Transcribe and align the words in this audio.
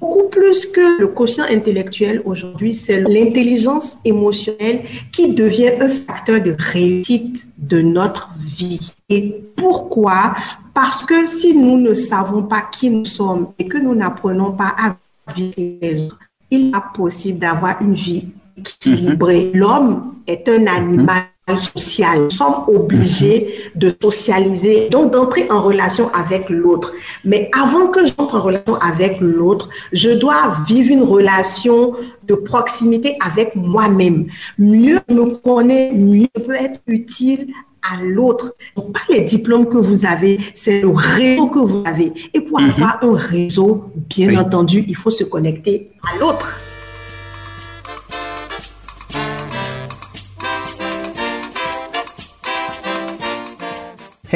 beaucoup 0.00 0.28
plus 0.28 0.66
que 0.66 1.00
le 1.00 1.08
quotient 1.08 1.44
intellectuel 1.50 2.22
aujourd'hui, 2.24 2.74
c'est 2.74 3.00
l'intelligence 3.00 3.96
émotionnelle 4.04 4.82
qui 5.12 5.34
devient 5.34 5.72
un 5.80 5.88
facteur 5.88 6.40
de 6.40 6.54
réussite 6.58 7.46
de 7.58 7.80
notre 7.80 8.30
vie. 8.38 8.92
Et 9.08 9.34
pourquoi? 9.56 10.34
Parce 10.72 11.04
que 11.04 11.26
si 11.26 11.56
nous 11.56 11.78
ne 11.78 11.94
savons 11.94 12.44
pas 12.44 12.62
qui 12.72 12.90
nous 12.90 13.04
sommes 13.04 13.52
et 13.58 13.66
que 13.66 13.78
nous 13.78 13.94
n'apprenons 13.94 14.52
pas 14.52 14.74
à 14.78 14.96
vivre 15.34 15.54
les 15.58 16.06
autres, 16.06 16.18
il 16.50 16.68
est 16.68 16.94
possible 16.94 17.38
d'avoir 17.38 17.80
une 17.82 17.94
vie 17.94 18.28
équilibrée. 18.56 19.50
Mhm. 19.52 19.60
L'homme 19.60 20.14
est 20.26 20.48
un 20.48 20.66
animal 20.66 21.24
social. 21.56 22.24
Nous 22.24 22.30
sommes 22.30 22.64
obligés 22.68 23.54
de 23.74 23.94
socialiser, 24.00 24.88
donc 24.88 25.12
d'entrer 25.12 25.50
en 25.50 25.62
relation 25.62 26.10
avec 26.12 26.48
l'autre. 26.48 26.92
Mais 27.24 27.50
avant 27.52 27.88
que 27.88 28.00
j'entre 28.06 28.36
en 28.36 28.40
relation 28.40 28.76
avec 28.76 29.20
l'autre, 29.20 29.68
je 29.92 30.10
dois 30.10 30.56
vivre 30.66 30.90
une 30.90 31.02
relation 31.02 31.94
de 32.26 32.34
proximité 32.34 33.16
avec 33.24 33.54
moi-même. 33.54 34.26
Mieux 34.58 35.00
me 35.10 35.36
connaître, 35.36 35.94
mieux 35.94 36.28
peut 36.34 36.54
être 36.54 36.80
utile 36.86 37.48
à 37.82 38.02
l'autre. 38.02 38.54
Pas 38.74 39.00
les 39.10 39.20
diplômes 39.22 39.68
que 39.68 39.76
vous 39.78 40.06
avez, 40.06 40.38
c'est 40.54 40.80
le 40.80 40.88
réseau 40.88 41.48
que 41.48 41.58
vous 41.58 41.82
avez. 41.86 42.12
Et 42.32 42.40
pour 42.40 42.60
mhm. 42.60 42.70
avoir 42.70 42.98
un 43.02 43.14
réseau, 43.14 43.84
bien 44.08 44.40
entendu, 44.40 44.84
il 44.88 44.96
faut 44.96 45.10
se 45.10 45.24
connecter 45.24 45.90
à 46.02 46.18
l'autre. 46.18 46.58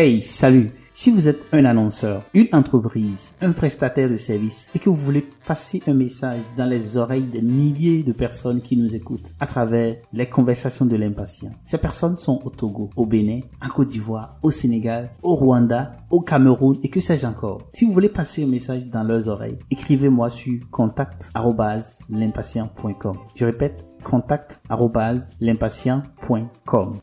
Hey, 0.01 0.23
salut 0.23 0.71
Si 0.93 1.11
vous 1.11 1.27
êtes 1.27 1.45
un 1.51 1.65
annonceur, 1.65 2.25
une 2.33 2.47
entreprise, 2.53 3.35
un 3.41 3.51
prestataire 3.51 4.09
de 4.09 4.17
services 4.17 4.69
et 4.73 4.79
que 4.79 4.89
vous 4.89 4.95
voulez 4.95 5.27
passer 5.45 5.83
un 5.89 5.95
message 5.95 6.45
dans 6.57 6.67
les 6.67 6.97
oreilles 6.97 7.25
des 7.25 7.43
milliers 7.43 8.05
de 8.05 8.13
personnes 8.13 8.61
qui 8.61 8.77
nous 8.77 8.95
écoutent 8.95 9.35
à 9.41 9.47
travers 9.47 9.97
les 10.13 10.27
conversations 10.27 10.87
de 10.87 10.95
l'impatient, 10.95 11.51
ces 11.65 11.79
personnes 11.79 12.17
sont 12.17 12.39
au 12.45 12.51
Togo, 12.51 12.91
au 12.95 13.07
Bénin, 13.07 13.41
en 13.61 13.71
Côte 13.71 13.89
d'Ivoire, 13.89 14.39
au 14.45 14.53
Sénégal, 14.53 15.11
au 15.21 15.35
Rwanda, 15.35 15.97
au 16.11 16.21
Cameroun 16.21 16.79
et 16.85 16.91
que 16.91 17.01
sais-je 17.01 17.27
encore. 17.27 17.63
Si 17.73 17.85
vous 17.85 17.93
voulez 17.93 18.09
passer 18.09 18.45
un 18.45 18.49
message 18.49 18.87
dans 18.87 19.03
leurs 19.03 19.27
oreilles, 19.27 19.59
écrivez-moi 19.69 20.31
sur 20.31 20.61
contact@l'impatient.com. 20.71 23.17
Je 23.35 23.45
répète, 23.45 23.85
contact@l'impatient.com. 24.05 27.01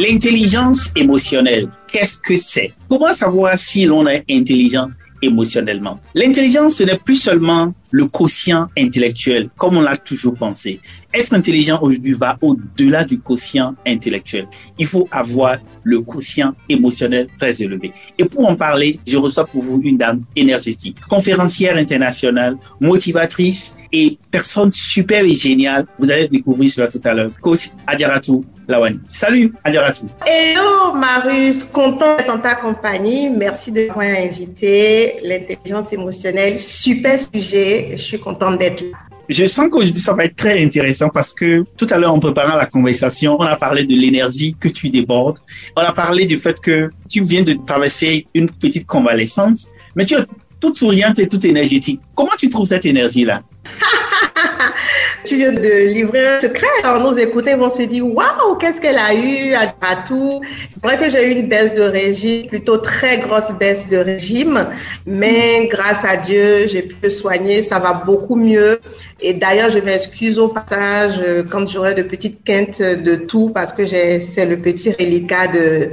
L'intelligence 0.00 0.92
émotionnelle, 0.94 1.68
qu'est-ce 1.92 2.18
que 2.18 2.36
c'est? 2.36 2.70
Comment 2.88 3.12
savoir 3.12 3.58
si 3.58 3.84
l'on 3.84 4.06
est 4.06 4.24
intelligent 4.30 4.90
émotionnellement? 5.22 5.98
L'intelligence, 6.14 6.76
ce 6.76 6.84
n'est 6.84 6.98
plus 6.98 7.16
seulement 7.16 7.74
le 7.90 8.06
quotient 8.06 8.68
intellectuel, 8.78 9.50
comme 9.56 9.76
on 9.76 9.80
l'a 9.80 9.96
toujours 9.96 10.34
pensé. 10.34 10.78
Être 11.12 11.34
intelligent 11.34 11.80
aujourd'hui 11.82 12.12
va 12.12 12.38
au-delà 12.40 13.04
du 13.04 13.18
quotient 13.18 13.74
intellectuel. 13.84 14.46
Il 14.78 14.86
faut 14.86 15.08
avoir 15.10 15.56
le 15.82 16.00
quotient 16.02 16.54
émotionnel 16.68 17.26
très 17.36 17.60
élevé. 17.60 17.90
Et 18.18 18.24
pour 18.24 18.48
en 18.48 18.54
parler, 18.54 19.00
je 19.04 19.16
reçois 19.16 19.46
pour 19.46 19.64
vous 19.64 19.80
une 19.82 19.96
dame 19.96 20.20
énergétique, 20.36 21.00
conférencière 21.08 21.76
internationale, 21.76 22.56
motivatrice 22.80 23.78
et 23.92 24.16
personne 24.30 24.70
super 24.70 25.24
et 25.24 25.34
géniale. 25.34 25.86
Vous 25.98 26.12
allez 26.12 26.28
découvrir 26.28 26.70
cela 26.70 26.86
tout 26.86 27.00
à 27.02 27.14
l'heure. 27.14 27.32
Coach 27.40 27.70
Adjaratou 27.84 28.44
Lawani. 28.68 29.00
Salut, 29.08 29.52
Adjaratou. 29.64 30.06
Hello, 30.26 30.92
Marius. 30.94 31.64
Content 31.64 32.16
d'être 32.16 32.30
en 32.30 32.38
ta 32.38 32.54
compagnie. 32.54 33.30
Merci 33.30 33.72
de 33.72 33.86
m'avoir 33.86 34.06
invité. 34.06 35.16
L'intelligence 35.22 35.92
émotionnelle, 35.94 36.60
super 36.60 37.18
sujet. 37.18 37.88
Je 37.92 38.02
suis 38.02 38.20
contente 38.20 38.58
d'être 38.58 38.82
là. 38.82 38.98
Je 39.28 39.46
sens 39.46 39.68
qu'aujourd'hui, 39.70 40.00
ça 40.00 40.14
va 40.14 40.24
être 40.24 40.36
très 40.36 40.62
intéressant 40.64 41.10
parce 41.10 41.34
que 41.34 41.62
tout 41.76 41.86
à 41.90 41.98
l'heure, 41.98 42.14
en 42.14 42.18
préparant 42.18 42.56
la 42.56 42.64
conversation, 42.64 43.36
on 43.38 43.44
a 43.44 43.56
parlé 43.56 43.84
de 43.84 43.92
l'énergie 43.92 44.56
que 44.58 44.68
tu 44.68 44.88
débordes. 44.88 45.38
On 45.76 45.82
a 45.82 45.92
parlé 45.92 46.24
du 46.24 46.38
fait 46.38 46.58
que 46.58 46.90
tu 47.10 47.22
viens 47.22 47.42
de 47.42 47.54
traverser 47.66 48.26
une 48.34 48.50
petite 48.50 48.86
convalescence, 48.86 49.68
mais 49.94 50.06
tu 50.06 50.14
es 50.14 50.24
toute 50.60 50.78
souriante 50.78 51.18
et 51.18 51.28
toute 51.28 51.44
énergétique. 51.44 52.00
Comment 52.14 52.36
tu 52.38 52.50
trouves 52.50 52.68
cette 52.68 52.86
énergie-là? 52.86 53.42
tu 55.24 55.36
viens 55.36 55.52
de 55.52 55.86
livrer 55.92 56.26
un 56.26 56.40
secret. 56.40 56.66
Alors, 56.82 57.02
nos 57.02 57.16
écouteurs 57.16 57.58
vont 57.58 57.70
se 57.70 57.82
dire, 57.82 58.06
waouh, 58.06 58.56
qu'est-ce 58.58 58.80
qu'elle 58.80 58.98
a 58.98 59.14
eu 59.14 59.54
à, 59.54 59.96
tout? 60.06 60.40
C'est 60.70 60.82
vrai 60.82 60.98
que 60.98 61.10
j'ai 61.10 61.28
eu 61.28 61.38
une 61.38 61.48
baisse 61.48 61.74
de 61.74 61.82
régime, 61.82 62.46
plutôt 62.46 62.78
très 62.78 63.18
grosse 63.18 63.52
baisse 63.58 63.88
de 63.88 63.96
régime, 63.98 64.66
mais 65.06 65.66
grâce 65.66 66.04
à 66.04 66.16
Dieu, 66.16 66.66
j'ai 66.66 66.82
pu 66.82 66.96
me 67.02 67.10
soigner. 67.10 67.62
Ça 67.62 67.78
va 67.78 67.92
beaucoup 67.92 68.36
mieux. 68.36 68.80
Et 69.20 69.34
d'ailleurs, 69.34 69.70
je 69.70 69.78
m'excuse 69.78 70.38
au 70.38 70.48
passage 70.48 71.14
euh, 71.20 71.42
quand 71.42 71.66
j'aurai 71.68 71.94
de 71.94 72.02
petites 72.02 72.44
quintes 72.44 72.80
de 72.80 73.16
tout 73.16 73.50
parce 73.50 73.72
que 73.72 73.84
c'est 73.86 74.46
le 74.46 74.58
petit 74.60 74.90
reliquat 74.92 75.48
de, 75.48 75.90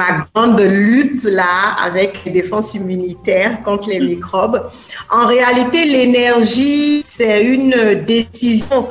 ma 0.00 0.26
grande 0.32 0.60
lutte 0.60 1.24
là 1.24 1.74
avec 1.82 2.24
les 2.24 2.30
défenses 2.30 2.72
immunitaires 2.74 3.60
contre 3.64 3.88
les 3.88 3.98
microbes. 3.98 4.70
En 5.10 5.26
réalité, 5.26 5.84
l'énergie, 5.86 7.02
c'est 7.02 7.44
une 7.44 8.04
décision. 8.06 8.88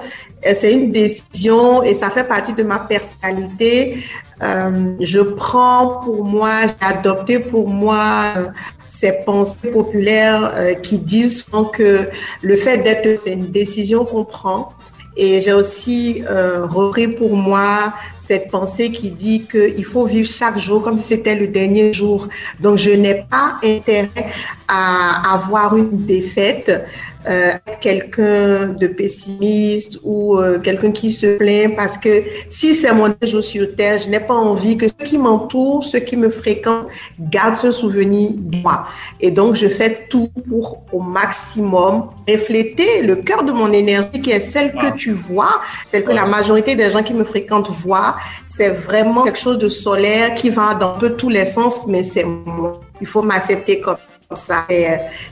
C'est 0.53 0.73
une 0.73 0.91
décision 0.91 1.81
et 1.81 1.93
ça 1.93 2.09
fait 2.09 2.25
partie 2.25 2.53
de 2.53 2.63
ma 2.63 2.79
personnalité. 2.79 4.03
Euh, 4.43 4.95
je 4.99 5.21
prends 5.21 6.01
pour 6.03 6.25
moi, 6.25 6.67
j'ai 6.67 6.85
adopté 6.85 7.39
pour 7.39 7.69
moi 7.69 8.33
euh, 8.37 8.47
ces 8.87 9.13
pensées 9.25 9.71
populaires 9.71 10.51
euh, 10.55 10.73
qui 10.75 10.99
disent 10.99 11.45
que 11.73 12.09
le 12.41 12.55
fait 12.55 12.77
d'être, 12.79 13.17
c'est 13.17 13.33
une 13.33 13.49
décision 13.49 14.05
qu'on 14.05 14.25
prend 14.25 14.73
et 15.17 15.41
j'ai 15.41 15.53
aussi 15.53 16.23
euh, 16.29 16.65
repris 16.67 17.07
pour 17.07 17.35
moi 17.35 17.93
cette 18.19 18.49
pensée 18.51 18.91
qui 18.91 19.09
dit 19.09 19.45
qu'il 19.45 19.83
faut 19.83 20.05
vivre 20.05 20.29
chaque 20.29 20.59
jour 20.59 20.83
comme 20.83 20.95
si 20.95 21.03
c'était 21.03 21.35
le 21.35 21.47
dernier 21.47 21.91
jour. 21.91 22.27
Donc, 22.59 22.77
je 22.77 22.91
n'ai 22.91 23.25
pas 23.29 23.55
intérêt 23.63 24.27
à 24.67 25.33
avoir 25.33 25.75
une 25.75 26.05
défaite 26.05 26.85
euh, 27.29 27.53
quelqu'un 27.81 28.67
de 28.67 28.87
pessimiste 28.87 29.99
ou 30.03 30.37
euh, 30.37 30.59
quelqu'un 30.59 30.91
qui 30.91 31.11
se 31.11 31.37
plaint 31.37 31.75
parce 31.75 31.97
que 31.97 32.23
si 32.47 32.73
c'est 32.73 32.93
mon 32.93 33.13
jour 33.21 33.43
sur 33.43 33.75
terre, 33.75 33.99
je 33.99 34.09
n'ai 34.09 34.19
pas 34.19 34.33
envie 34.33 34.77
que 34.77 34.87
ceux 34.87 35.05
qui 35.05 35.17
m'entourent, 35.17 35.83
ceux 35.83 35.99
qui 35.99 36.15
me 36.15 36.29
fréquentent, 36.29 36.87
gardent 37.19 37.57
ce 37.57 37.71
souvenir 37.71 38.31
de 38.33 38.57
moi. 38.57 38.87
Et 39.19 39.31
donc, 39.31 39.55
je 39.55 39.67
fais 39.67 40.07
tout 40.09 40.29
pour 40.47 40.83
au 40.93 41.01
maximum 41.01 42.09
refléter 42.27 43.01
le 43.01 43.17
cœur 43.17 43.43
de 43.43 43.51
mon 43.51 43.71
énergie 43.73 44.21
qui 44.21 44.31
est 44.31 44.39
celle 44.39 44.71
que 44.73 44.95
tu 44.95 45.11
vois, 45.11 45.61
celle 45.83 46.03
que 46.05 46.11
la 46.11 46.25
majorité 46.25 46.75
des 46.75 46.91
gens 46.91 47.03
qui 47.03 47.13
me 47.13 47.25
fréquentent 47.25 47.69
voient. 47.69 48.15
C'est 48.45 48.69
vraiment 48.69 49.23
quelque 49.23 49.39
chose 49.39 49.57
de 49.57 49.69
solaire 49.69 50.33
qui 50.35 50.49
va 50.49 50.73
dans 50.73 50.93
un 50.93 50.97
peu 50.97 51.09
tous 51.15 51.29
les 51.29 51.45
sens, 51.45 51.85
mais 51.87 52.03
c'est 52.03 52.23
moi. 52.23 52.79
Il 53.01 53.07
faut 53.07 53.21
m'accepter 53.21 53.79
comme 53.79 53.97
ça. 54.33 54.65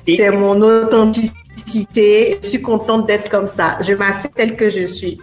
C'est 0.06 0.30
mon 0.32 0.62
authenticité 0.62 1.45
je 1.58 2.48
suis 2.48 2.62
contente 2.62 3.08
d'être 3.08 3.30
comme 3.30 3.48
ça. 3.48 3.78
Je 3.82 3.94
m'accepte 3.94 4.36
telle 4.36 4.56
que 4.56 4.70
je 4.70 4.86
suis. 4.86 5.20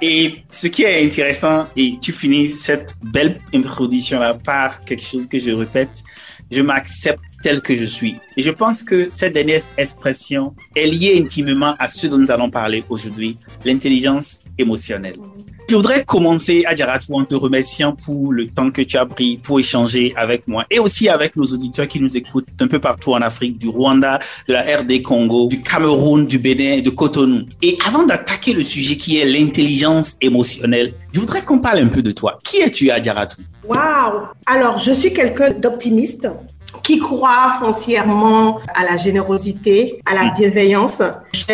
et 0.00 0.36
ce 0.48 0.66
qui 0.68 0.82
est 0.82 1.04
intéressant, 1.04 1.66
et 1.76 1.98
tu 2.00 2.12
finis 2.12 2.54
cette 2.54 2.94
belle 3.02 3.40
introduction-là 3.54 4.34
par 4.34 4.84
quelque 4.84 5.02
chose 5.02 5.26
que 5.26 5.38
je 5.38 5.50
répète, 5.50 6.02
je 6.50 6.62
m'accepte 6.62 7.20
tel 7.42 7.60
que 7.60 7.74
je 7.74 7.84
suis. 7.84 8.16
Et 8.36 8.42
je 8.42 8.50
pense 8.50 8.82
que 8.82 9.08
cette 9.12 9.34
dernière 9.34 9.62
expression 9.76 10.54
est 10.74 10.86
liée 10.86 11.20
intimement 11.20 11.74
à 11.78 11.88
ce 11.88 12.06
dont 12.06 12.18
nous 12.18 12.30
allons 12.30 12.50
parler 12.50 12.84
aujourd'hui, 12.88 13.38
l'intelligence 13.64 14.40
émotionnelle. 14.58 15.16
Je 15.68 15.74
voudrais 15.74 16.04
commencer, 16.04 16.62
Adjaratou, 16.64 17.14
en 17.14 17.24
te 17.24 17.34
remerciant 17.34 17.92
pour 17.92 18.32
le 18.32 18.46
temps 18.46 18.70
que 18.70 18.82
tu 18.82 18.96
as 18.96 19.04
pris 19.04 19.36
pour 19.36 19.58
échanger 19.58 20.14
avec 20.16 20.46
moi 20.46 20.64
et 20.70 20.78
aussi 20.78 21.08
avec 21.08 21.34
nos 21.34 21.44
auditeurs 21.44 21.88
qui 21.88 21.98
nous 21.98 22.16
écoutent 22.16 22.46
un 22.60 22.68
peu 22.68 22.78
partout 22.78 23.14
en 23.14 23.20
Afrique, 23.20 23.58
du 23.58 23.68
Rwanda, 23.68 24.20
de 24.46 24.52
la 24.52 24.62
RD 24.62 25.02
Congo, 25.02 25.48
du 25.48 25.60
Cameroun, 25.62 26.24
du 26.24 26.38
Bénin 26.38 26.82
de 26.82 26.90
Cotonou. 26.90 27.46
Et 27.62 27.76
avant 27.84 28.06
d'attaquer 28.06 28.52
le 28.52 28.62
sujet 28.62 28.96
qui 28.96 29.18
est 29.18 29.24
l'intelligence 29.24 30.16
émotionnelle, 30.20 30.94
je 31.12 31.18
voudrais 31.18 31.42
qu'on 31.42 31.58
parle 31.58 31.80
un 31.80 31.88
peu 31.88 32.02
de 32.02 32.12
toi. 32.12 32.38
Qui 32.44 32.58
es-tu, 32.58 32.92
Adjaratou? 32.92 33.42
Waouh! 33.66 34.28
Alors, 34.46 34.78
je 34.78 34.92
suis 34.92 35.12
quelqu'un 35.12 35.50
d'optimiste 35.50 36.28
qui 36.86 36.98
croit 37.00 37.58
foncièrement 37.60 38.60
à 38.72 38.84
la 38.84 38.96
générosité, 38.96 40.00
à 40.06 40.14
la 40.14 40.30
bienveillance. 40.30 41.02
J'ai, 41.32 41.52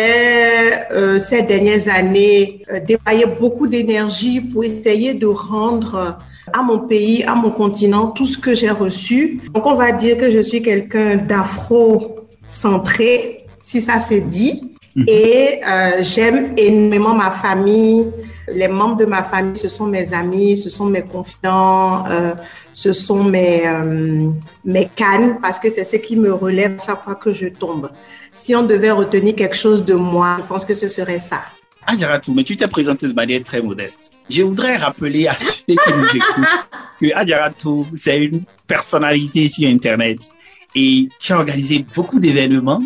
euh, 0.91 1.17
ces 1.17 1.41
dernières 1.41 1.89
années, 1.89 2.61
euh, 2.71 2.79
déployé 2.79 3.25
beaucoup 3.25 3.65
d'énergie 3.65 4.41
pour 4.41 4.63
essayer 4.63 5.15
de 5.15 5.25
rendre 5.25 6.19
à 6.53 6.61
mon 6.61 6.81
pays, 6.81 7.23
à 7.23 7.33
mon 7.33 7.49
continent, 7.49 8.09
tout 8.09 8.27
ce 8.27 8.37
que 8.37 8.53
j'ai 8.53 8.69
reçu. 8.69 9.41
Donc, 9.55 9.65
on 9.65 9.73
va 9.73 9.91
dire 9.91 10.17
que 10.17 10.29
je 10.29 10.39
suis 10.39 10.61
quelqu'un 10.61 11.15
d'afro-centré, 11.15 13.47
si 13.59 13.81
ça 13.81 13.99
se 13.99 14.13
dit. 14.13 14.75
Mhm. 14.95 15.05
Et 15.07 15.61
euh, 15.67 15.93
j'aime 16.01 16.53
énormément 16.57 17.15
ma 17.15 17.31
famille, 17.31 18.05
Les 18.47 18.67
membres 18.67 18.97
de 18.97 19.05
ma 19.05 19.23
famille, 19.23 19.57
ce 19.57 19.69
sont 19.69 19.87
mes 19.87 20.13
amis, 20.13 20.57
ce 20.57 20.69
sont 20.69 20.85
mes 20.85 21.03
confidents, 21.03 22.05
euh, 22.07 22.35
ce 22.73 22.91
sont 22.91 23.23
mes, 23.23 23.67
euh, 23.67 24.29
mes 24.65 24.89
cannes, 24.95 25.39
parce 25.41 25.59
que 25.59 25.69
c'est 25.69 25.83
ce 25.83 25.95
qui 25.95 26.17
me 26.17 26.33
relève 26.33 26.77
chaque 26.85 27.03
fois 27.03 27.15
que 27.15 27.31
je 27.33 27.47
tombe. 27.47 27.89
Si 28.33 28.55
on 28.55 28.63
devait 28.63 28.91
retenir 28.91 29.35
quelque 29.35 29.55
chose 29.55 29.83
de 29.85 29.93
moi, 29.93 30.37
je 30.41 30.47
pense 30.47 30.65
que 30.65 30.73
ce 30.73 30.87
serait 30.87 31.19
ça. 31.19 31.43
Adjaratou, 31.85 32.33
mais 32.33 32.43
tu 32.43 32.55
t'es 32.55 32.67
présenté 32.67 33.07
de 33.07 33.13
manière 33.13 33.43
très 33.43 33.61
modeste. 33.61 34.13
Je 34.29 34.43
voudrais 34.43 34.77
rappeler 34.77 35.27
à 35.27 35.37
ceux 35.37 35.63
qui 35.67 35.93
nous 35.95 36.07
écoutent 36.07 36.45
que 36.99 37.13
Adjaratou, 37.13 37.85
c'est 37.95 38.19
une 38.19 38.43
personnalité 38.67 39.47
sur 39.47 39.69
Internet 39.69 40.19
et 40.75 41.09
tu 41.19 41.33
as 41.33 41.37
organisé 41.37 41.85
beaucoup 41.95 42.19
d'événements. 42.19 42.81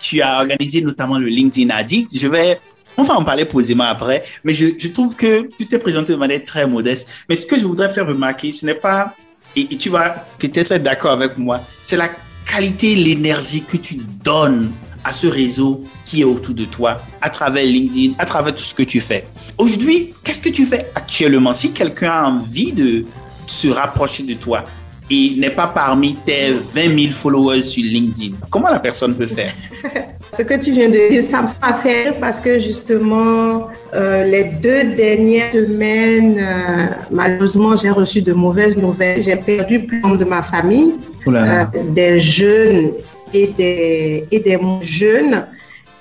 Tu 0.00 0.20
as 0.20 0.38
organisé 0.40 0.82
notamment 0.82 1.18
le 1.18 1.26
LinkedIn 1.26 1.70
Addict. 1.70 2.10
Je 2.16 2.28
vais, 2.28 2.58
on 2.96 3.02
va 3.02 3.14
en 3.14 3.24
parler 3.24 3.44
posément 3.44 3.84
après, 3.84 4.24
mais 4.44 4.52
je, 4.52 4.88
trouve 4.88 5.16
que 5.16 5.48
tu 5.56 5.66
t'es 5.66 5.78
présenté 5.78 6.12
de 6.12 6.18
manière 6.18 6.44
très 6.44 6.66
modeste. 6.66 7.08
Mais 7.28 7.34
ce 7.34 7.46
que 7.46 7.58
je 7.58 7.66
voudrais 7.66 7.90
faire 7.90 8.06
remarquer, 8.06 8.52
ce 8.52 8.66
n'est 8.66 8.74
pas, 8.74 9.14
et, 9.56 9.62
et 9.72 9.76
tu 9.76 9.88
vas 9.90 10.24
peut-être 10.38 10.72
être 10.72 10.82
d'accord 10.82 11.12
avec 11.12 11.36
moi, 11.38 11.60
c'est 11.84 11.96
la 11.96 12.10
qualité, 12.50 12.94
l'énergie 12.94 13.62
que 13.62 13.76
tu 13.76 13.96
donnes 14.22 14.70
à 15.04 15.12
ce 15.12 15.26
réseau 15.26 15.82
qui 16.06 16.22
est 16.22 16.24
autour 16.24 16.54
de 16.54 16.64
toi, 16.64 17.00
à 17.20 17.30
travers 17.30 17.64
LinkedIn, 17.64 18.14
à 18.18 18.26
travers 18.26 18.54
tout 18.54 18.62
ce 18.62 18.74
que 18.74 18.82
tu 18.82 19.00
fais. 19.00 19.26
Aujourd'hui, 19.58 20.14
qu'est-ce 20.24 20.40
que 20.40 20.48
tu 20.48 20.64
fais 20.64 20.90
actuellement? 20.94 21.52
Si 21.52 21.72
quelqu'un 21.72 22.10
a 22.10 22.24
envie 22.24 22.72
de 22.72 23.04
se 23.46 23.68
rapprocher 23.68 24.22
de 24.22 24.34
toi 24.34 24.64
et 25.10 25.34
n'est 25.36 25.50
pas 25.50 25.66
parmi 25.66 26.16
tes 26.24 26.52
20 26.52 26.98
000 26.98 27.12
followers 27.12 27.62
sur 27.62 27.84
LinkedIn, 27.84 28.36
comment 28.50 28.70
la 28.70 28.78
personne 28.78 29.14
peut 29.14 29.26
faire? 29.26 29.52
Ce 30.32 30.42
que 30.42 30.54
tu 30.54 30.72
viens 30.72 30.88
de 30.88 31.10
dire, 31.10 31.22
ça 31.22 31.42
me 31.42 31.48
fait 31.48 31.88
faire 31.88 32.18
parce 32.18 32.40
que 32.40 32.58
justement, 32.58 33.68
euh, 33.94 34.24
les 34.24 34.44
deux 34.44 34.94
dernières 34.96 35.52
semaines, 35.52 36.38
euh, 36.40 36.86
malheureusement, 37.10 37.76
j'ai 37.76 37.90
reçu 37.90 38.20
de 38.20 38.32
mauvaises 38.32 38.76
nouvelles. 38.76 39.22
J'ai 39.22 39.36
perdu 39.36 39.86
plus 39.86 40.00
de 40.00 40.24
ma 40.24 40.42
famille, 40.42 40.94
euh, 41.28 41.64
des 41.90 42.18
jeunes 42.18 42.94
et 43.32 43.46
des, 43.46 44.26
et 44.32 44.40
des 44.40 44.58
jeunes. 44.82 45.44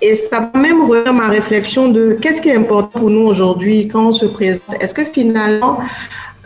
Et 0.02 0.16
ça 0.16 0.52
m'a 0.54 0.60
même 0.60 0.82
remis 0.90 1.16
ma 1.16 1.28
réflexion 1.28 1.90
de 1.90 2.18
qu'est-ce 2.20 2.42
qui 2.42 2.50
est 2.50 2.56
important 2.56 3.00
pour 3.00 3.10
nous 3.12 3.26
aujourd'hui 3.28 3.88
quand 3.88 4.08
on 4.08 4.12
se 4.12 4.26
présente? 4.26 4.64
Est-ce 4.80 4.96
que 4.96 5.06
finalement, 5.06 5.78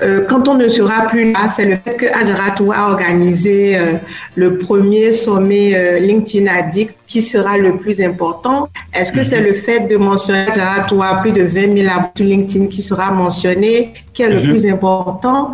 euh, 0.02 0.24
quand 0.28 0.48
on 0.48 0.56
ne 0.56 0.68
sera 0.68 1.08
plus 1.08 1.32
là, 1.32 1.48
c'est 1.50 1.66
le 1.66 1.78
fait 1.84 1.96
que 1.96 2.06
Adjaratou 2.06 2.72
a 2.72 2.92
organisé 2.92 3.78
euh, 3.78 3.94
le 4.36 4.58
premier 4.58 5.12
sommet 5.12 5.76
euh, 5.76 6.00
LinkedIn 6.00 6.46
Addict 6.48 6.96
qui 7.08 7.22
sera 7.22 7.58
le 7.58 7.78
plus 7.78 8.00
important. 8.02 8.70
Est-ce 8.94 9.12
que 9.12 9.24
c'est 9.24 9.42
le 9.42 9.54
fait 9.54 9.88
de 9.88 9.98
mentionner 9.98 10.46
Adjaratou 10.50 11.02
à 11.02 11.22
plus 11.22 11.32
de 11.32 11.42
20 11.42 11.52
000 11.52 11.88
abonnés 11.92 12.12
sur 12.16 12.26
LinkedIn 12.26 12.68
qui 12.68 12.82
sera 12.82 13.12
mentionné 13.12 13.94
qui 14.14 14.22
est 14.22 14.30
le 14.30 14.42
plus 14.42 14.68
important? 14.68 15.54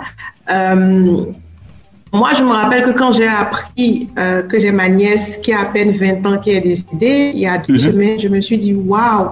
Moi, 2.14 2.30
je 2.38 2.44
me 2.44 2.52
rappelle 2.52 2.84
que 2.84 2.92
quand 2.92 3.12
j'ai 3.12 3.28
appris 3.28 4.08
euh, 4.20 4.44
que 4.44 4.60
j'ai 4.60 4.72
ma 4.72 4.88
nièce 4.88 5.38
qui 5.38 5.52
a 5.52 5.62
à 5.62 5.66
peine 5.66 5.92
20 5.92 6.24
ans 6.28 6.38
qui 6.38 6.52
est 6.52 6.62
décédée, 6.62 7.32
il 7.34 7.40
y 7.40 7.48
a 7.48 7.58
deux 7.58 7.80
semaines, 7.80 8.20
je 8.20 8.28
me 8.28 8.40
suis 8.40 8.60
dit, 8.60 8.72
waouh, 8.72 9.32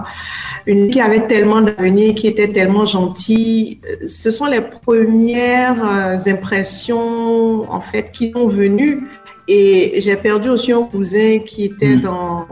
une 0.65 0.89
qui 0.89 1.01
avait 1.01 1.27
tellement 1.27 1.61
d'avenir, 1.61 2.15
qui 2.15 2.27
était 2.27 2.51
tellement 2.51 2.85
gentille. 2.85 3.79
Ce 4.07 4.31
sont 4.31 4.45
les 4.45 4.61
premières 4.61 5.83
euh, 5.83 6.31
impressions, 6.31 7.71
en 7.71 7.81
fait, 7.81 8.11
qui 8.11 8.31
sont 8.31 8.47
venues. 8.47 9.07
Et 9.47 9.99
j'ai 10.01 10.15
perdu 10.15 10.49
aussi 10.49 10.71
un 10.71 10.83
cousin 10.83 11.39
qui 11.39 11.65
était 11.65 11.95
dans, 11.95 12.47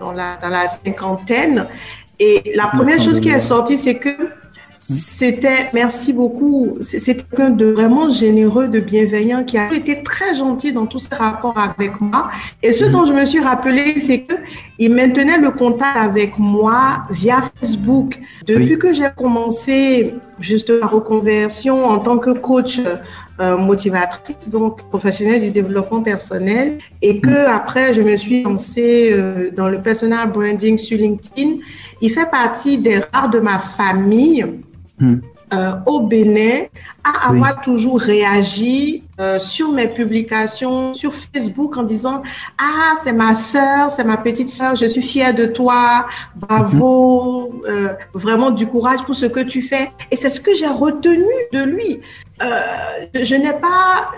dans, 0.00 0.12
la, 0.12 0.38
dans 0.42 0.48
la 0.48 0.68
cinquantaine. 0.68 1.66
Et 2.18 2.52
la 2.54 2.66
première 2.68 3.00
chose 3.00 3.20
qui 3.20 3.28
est 3.28 3.40
sortie, 3.40 3.78
c'est 3.78 3.96
que 3.96 4.10
c'était, 4.88 5.70
merci 5.74 6.12
beaucoup. 6.12 6.76
C'est 6.80 7.16
quelqu'un 7.16 7.50
de 7.50 7.66
vraiment 7.66 8.08
généreux, 8.08 8.68
de 8.68 8.78
bienveillant, 8.78 9.42
qui 9.42 9.58
a 9.58 9.72
été 9.72 10.04
très 10.04 10.34
gentil 10.36 10.70
dans 10.70 10.86
tous 10.86 11.00
ses 11.00 11.16
rapports 11.16 11.58
avec 11.58 12.00
moi. 12.00 12.30
Et 12.62 12.72
ce 12.72 12.84
dont 12.84 13.04
je 13.04 13.12
me 13.12 13.24
suis 13.24 13.40
rappelé, 13.40 13.98
c'est 13.98 14.20
que 14.20 14.34
il 14.78 14.94
maintenait 14.94 15.38
le 15.38 15.50
contact 15.50 15.96
avec 15.96 16.38
moi 16.38 17.04
via 17.10 17.42
Facebook. 17.56 18.16
Depuis 18.46 18.78
que 18.78 18.92
j'ai 18.92 19.08
commencé 19.16 20.14
juste 20.38 20.70
la 20.70 20.86
reconversion 20.86 21.84
en 21.84 21.98
tant 21.98 22.18
que 22.18 22.30
coach 22.30 22.80
euh, 23.40 23.56
motivatrice, 23.58 24.48
donc 24.48 24.82
professionnelle 24.88 25.42
du 25.42 25.50
développement 25.50 26.02
personnel, 26.02 26.78
et 27.02 27.20
que 27.20 27.28
mm. 27.28 27.50
après 27.50 27.92
je 27.92 28.02
me 28.02 28.16
suis 28.16 28.44
lancée 28.44 29.10
euh, 29.12 29.50
dans 29.50 29.68
le 29.68 29.78
personal 29.78 30.30
branding 30.30 30.78
sur 30.78 30.96
LinkedIn. 30.96 31.56
Il 32.00 32.10
fait 32.10 32.30
partie 32.30 32.78
des 32.78 33.00
rares 33.12 33.30
de 33.30 33.40
ma 33.40 33.58
famille 33.58 34.44
Euh, 35.54 35.74
au 35.86 36.00
Bénin 36.00 36.64
à 37.04 37.28
avoir 37.28 37.60
toujours 37.60 38.00
réagi 38.00 39.04
euh, 39.20 39.38
sur 39.38 39.70
mes 39.70 39.86
publications 39.86 40.92
sur 40.92 41.14
Facebook 41.14 41.76
en 41.76 41.84
disant 41.84 42.24
ah 42.58 42.94
c'est 43.00 43.12
ma 43.12 43.36
sœur 43.36 43.92
c'est 43.92 44.02
ma 44.02 44.16
petite 44.16 44.48
sœur 44.48 44.74
je 44.74 44.86
suis 44.86 45.02
fière 45.02 45.32
de 45.32 45.46
toi 45.46 46.08
bravo 46.34 47.52
hmm. 47.52 47.66
euh, 47.68 47.92
vraiment 48.12 48.50
du 48.50 48.66
courage 48.66 49.04
pour 49.04 49.14
ce 49.14 49.26
que 49.26 49.38
tu 49.38 49.62
fais. 49.62 49.92
Et 50.10 50.16
c'est 50.16 50.30
ce 50.30 50.40
que 50.40 50.52
j'ai 50.52 50.66
retenu 50.66 51.22
de 51.52 51.62
lui. 51.62 52.00
Je 53.14 53.34
n'ai 53.36 53.52
pas 53.52 54.10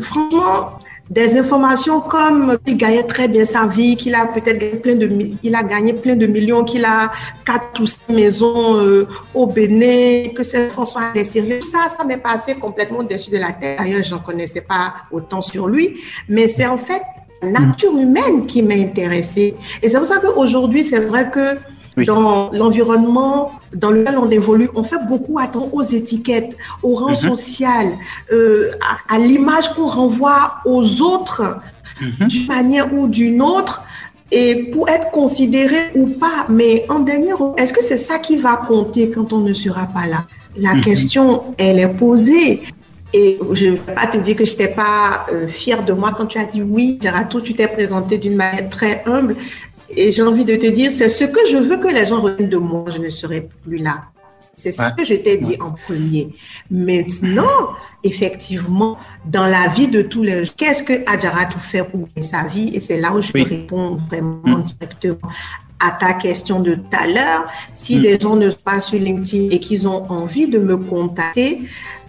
franchement 0.00 0.78
des 1.10 1.38
informations 1.38 2.00
comme 2.00 2.58
il 2.66 2.76
gagnait 2.76 3.02
très 3.02 3.28
bien 3.28 3.44
sa 3.44 3.66
vie, 3.66 3.96
qu'il 3.96 4.14
a 4.14 4.26
peut-être 4.26 4.58
gagné 4.58 4.76
plein 4.76 4.96
de, 4.96 5.08
il 5.42 5.54
a 5.54 5.62
gagné 5.62 5.92
plein 5.94 6.16
de 6.16 6.26
millions, 6.26 6.64
qu'il 6.64 6.84
a 6.84 7.10
quatre 7.44 7.80
ou 7.80 7.86
cinq 7.86 8.08
maisons 8.10 8.76
euh, 8.76 9.06
au 9.34 9.46
Bénin, 9.46 10.30
que 10.34 10.42
c'est 10.42 10.68
François 10.68 11.02
est 11.14 11.24
sérieux. 11.24 11.60
Ça, 11.62 11.88
ça 11.88 12.04
m'est 12.04 12.18
passé 12.18 12.56
complètement 12.56 13.02
dessus 13.02 13.30
de 13.30 13.38
la 13.38 13.52
tête. 13.52 13.78
D'ailleurs, 13.78 14.02
je 14.02 14.14
n'en 14.14 14.20
connaissais 14.20 14.60
pas 14.60 14.94
autant 15.10 15.40
sur 15.40 15.66
lui, 15.66 15.98
mais 16.28 16.48
c'est 16.48 16.66
en 16.66 16.78
fait 16.78 17.02
la 17.42 17.60
nature 17.60 17.96
humaine 17.96 18.46
qui 18.46 18.62
m'a 18.62 18.74
intéressée. 18.74 19.54
Et 19.82 19.88
c'est 19.88 19.98
pour 19.98 20.06
ça 20.06 20.18
qu'aujourd'hui, 20.18 20.84
c'est 20.84 20.98
vrai 20.98 21.30
que 21.30 21.56
dans 22.06 22.50
l'environnement 22.52 23.52
dans 23.74 23.90
lequel 23.90 24.16
on 24.18 24.30
évolue, 24.30 24.70
on 24.74 24.82
fait 24.82 25.04
beaucoup 25.08 25.38
attention 25.38 25.74
aux 25.74 25.82
étiquettes, 25.82 26.56
au 26.82 26.94
rang 26.94 27.10
mhm. 27.10 27.16
social, 27.16 27.86
euh, 28.32 28.70
à, 29.08 29.18
l'image 29.18 29.74
qu'on 29.74 29.88
renvoie 29.88 30.54
aux 30.64 31.02
autres 31.02 31.58
mhm. 32.00 32.28
d'une 32.28 32.46
manière 32.46 32.94
ou 32.94 33.08
d'une 33.08 33.42
autre. 33.42 33.82
Et 34.30 34.64
pour 34.72 34.88
être 34.90 35.10
considéré 35.10 35.78
ou 35.94 36.06
pas, 36.06 36.44
mais 36.50 36.84
en 36.90 37.00
dernier, 37.00 37.32
est-ce 37.56 37.72
que 37.72 37.82
c'est 37.82 37.96
ça 37.96 38.18
qui 38.18 38.36
va 38.36 38.56
compter 38.56 39.08
quand 39.08 39.32
on 39.32 39.40
ne 39.40 39.54
sera 39.54 39.86
pas 39.86 40.06
là? 40.06 40.26
La 40.56 40.74
mhm. 40.74 40.82
question, 40.82 41.54
elle 41.56 41.78
est 41.78 41.88
posée. 41.88 42.62
Et 43.14 43.38
je 43.52 43.66
ne 43.66 43.70
vais 43.70 43.94
pas 43.94 44.06
te 44.06 44.18
dire 44.18 44.36
que 44.36 44.44
je 44.44 44.50
n'étais 44.50 44.68
pas 44.68 45.26
euh, 45.32 45.48
fière 45.48 45.82
de 45.82 45.94
moi 45.94 46.12
quand 46.14 46.26
tu 46.26 46.38
as 46.38 46.44
dit 46.44 46.60
oui, 46.60 46.98
tout 47.30 47.40
tu 47.40 47.54
t'es 47.54 47.66
présenté 47.66 48.18
d'une 48.18 48.36
manière 48.36 48.68
très 48.68 49.02
humble, 49.06 49.36
et 49.90 50.12
j'ai 50.12 50.22
envie 50.22 50.44
de 50.44 50.56
te 50.56 50.66
dire, 50.66 50.90
c'est 50.90 51.08
ce 51.08 51.24
que 51.24 51.40
je 51.50 51.56
veux 51.56 51.78
que 51.78 51.88
les 51.88 52.04
gens 52.04 52.20
retiennent 52.20 52.48
de 52.48 52.56
moi, 52.56 52.84
je 52.88 52.98
ne 52.98 53.10
serai 53.10 53.48
plus 53.64 53.78
là. 53.78 54.04
C'est 54.38 54.70
ce 54.70 54.94
que 54.96 55.04
je 55.04 55.14
t'ai 55.14 55.36
dit 55.36 55.56
en 55.60 55.72
premier. 55.72 56.34
Maintenant, 56.70 57.70
effectivement, 58.04 58.96
dans 59.26 59.46
la 59.46 59.68
vie 59.68 59.88
de 59.88 60.02
tous 60.02 60.22
les 60.22 60.44
gens, 60.44 60.52
qu'est-ce 60.56 60.82
que 60.84 60.92
Adjaratou 61.10 61.58
fait 61.58 61.82
pour 61.82 62.08
sa 62.22 62.44
vie? 62.44 62.70
Et 62.72 62.80
c'est 62.80 63.00
là 63.00 63.12
où 63.14 63.20
je 63.20 63.32
réponds 63.32 63.96
vraiment 64.08 64.40
mm. 64.44 64.62
directement 64.62 65.32
à 65.80 65.92
ta 65.92 66.12
question 66.14 66.60
de 66.60 66.74
tout 66.74 66.96
à 66.96 67.06
l'heure. 67.06 67.46
Si 67.74 67.98
mm. 67.98 68.02
les 68.02 68.18
gens 68.18 68.36
ne 68.36 68.50
sont 68.50 68.58
pas 68.64 68.80
sur 68.80 68.98
LinkedIn 68.98 69.50
et 69.50 69.58
qu'ils 69.58 69.88
ont 69.88 70.08
envie 70.08 70.46
de 70.46 70.58
me 70.58 70.76
contacter, 70.76 71.62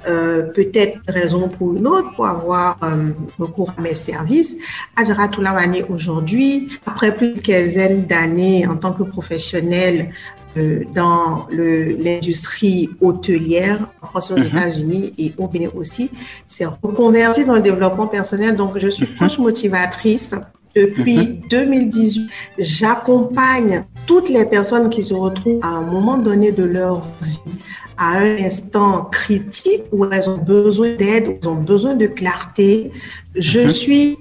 euh, 0.08 0.44
peut-être 0.44 1.00
raison 1.08 1.50
pour 1.50 1.76
une 1.76 1.86
autre 1.86 2.14
pour 2.16 2.26
avoir 2.26 2.78
euh, 2.84 3.12
recours 3.38 3.74
à 3.78 3.82
mes 3.82 3.96
services. 3.96 4.56
Adjara 4.96 5.28
Toulamani 5.28 5.84
aujourd'hui, 5.90 6.70
après 6.86 7.14
plus 7.14 7.34
de 7.34 7.40
quinzaine 7.40 8.06
d'années 8.06 8.66
en 8.66 8.78
tant 8.78 8.94
que 8.94 9.04
professionnel 9.04 10.12
euh, 10.58 10.84
dans 10.96 11.48
l'industrie 11.52 12.90
hôtelière 13.02 13.88
en 14.02 14.08
France 14.08 14.32
aux 14.32 14.38
mhm. 14.38 14.46
États-Unis 14.46 15.14
et 15.18 15.34
au 15.38 15.48
Bénin 15.48 15.70
aussi, 15.76 16.10
c'est 16.48 16.66
reconverti 16.66 17.46
dans 17.46 17.56
le 17.56 17.62
développement 17.62 18.08
personnel. 18.08 18.56
Donc, 18.56 18.78
je 18.78 18.88
suis 18.88 19.06
proche 19.06 19.38
mhm. 19.38 19.44
motivatrice. 19.44 20.34
Depuis 20.76 21.42
2018, 21.50 22.22
mhm. 22.22 22.30
j'accompagne 22.58 23.84
toutes 24.08 24.30
les 24.30 24.46
personnes 24.46 24.90
qui 24.90 25.04
se 25.04 25.14
retrouvent 25.14 25.60
à 25.62 25.68
un 25.68 25.82
moment 25.82 26.18
donné 26.18 26.52
de 26.52 26.64
leur 26.64 27.02
vie 27.22 27.60
à 28.00 28.20
un 28.20 28.38
instant 28.38 29.10
critique 29.12 29.84
où 29.92 30.06
elles 30.06 30.30
ont 30.30 30.38
besoin 30.38 30.96
d'aide, 30.96 31.28
où 31.28 31.38
elles 31.42 31.50
ont 31.50 31.62
besoin 31.62 31.96
de 31.96 32.08
clarté. 32.08 32.92
Je 33.36 33.60
mhm. 33.60 33.70
suis 33.70 34.18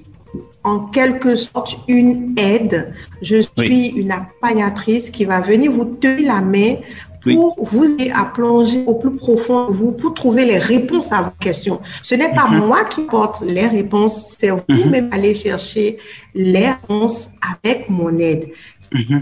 en 0.64 0.80
quelque 0.86 1.36
sorte 1.36 1.78
une 1.86 2.34
aide. 2.36 2.92
Je 3.22 3.40
suis 3.56 3.90
une 3.90 4.10
accompagnatrice 4.10 5.10
qui 5.10 5.24
va 5.24 5.40
venir 5.40 5.70
vous 5.70 5.84
tenir 5.84 6.34
la 6.34 6.40
main 6.40 6.76
pour 7.22 7.56
vous 7.62 7.84
aider 7.84 8.10
à 8.10 8.24
plonger 8.24 8.84
au 8.86 8.94
plus 8.94 9.14
profond 9.16 9.68
de 9.68 9.72
vous 9.74 9.92
pour 9.92 10.14
trouver 10.14 10.44
les 10.44 10.58
réponses 10.58 11.12
à 11.12 11.22
vos 11.22 11.30
questions. 11.38 11.80
Ce 12.02 12.16
n'est 12.16 12.34
pas 12.34 12.48
mhm. 12.48 12.66
moi 12.66 12.84
qui 12.84 13.02
porte 13.02 13.42
les 13.42 13.66
réponses, 13.66 14.36
c'est 14.38 14.50
vous-même 14.50 15.06
mhm. 15.06 15.12
aller 15.12 15.34
chercher 15.34 15.98
les 16.34 16.66
réponses 16.66 17.30
avec 17.40 17.88
mon 17.88 18.18
aide. 18.18 18.48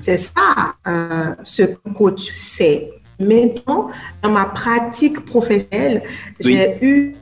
C'est 0.01 0.17
ça 0.17 0.75
euh, 0.87 1.35
ce 1.43 1.63
que 1.63 1.89
coach 1.95 2.31
fait. 2.31 2.91
Maintenant, 3.19 3.89
dans 4.23 4.31
ma 4.31 4.47
pratique 4.47 5.25
professionnelle, 5.25 6.03
j'ai 6.41 6.79
eu 6.83 7.17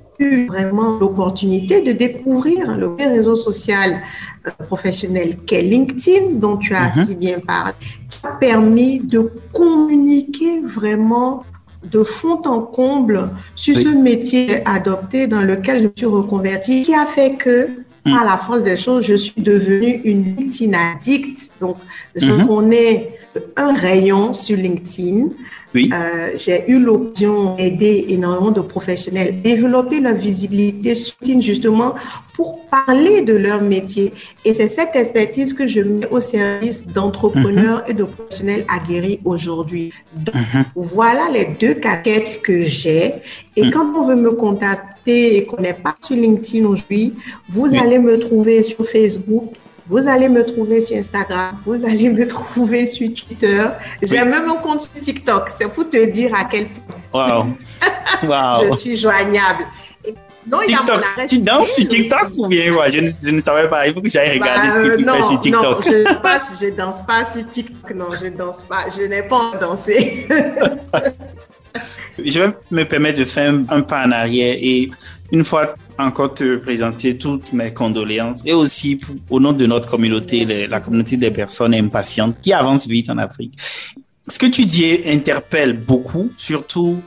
vraiment 0.49 0.99
l'opportunité 0.99 1.81
de 1.81 1.93
découvrir 1.93 2.77
le 2.77 2.95
réseau 2.95 3.37
social 3.37 4.01
euh, 4.47 4.51
professionnel 4.67 5.37
qu'est 5.47 5.63
LinkedIn, 5.63 6.35
dont 6.35 6.57
tu 6.57 6.75
as 6.75 6.95
mhm. 6.97 7.05
si 7.05 7.15
bien 7.17 7.39
parlé, 7.41 7.75
qui 8.11 8.27
a 8.27 8.31
permis 8.31 9.01
de 9.01 9.33
communiquer 9.53 10.61
vraiment 10.61 11.45
de 11.83 12.03
fond 12.03 12.41
en 12.47 12.61
comble 12.61 13.31
sur 13.55 13.77
ce 13.77 13.89
métier 13.89 14.67
adopté 14.67 15.27
dans 15.27 15.43
lequel 15.43 15.81
je 15.81 15.85
me 15.85 15.93
suis 15.95 16.07
reconvertie, 16.07 16.83
qui 16.83 16.95
a 16.95 17.07
fait 17.07 17.35
que, 17.35 17.69
mhm. 18.07 18.15
par 18.15 18.25
la 18.25 18.37
force 18.37 18.63
des 18.63 18.77
choses, 18.77 19.05
je 19.05 19.17
suis 19.17 19.43
devenue 19.43 20.01
une 20.05 20.37
LinkedIn 20.37 20.73
addict. 20.73 21.53
Donc, 21.61 21.77
je 22.15 22.45
connais 22.47 23.14
un 23.57 23.75
rayon 23.75 24.35
sur 24.35 24.57
LinkedIn 24.57 25.29
euh, 25.77 26.31
j'ai 26.37 26.71
eu 26.71 26.79
l'occasion 26.79 27.57
d'aider 27.57 28.07
énormément 28.09 28.53
de 28.53 28.61
professionnels 28.61 29.43
développer 29.43 29.99
leur 30.01 30.15
visibilité 30.15 30.95
sur 30.95 31.17
justement 31.41 31.95
pour 32.35 32.67
parler 32.67 33.23
de 33.23 33.33
leur 33.33 33.61
métier. 33.63 34.13
Et 34.45 34.55
c'est 34.55 34.69
cette 34.69 34.95
expertise 34.95 35.53
que 35.53 35.67
je 35.67 35.81
mets 35.81 36.09
au 36.11 36.21
service 36.21 36.87
d'entrepreneurs 36.87 37.79
mhm. 37.79 37.91
et 37.91 37.95
de 37.95 38.05
professionnels 38.05 38.65
aguerris 38.69 39.21
aujourd'hui. 39.25 39.93
Donc, 40.15 40.35
mhm. 40.35 40.65
voilà 40.77 41.29
les 41.33 41.57
deux 41.61 41.75
casquettes 41.75 42.41
que 42.43 42.63
j'ai. 42.63 43.15
Et 43.57 43.65
mhm. 43.65 43.71
quand 43.71 43.87
on 43.97 44.07
veut 44.07 44.17
me 44.17 44.33
contacter 44.33 45.37
et 45.37 45.45
qu'on 45.45 45.61
n'est 45.61 45.75
pas 45.75 45.97
sur 46.01 46.17
LinkedIn 46.17 46.67
aujourd'hui, 46.67 47.15
vous 47.49 47.75
allez 47.75 47.99
me 47.99 48.19
trouver 48.19 48.63
sur 48.63 48.87
Facebook 48.87 49.55
vous 49.87 50.09
allez 50.09 50.29
me 50.29 50.45
trouver 50.45 50.81
sur 50.81 50.97
Instagram, 50.97 51.57
vous 51.65 51.85
allez 51.85 52.09
me 52.09 52.27
trouver 52.55 52.87
sur 52.87 53.09
Twitter. 53.15 53.65
J'ai 54.03 54.25
même 54.25 54.49
un 54.49 54.55
compte 54.57 54.83
sur 54.83 55.01
TikTok. 55.01 55.51
C'est 55.51 55.69
pour 55.69 55.89
te 55.89 56.11
dire 56.11 56.35
à 56.35 56.45
quel 56.45 56.69
point 57.11 57.47
je 58.23 58.77
suis 58.77 58.97
joignable. 58.97 59.65
non, 60.47 60.59
il 60.67 60.73
y 60.73 60.75
a 60.75 60.81
mon 60.81 61.27
tu 61.27 61.39
danses 61.39 61.73
sur 61.73 61.87
TikTok 61.87 62.31
ou 62.37 62.49
bien 62.49 62.73
je, 62.91 63.01
ne, 63.01 63.11
je, 63.13 63.31
ne, 63.31 63.41
savais 63.41 63.69
pas. 63.69 63.87
Il 63.87 63.95
faut 63.95 64.01
que 64.01 64.09
j'aille 64.09 64.39
bah, 64.39 64.47
regarder 64.47 64.71
ce 64.71 64.79
que 64.79 64.97
tu 64.97 65.05
fais 65.05 65.23
sur 65.23 65.41
TikTok. 65.41 65.87
Non, 65.87 65.93
je 66.61 66.65
ne 66.67 66.71
danse 66.71 67.07
pas 67.07 67.25
sur 67.25 67.49
TikTok. 67.49 67.95
Non, 67.95 68.07
je 68.19 68.27
ne 68.27 68.37
danse 68.37 68.63
pas. 68.63 68.87
Je 68.97 69.03
n'ai 69.03 69.23
pas 69.23 69.53
dansé. 69.61 70.27
je 72.25 72.39
vais 72.39 72.53
me 72.71 72.85
permettre 72.85 73.19
de 73.19 73.25
faire 73.25 73.53
un 73.69 73.83
pas 73.83 74.07
en 74.07 74.13
arrière 74.13 74.57
et 74.61 74.91
une 75.33 75.45
fois 75.45 75.75
encore 75.99 76.35
te 76.35 76.57
présenter 76.57 77.17
toutes 77.17 77.53
mes 77.53 77.73
condoléances 77.73 78.43
et 78.45 78.53
aussi 78.53 79.01
au 79.31 79.41
nom 79.41 79.53
de 79.53 79.67
notre 79.67 79.89
communauté, 79.89 80.45
la 80.69 80.81
communauté 80.81 81.17
des 81.17 81.31
personnes 81.31 81.75
impatientes 81.75 82.41
qui 82.41 82.53
avancent 82.53 82.87
vite 82.87 83.11
en 83.11 83.19
Afrique. 83.19 83.55
Ce 84.27 84.39
que 84.39 84.47
tu 84.47 84.65
dis 84.65 85.01
interpelle 85.07 85.75
beaucoup, 85.77 86.31
surtout 86.37 86.99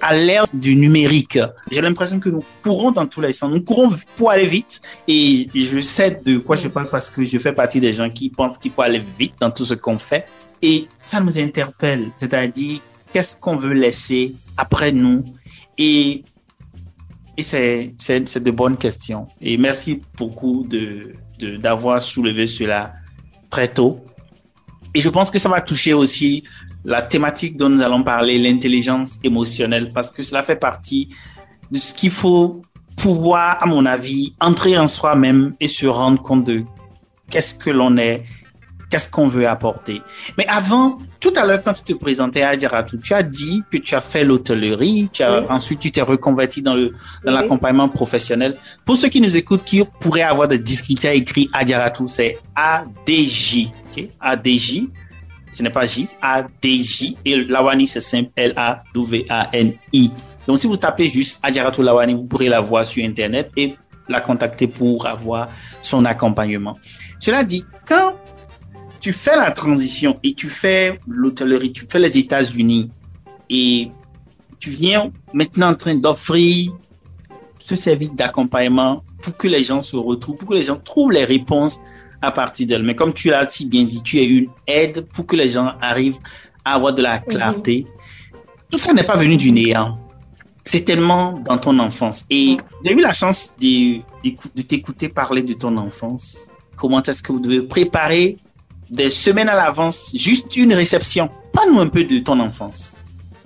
à 0.00 0.16
l'ère 0.16 0.46
du 0.52 0.74
numérique. 0.74 1.38
J'ai 1.70 1.80
l'impression 1.80 2.18
que 2.18 2.28
nous 2.28 2.44
courons 2.62 2.90
dans 2.90 3.06
tous 3.06 3.20
les 3.20 3.32
sens. 3.32 3.52
Nous 3.52 3.62
courons 3.62 3.92
pour 4.16 4.30
aller 4.30 4.46
vite 4.46 4.80
et 5.06 5.48
je 5.54 5.80
sais 5.80 6.20
de 6.24 6.38
quoi 6.38 6.56
je 6.56 6.66
parle 6.68 6.88
parce 6.90 7.10
que 7.10 7.24
je 7.24 7.38
fais 7.38 7.52
partie 7.52 7.80
des 7.80 7.92
gens 7.92 8.10
qui 8.10 8.28
pensent 8.28 8.58
qu'il 8.58 8.72
faut 8.72 8.82
aller 8.82 9.02
vite 9.18 9.34
dans 9.40 9.50
tout 9.50 9.64
ce 9.64 9.74
qu'on 9.74 9.98
fait 9.98 10.26
et 10.62 10.88
ça 11.04 11.20
nous 11.20 11.38
interpelle. 11.38 12.10
C'est-à-dire, 12.16 12.80
qu'est-ce 13.12 13.36
qu'on 13.36 13.56
veut 13.56 13.74
laisser 13.74 14.34
après 14.56 14.90
nous? 14.90 15.24
Et 15.78 16.24
et 17.36 17.42
c'est, 17.42 18.40
de 18.40 18.50
bonnes 18.50 18.76
questions. 18.76 19.26
Et 19.40 19.56
merci 19.56 20.00
beaucoup 20.16 20.64
de, 20.68 21.14
d'avoir 21.58 22.00
soulevé 22.00 22.46
cela 22.46 22.94
très 23.50 23.68
tôt. 23.68 24.00
Et 24.94 25.00
je 25.00 25.08
pense 25.08 25.30
que 25.30 25.38
ça 25.38 25.48
va 25.48 25.60
toucher 25.60 25.92
aussi 25.92 26.44
la 26.84 27.02
thématique 27.02 27.56
dont 27.56 27.68
nous 27.68 27.82
allons 27.82 28.02
parler, 28.02 28.38
l'intelligence 28.38 29.18
émotionnelle, 29.24 29.92
parce 29.92 30.10
que 30.10 30.22
cela 30.22 30.42
fait 30.42 30.56
partie 30.56 31.08
de 31.70 31.78
ce 31.78 31.94
qu'il 31.94 32.10
faut 32.10 32.62
pouvoir, 32.96 33.62
à 33.62 33.66
mon 33.66 33.86
avis, 33.86 34.34
entrer 34.40 34.78
en 34.78 34.86
soi-même 34.86 35.54
et 35.60 35.66
se 35.66 35.86
rendre 35.86 36.22
compte 36.22 36.44
de 36.44 36.62
qu'est-ce 37.30 37.54
que 37.54 37.70
l'on 37.70 37.96
est, 37.96 38.24
qu'est-ce 38.90 39.08
qu'on 39.08 39.28
veut 39.28 39.48
apporter. 39.48 40.02
Mais 40.38 40.46
avant, 40.46 40.98
tout 41.20 41.32
à 41.36 41.46
l'heure, 41.46 41.60
quand 41.62 41.72
tu 41.72 41.82
te 41.82 41.92
présentais 41.92 42.42
à 42.42 42.58
Djaratou, 42.58 42.98
tu 42.98 43.14
as 43.14 43.22
dit 43.22 43.62
que 43.70 43.78
tu 43.78 43.94
as 43.94 44.00
fait 44.00 44.24
l'hôtellerie, 44.24 45.08
tu 45.12 45.22
as, 45.22 45.44
ensuite 45.50 45.80
tu 45.80 45.90
t'es 45.90 46.02
reconverti 46.02 46.62
dans 46.62 46.74
le 46.74 46.92
dans 47.24 47.32
l'accompagnement 47.32 47.88
professionnel. 47.88 48.56
Pour 48.84 48.96
ceux 48.96 49.08
qui 49.08 49.20
nous 49.20 49.36
écoutent, 49.36 49.64
qui 49.64 49.82
pourraient 50.00 50.22
avoir 50.22 50.48
des 50.48 50.58
difficultés 50.58 51.08
à 51.08 51.14
écrire 51.14 51.48
Adjaratou, 51.52 52.06
c'est 52.06 52.38
ADJ, 52.54 53.68
ok? 53.96 54.08
ADJ. 54.20 54.82
Ce 55.54 55.62
n'est 55.62 55.70
pas 55.70 55.86
J, 55.86 56.08
ADJ. 56.20 57.14
Et 57.24 57.36
Lawani, 57.36 57.86
c'est 57.86 58.00
simple, 58.00 58.30
L-A-W-A-N-I. 58.34 60.10
Donc, 60.46 60.58
si 60.58 60.66
vous 60.66 60.76
tapez 60.76 61.08
juste 61.08 61.38
Adjaratou 61.42 61.82
Lawani, 61.82 62.14
vous 62.14 62.24
pourrez 62.24 62.48
la 62.48 62.60
voir 62.60 62.84
sur 62.84 63.04
Internet 63.04 63.50
et 63.56 63.76
la 64.08 64.20
contacter 64.20 64.66
pour 64.66 65.06
avoir 65.06 65.48
son 65.80 66.04
accompagnement. 66.04 66.76
Cela 67.20 67.44
dit, 67.44 67.64
quand 67.86 68.14
tu 69.04 69.12
fais 69.12 69.36
la 69.36 69.50
transition 69.50 70.18
et 70.22 70.32
tu 70.32 70.48
fais 70.48 70.98
l'hôtellerie, 71.06 71.72
tu 71.72 71.84
fais 71.86 71.98
les 71.98 72.16
États-Unis 72.16 72.90
et 73.50 73.90
tu 74.58 74.70
viens 74.70 75.12
maintenant 75.34 75.72
en 75.72 75.74
train 75.74 75.94
d'offrir 75.94 76.72
ce 77.60 77.76
service 77.76 78.12
d'accompagnement 78.12 79.04
pour 79.20 79.36
que 79.36 79.46
les 79.46 79.62
gens 79.62 79.82
se 79.82 79.94
retrouvent, 79.94 80.38
pour 80.38 80.48
que 80.48 80.54
les 80.54 80.62
gens 80.62 80.78
trouvent 80.78 81.12
les 81.12 81.26
réponses 81.26 81.80
à 82.22 82.32
partir 82.32 82.66
d'elles. 82.66 82.82
Mais 82.82 82.94
comme 82.94 83.12
tu 83.12 83.28
l'as 83.28 83.46
si 83.46 83.66
bien 83.66 83.84
dit, 83.84 84.02
tu 84.02 84.20
es 84.20 84.24
une 84.24 84.48
aide 84.66 85.06
pour 85.12 85.26
que 85.26 85.36
les 85.36 85.50
gens 85.50 85.74
arrivent 85.82 86.16
à 86.64 86.76
avoir 86.76 86.94
de 86.94 87.02
la 87.02 87.18
clarté. 87.18 87.86
Tout 88.70 88.78
ça 88.78 88.94
n'est 88.94 89.04
pas 89.04 89.18
venu 89.18 89.36
du 89.36 89.52
néant. 89.52 89.98
C'est 90.64 90.82
tellement 90.82 91.38
dans 91.40 91.58
ton 91.58 91.78
enfance. 91.78 92.24
Et 92.30 92.56
j'ai 92.82 92.92
eu 92.94 93.02
la 93.02 93.12
chance 93.12 93.54
de, 93.60 93.98
de 94.54 94.62
t'écouter 94.62 95.10
parler 95.10 95.42
de 95.42 95.52
ton 95.52 95.76
enfance. 95.76 96.48
Comment 96.74 97.02
est-ce 97.02 97.22
que 97.22 97.32
vous 97.32 97.40
devez 97.40 97.60
préparer 97.60 98.38
des 98.90 99.10
semaines 99.10 99.48
à 99.48 99.54
l'avance, 99.54 100.12
juste 100.14 100.56
une 100.56 100.72
réception. 100.74 101.28
Parle-nous 101.52 101.80
un 101.80 101.88
peu 101.88 102.04
de 102.04 102.18
ton 102.18 102.38
enfance. 102.40 102.96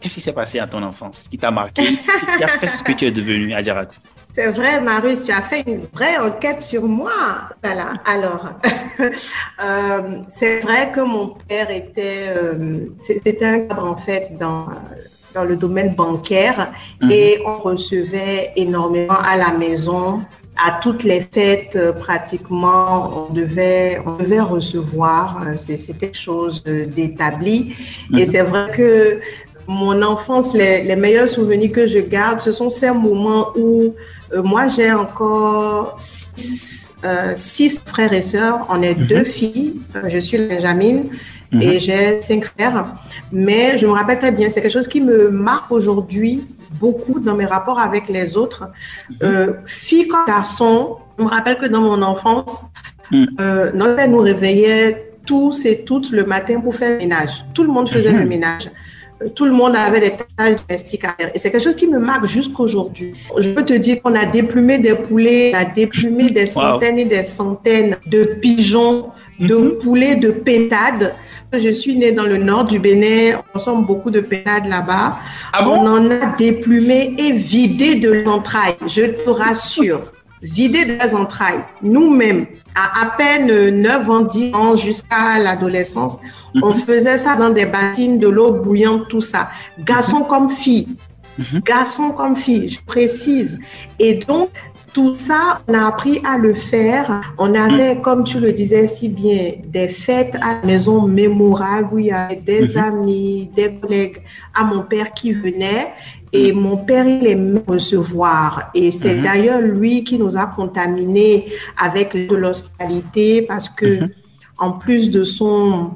Qu'est-ce 0.00 0.14
qui 0.14 0.21
s'est 0.21 0.33
passé 0.33 0.61
à 0.61 0.66
ton 0.66 0.83
enfance 0.83 1.26
qui 1.28 1.38
t'a 1.38 1.50
marqué, 1.50 1.99
qui 2.37 2.45
a 2.45 2.49
fait 2.49 2.68
ce 2.68 2.83
que 2.83 2.92
tu 2.92 3.04
es 3.07 3.11
devenu 3.11 3.52
à 3.52 3.62
Djarat 3.62 3.88
C'est 4.33 4.47
vrai, 4.49 4.80
Marius, 4.80 5.23
tu 5.23 5.33
as 5.33 5.42
fait 5.42 5.64
une 5.66 5.80
vraie 5.92 6.18
enquête 6.18 6.62
sur 6.62 6.85
moi. 6.85 7.49
Voilà. 7.64 7.95
Alors, 8.07 8.50
euh, 9.00 10.18
c'est 10.28 10.61
vrai 10.61 10.92
que 10.92 11.00
mon 11.00 11.35
père 11.49 11.71
était, 11.71 12.26
euh, 12.28 12.87
c'était 13.00 13.45
un 13.45 13.61
cadre 13.61 13.90
en 13.90 13.97
fait 13.97 14.37
dans 14.38 14.68
dans 15.35 15.45
le 15.45 15.57
domaine 15.57 15.95
bancaire 15.95 16.73
mhm. 17.00 17.11
et 17.11 17.40
on 17.45 17.59
recevait 17.59 18.52
énormément 18.57 19.18
à 19.25 19.37
la 19.37 19.52
maison 19.57 20.25
à 20.58 20.80
toutes 20.82 21.04
les 21.04 21.20
fêtes, 21.20 21.76
euh, 21.76 21.92
pratiquement, 21.92 23.28
on 23.28 23.32
devait, 23.32 24.00
on 24.04 24.16
devait 24.16 24.40
recevoir. 24.40 25.42
Euh, 25.46 25.54
c'est 25.56 25.96
quelque 25.98 26.18
chose 26.18 26.62
d'établi. 26.64 27.76
Et 28.12 28.22
mhm. 28.22 28.26
c'est 28.26 28.42
vrai 28.42 28.70
que 28.76 29.20
mon 29.68 30.02
enfance, 30.02 30.54
les, 30.54 30.82
les, 30.82 30.96
meilleurs 30.96 31.28
souvenirs 31.28 31.72
que 31.72 31.86
je 31.86 32.00
garde, 32.00 32.40
ce 32.40 32.50
sont 32.52 32.68
ces 32.68 32.90
moments 32.90 33.50
où 33.56 33.94
euh, 34.32 34.42
moi, 34.42 34.66
j'ai 34.68 34.92
encore 34.92 35.96
six, 35.98 36.92
six, 37.36 37.82
frères 37.86 38.12
et 38.12 38.22
sœurs. 38.22 38.66
On 38.68 38.82
est 38.82 38.94
deux 38.94 39.20
mhm. 39.20 39.24
filles. 39.24 39.80
Je 40.08 40.18
suis 40.18 40.38
Benjamin. 40.38 41.02
Mhm. 41.52 41.62
Et 41.62 41.78
j'ai 41.78 42.20
cinq 42.20 42.44
frères. 42.44 42.94
Mais 43.32 43.78
je 43.78 43.86
me 43.86 43.92
rappelle 43.92 44.18
très 44.18 44.32
bien, 44.32 44.50
c'est 44.50 44.60
quelque 44.60 44.72
chose 44.72 44.88
qui 44.88 45.00
me 45.00 45.30
marque 45.30 45.70
aujourd'hui 45.70 46.46
beaucoup 46.72 47.20
dans 47.20 47.34
mes 47.34 47.46
rapports 47.46 47.78
avec 47.78 48.08
les 48.08 48.37
autres. 48.37 48.68
Euh, 49.22 49.54
filles 49.66 50.08
comme 50.08 50.26
garçons, 50.26 50.96
je 51.18 51.25
me 51.25 51.28
rappelle 51.28 51.58
que 51.58 51.66
dans 51.66 51.80
mon 51.80 52.02
enfance, 52.02 52.64
mhm. 53.10 53.28
euh, 53.40 53.70
notre 53.75 53.96
père 53.96 54.08
nous 54.08 54.20
réveillait 54.20 55.12
tous 55.26 55.66
et 55.66 55.84
toutes 55.84 56.10
le 56.10 56.25
matin 56.25 56.60
pour 56.60 56.75
faire 56.75 56.90
le 56.90 56.98
ménage. 56.98 57.44
Tout 57.54 57.62
le 57.62 57.70
monde 57.70 57.88
faisait 57.88 58.12
le 58.12 58.20
mhm. 58.20 58.28
ménage. 58.28 58.70
Euh, 59.22 59.28
tout 59.28 59.44
le 59.44 59.52
monde 59.52 59.75
avait 59.76 60.00
des 60.00 60.16
tâches 60.37 60.56
domestiques 60.66 61.04
à 61.04 61.14
faire. 61.18 61.30
Et 61.34 61.38
c'est 61.38 61.50
quelque 61.50 61.64
chose 61.64 61.76
qui 61.76 61.87
me 61.87 61.98
marque 61.98 62.26
jusqu'aujourd'hui. 62.26 63.14
Je 63.37 63.50
peux 63.50 63.64
te 63.64 63.75
dire 63.75 64.00
qu'on 64.02 64.14
a 64.14 64.25
déplumé 64.25 64.78
des 64.78 64.94
poulets, 64.94 65.52
on 65.54 65.58
a 65.58 65.64
déplumé 65.64 66.30
des 66.30 66.46
centaines 66.46 66.98
et 66.98 67.04
des 67.04 67.25
centaines 67.25 67.96
de 68.06 68.25
pigeons, 68.40 69.10
de 69.40 69.78
poulets, 69.82 70.16
de 70.16 70.30
pétades. 70.30 71.14
Je 71.52 71.71
suis 71.71 71.97
née 71.97 72.12
dans 72.12 72.25
le 72.25 72.37
nord 72.37 72.64
du 72.64 72.78
Bénin. 72.78 73.38
On 73.38 73.52
consomme 73.55 73.85
beaucoup 73.85 74.11
de 74.11 74.21
pétades 74.21 74.67
là-bas. 74.67 75.19
Ah 75.52 75.67
on 75.67 75.87
en 75.87 76.11
a 76.11 76.37
déplumé 76.37 77.14
et 77.17 77.33
vidé 77.33 77.95
de 77.95 78.11
l'entraille. 78.11 78.76
Je 78.87 79.05
te 79.05 79.31
rassure. 79.31 80.12
Vidé 80.43 80.85
de 80.85 80.93
les 81.02 81.14
entrailles. 81.14 81.64
Nous-mêmes, 81.83 82.47
à 82.75 83.02
à 83.02 83.17
peine 83.17 83.71
9 83.71 84.11
ans, 84.11 84.21
10 84.21 84.55
ans 84.55 84.76
jusqu'à 84.76 85.38
l'adolescence, 85.43 86.19
on 86.62 86.69
mhm. 86.69 86.75
faisait 86.75 87.19
ça 87.19 87.35
dans 87.35 87.50
des 87.50 87.67
bassines, 87.67 88.19
de 88.19 88.28
l'eau 88.28 88.52
bouillante, 88.52 89.09
tout 89.09 89.23
ça. 89.23 89.50
Garçons 89.81 90.21
mhm. 90.21 90.26
comme 90.26 90.50
filles. 90.50 90.97
Mhm. 91.38 91.61
Garçons 91.64 92.11
comme 92.11 92.37
filles, 92.37 92.69
je 92.69 92.81
précise. 92.85 93.59
Et 93.99 94.17
donc, 94.17 94.50
Tout 94.92 95.16
ça, 95.18 95.61
on 95.68 95.75
a 95.75 95.87
appris 95.87 96.21
à 96.25 96.38
le 96.38 96.54
faire. 96.54 97.21
On 97.38 97.54
avait, 97.54 97.97
mm. 97.97 98.00
comme 98.00 98.25
tu 98.25 98.40
le 98.40 98.52
disais 98.52 98.87
si 98.87 99.09
bien, 99.09 99.52
des 99.64 99.88
fêtes 99.88 100.35
à 100.40 100.54
la 100.54 100.66
maison 100.66 101.07
mémorables 101.07 101.88
où 101.92 101.99
il 101.99 102.07
y 102.07 102.11
avait 102.11 102.37
des 102.37 102.68
mm-hmm. 102.68 102.83
amis, 102.83 103.50
des 103.54 103.75
collègues 103.75 104.23
à 104.54 104.64
mon 104.64 104.83
père 104.83 105.12
qui 105.12 105.33
venaient. 105.33 105.92
Et 106.33 106.52
mm. 106.52 106.61
mon 106.61 106.76
père, 106.78 107.07
il 107.07 107.26
aimait 107.26 107.62
recevoir. 107.66 108.71
Et 108.75 108.90
c'est 108.90 109.16
mm-hmm. 109.16 109.23
d'ailleurs 109.23 109.61
lui 109.61 110.04
qui 110.04 110.18
nous 110.18 110.37
a 110.37 110.47
contaminés 110.47 111.47
avec 111.76 112.14
l'hospitalité 112.14 113.42
parce 113.42 113.68
que, 113.68 114.00
en 114.59 114.73
plus 114.73 115.11
de 115.11 115.23
son 115.23 115.92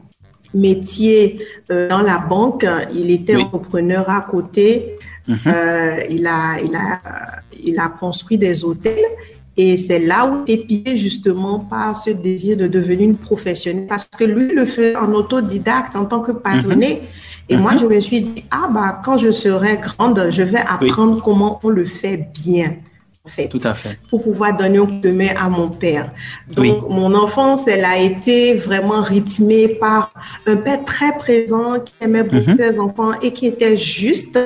métier 0.55 1.45
euh, 1.71 1.89
dans 1.89 2.03
la 2.03 2.19
banque, 2.19 2.67
il 2.93 3.11
était 3.11 3.37
entrepreneur 3.37 4.09
à 4.09 4.21
côté. 4.23 4.99
Mhm. 5.29 5.39
Euh, 5.47 6.05
il, 6.11 6.27
a, 6.27 6.59
il, 6.61 6.75
a, 6.75 7.01
il 7.65 7.79
a 7.79 7.89
construit 7.89 8.39
des 8.39 8.65
hôtels 8.65 9.07
et 9.57 9.77
c'est 9.77 9.99
là 9.99 10.27
où 10.27 10.45
il 10.47 10.55
est 10.55 10.65
pillé 10.65 10.97
justement 10.97 11.59
par 11.59 11.97
ce 11.97 12.11
désir 12.11 12.57
de 12.57 12.67
devenir 12.67 13.09
une 13.11 13.17
professionnelle 13.17 13.87
parce 13.87 14.07
que 14.07 14.25
lui 14.25 14.55
le 14.55 14.65
fait 14.65 14.97
en 14.97 15.13
autodidacte 15.13 15.95
en 15.95 16.07
tant 16.07 16.21
que 16.21 16.33
passionné. 16.33 16.95
Mhm. 17.03 17.09
Et 17.49 17.57
moi, 17.57 17.73
mhm. 17.73 17.79
je 17.81 17.87
me 17.87 18.01
suis 18.01 18.23
dit, 18.23 18.45
ah 18.51 18.69
bah, 18.73 19.01
quand 19.05 19.19
je 19.19 19.31
serai 19.31 19.79
grande, 19.79 20.29
je 20.31 20.43
vais 20.43 20.61
apprendre 20.61 21.21
comment 21.23 21.61
on 21.63 21.69
le 21.69 21.85
fait 21.85 22.29
bien. 22.33 22.77
En 23.25 23.29
fait, 23.29 23.49
Tout 23.49 23.61
à 23.63 23.75
fait. 23.75 23.99
Pour 24.11 24.23
pouvoir 24.23 24.57
donner 24.57 24.79
un 24.79 24.87
coup 24.87 25.01
de 25.01 25.13
main 25.13 25.29
à 25.39 25.49
mon 25.49 25.69
père. 25.69 26.11
Donc, 26.57 26.89
mon 26.89 27.15
enfance, 27.15 27.69
elle 27.69 27.85
a 27.85 27.97
été 27.99 28.55
vraiment 28.55 29.01
rythmée 29.01 29.69
par 29.69 30.13
un 30.47 30.57
père 30.57 30.85
très 30.85 31.17
présent 31.19 31.79
qui 31.79 31.93
aimait 32.01 32.25
beaucoup 32.25 32.51
ses 32.53 32.81
enfants 32.81 33.13
et 33.21 33.33
qui 33.33 33.47
était 33.47 33.77
juste 33.77 34.39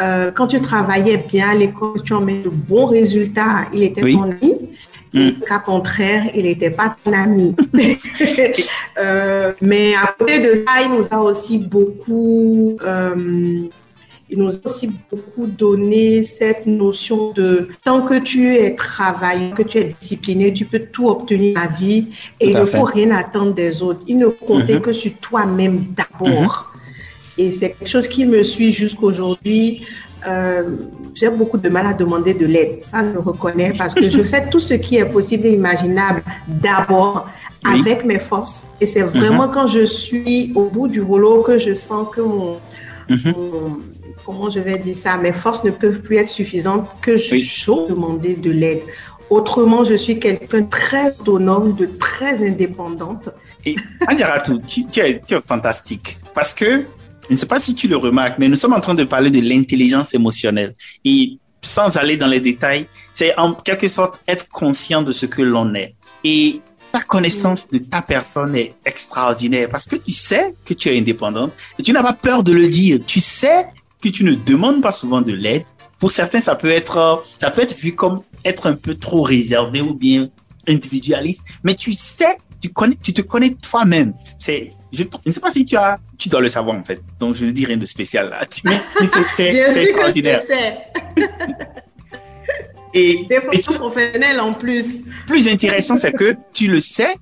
euh, 0.00 0.30
quand 0.30 0.46
tu 0.46 0.60
travaillais 0.60 1.16
bien 1.16 1.50
à 1.50 1.54
l'école, 1.54 2.02
tu 2.04 2.12
en 2.12 2.20
mets 2.20 2.42
de 2.42 2.48
bons 2.48 2.86
résultats, 2.86 3.66
il 3.72 3.82
était 3.82 4.00
ton 4.00 4.22
ami. 4.22 4.68
Mm. 5.12 5.28
Au 5.50 5.60
contraire, 5.64 6.24
il 6.34 6.44
n'était 6.44 6.70
pas 6.70 6.94
ton 7.02 7.12
ami. 7.12 7.54
Euh, 9.00 9.52
mais 9.62 9.94
à 9.94 10.12
côté 10.18 10.40
de 10.40 10.56
ça, 10.56 10.82
il 10.82 10.90
nous 10.90 11.06
a 11.08 11.20
aussi 11.22 11.58
beaucoup, 11.58 12.76
euh, 12.82 13.14
il 14.28 14.38
nous 14.38 14.52
a 14.52 14.58
aussi 14.64 14.90
beaucoup 15.08 15.46
donné 15.46 16.24
cette 16.24 16.66
notion 16.66 17.32
de 17.32 17.68
tant 17.84 18.00
que 18.00 18.18
tu 18.18 18.56
es 18.56 18.74
travaillé, 18.74 19.52
que 19.52 19.62
tu 19.62 19.78
es 19.78 19.94
discipliné, 20.00 20.52
tu 20.52 20.64
peux 20.64 20.80
tout 20.80 21.08
obtenir 21.08 21.54
dans 21.54 21.60
la 21.60 21.68
vie 21.68 22.08
et 22.40 22.48
il 22.48 22.56
ne 22.56 22.64
faut 22.64 22.82
rien 22.82 23.12
attendre 23.12 23.54
des 23.54 23.80
autres. 23.84 24.00
Il 24.08 24.18
ne 24.18 24.26
comptait 24.26 24.78
mm-hmm. 24.78 24.80
que 24.80 24.92
sur 24.92 25.12
toi-même 25.20 25.84
d'abord. 25.94 26.67
Et 27.38 27.52
c'est 27.52 27.70
quelque 27.70 27.88
chose 27.88 28.08
qui 28.08 28.26
me 28.26 28.42
suit 28.42 28.72
jusqu'aujourd'hui. 28.72 29.86
Euh, 30.26 30.76
j'ai 31.14 31.30
beaucoup 31.30 31.58
de 31.58 31.68
mal 31.68 31.86
à 31.86 31.94
demander 31.94 32.34
de 32.34 32.44
l'aide. 32.44 32.80
Ça, 32.80 33.04
je 33.04 33.12
le 33.12 33.20
reconnais 33.20 33.72
parce 33.78 33.94
que 33.94 34.10
je 34.10 34.22
fais 34.30 34.50
tout 34.50 34.60
ce 34.60 34.74
qui 34.74 34.96
est 34.96 35.04
possible 35.04 35.46
et 35.46 35.52
imaginable 35.52 36.22
d'abord 36.48 37.28
avec 37.64 38.04
mes 38.04 38.18
forces. 38.18 38.64
Et 38.80 38.86
c'est 38.86 39.02
vraiment 39.02 39.46
uh-huh. 39.46 39.52
quand 39.52 39.66
je 39.68 39.84
suis 39.84 40.52
au 40.54 40.68
bout 40.68 40.88
du 40.88 41.00
rouleau 41.00 41.42
que 41.42 41.58
je 41.58 41.74
sens 41.74 42.08
que 42.12 42.20
uh-huh. 42.20 43.34
mon, 43.34 43.78
comment 44.24 44.50
je 44.50 44.60
vais 44.60 44.78
dire 44.78 44.96
ça, 44.96 45.16
mes 45.16 45.32
forces 45.32 45.64
ne 45.64 45.70
peuvent 45.70 46.00
plus 46.00 46.16
être 46.16 46.28
suffisantes, 46.28 46.88
que 47.00 47.16
je 47.16 47.34
oui. 47.34 47.86
demander 47.88 48.34
de 48.34 48.50
l'aide. 48.50 48.82
Autrement, 49.30 49.84
je 49.84 49.94
suis 49.94 50.18
quelqu'un 50.18 50.62
de 50.62 50.68
très 50.68 51.14
autonome, 51.20 51.74
de 51.74 51.86
très 51.86 52.46
indépendante. 52.46 53.28
Et 53.66 53.76
Anjaratou, 54.10 54.60
tu, 54.66 54.86
tu, 54.86 55.00
es, 55.00 55.20
tu 55.26 55.34
es 55.34 55.40
fantastique 55.40 56.18
parce 56.34 56.54
que 56.54 56.84
je 57.28 57.34
ne 57.34 57.38
sais 57.38 57.46
pas 57.46 57.58
si 57.58 57.74
tu 57.74 57.88
le 57.88 57.96
remarques, 57.96 58.38
mais 58.38 58.48
nous 58.48 58.56
sommes 58.56 58.72
en 58.72 58.80
train 58.80 58.94
de 58.94 59.04
parler 59.04 59.30
de 59.30 59.40
l'intelligence 59.40 60.14
émotionnelle. 60.14 60.74
Et 61.04 61.38
sans 61.62 61.96
aller 61.96 62.16
dans 62.16 62.26
les 62.26 62.40
détails, 62.40 62.86
c'est 63.12 63.36
en 63.38 63.52
quelque 63.52 63.88
sorte 63.88 64.22
être 64.26 64.48
conscient 64.48 65.02
de 65.02 65.12
ce 65.12 65.26
que 65.26 65.42
l'on 65.42 65.74
est. 65.74 65.94
Et 66.24 66.60
ta 66.92 67.00
connaissance 67.00 67.68
de 67.68 67.78
ta 67.78 68.00
personne 68.00 68.56
est 68.56 68.74
extraordinaire 68.84 69.68
parce 69.70 69.86
que 69.86 69.96
tu 69.96 70.12
sais 70.12 70.54
que 70.64 70.72
tu 70.72 70.88
es 70.88 70.98
indépendante 70.98 71.52
et 71.78 71.82
tu 71.82 71.92
n'as 71.92 72.02
pas 72.02 72.14
peur 72.14 72.42
de 72.42 72.52
le 72.52 72.68
dire. 72.68 73.00
Tu 73.06 73.20
sais 73.20 73.66
que 74.00 74.08
tu 74.08 74.24
ne 74.24 74.34
demandes 74.34 74.80
pas 74.80 74.92
souvent 74.92 75.20
de 75.20 75.32
l'aide. 75.32 75.64
Pour 75.98 76.10
certains, 76.10 76.40
ça 76.40 76.54
peut 76.54 76.70
être, 76.70 77.24
ça 77.40 77.50
peut 77.50 77.62
être 77.62 77.76
vu 77.76 77.94
comme 77.94 78.22
être 78.44 78.66
un 78.66 78.74
peu 78.74 78.94
trop 78.94 79.22
réservé 79.22 79.80
ou 79.80 79.92
bien 79.92 80.30
individualiste, 80.66 81.46
mais 81.64 81.74
tu 81.74 81.94
sais, 81.94 82.38
tu 82.60 82.68
connais, 82.70 82.96
tu 83.02 83.12
te 83.12 83.22
connais 83.22 83.50
toi-même. 83.54 84.14
C'est, 84.36 84.72
je, 84.92 85.04
ne 85.26 85.32
sais 85.32 85.40
pas 85.40 85.50
si 85.50 85.64
tu 85.64 85.76
as, 85.76 85.98
tu 86.16 86.28
dois 86.28 86.40
le 86.40 86.48
savoir 86.48 86.76
en 86.76 86.84
fait. 86.84 87.00
Donc 87.18 87.34
je 87.34 87.44
ne 87.46 87.50
dis 87.50 87.64
rien 87.64 87.76
de 87.76 87.86
spécial 87.86 88.30
là. 88.30 88.46
Mais, 88.64 88.80
c'est 89.34 89.82
extraordinaire. 89.82 90.40
Que 90.46 91.52
et, 92.94 93.26
des 93.28 93.40
fois 93.40 93.52
professionnels 93.74 94.40
en 94.40 94.52
plus. 94.52 95.04
Plus 95.26 95.48
intéressant, 95.48 95.96
c'est 95.96 96.12
que 96.12 96.36
tu 96.52 96.68
le 96.68 96.80
sais 96.80 97.16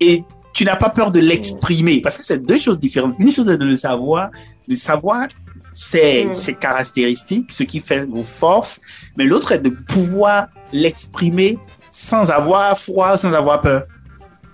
et 0.00 0.22
tu 0.52 0.64
n'as 0.64 0.76
pas 0.76 0.90
peur 0.90 1.10
de 1.10 1.20
l'exprimer 1.20 2.00
parce 2.00 2.18
que 2.18 2.24
c'est 2.24 2.38
deux 2.38 2.58
choses 2.58 2.78
différentes. 2.78 3.14
Une 3.18 3.32
chose 3.32 3.48
est 3.48 3.58
de 3.58 3.64
le 3.64 3.76
savoir, 3.76 4.30
de 4.68 4.74
savoir 4.74 5.28
ses, 5.72 6.26
mm. 6.26 6.32
ses 6.32 6.54
caractéristiques, 6.54 7.52
ce 7.52 7.62
qui 7.62 7.80
fait 7.80 8.04
vos 8.06 8.24
forces, 8.24 8.80
mais 9.16 9.24
l'autre 9.24 9.52
est 9.52 9.58
de 9.58 9.70
pouvoir 9.70 10.48
l'exprimer 10.72 11.58
sans 11.90 12.30
avoir 12.30 12.78
froid, 12.78 13.16
sans 13.16 13.32
avoir 13.32 13.60
peur. 13.60 13.84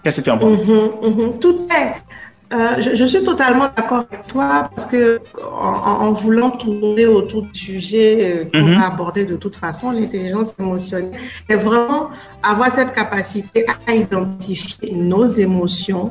Qu'est-ce 0.02 0.20
que 0.20 0.24
tu 0.24 0.30
en 0.30 0.38
penses? 0.38 0.68
Mm 0.68 0.74
-hmm, 0.74 1.38
tout 1.38 1.68
est. 1.70 2.11
Euh, 2.52 2.82
je, 2.82 2.94
je, 2.94 3.04
suis 3.06 3.22
totalement 3.24 3.68
d'accord 3.74 4.04
avec 4.10 4.26
toi 4.26 4.68
parce 4.68 4.84
que 4.86 5.20
en, 5.50 6.06
en, 6.06 6.12
voulant 6.12 6.50
tourner 6.50 7.06
autour 7.06 7.42
du 7.44 7.58
sujet 7.58 8.48
qu'on 8.52 8.58
mm 8.60 8.74
-hmm. 8.74 8.80
a 8.82 8.86
abordé 8.92 9.24
de 9.24 9.36
toute 9.36 9.56
façon, 9.56 9.90
l'intelligence 9.90 10.50
émotionnelle, 10.58 11.12
c'est 11.48 11.56
vraiment 11.68 12.02
avoir 12.42 12.70
cette 12.78 12.92
capacité 13.00 13.58
à 13.88 13.94
identifier 14.04 14.92
nos 15.12 15.26
émotions, 15.46 16.06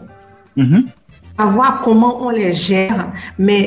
mm 0.55 0.65
-hmm. 0.67 0.81
savoir 1.39 1.71
comment 1.85 2.13
on 2.27 2.31
les 2.41 2.53
gère, 2.67 3.01
mais 3.47 3.63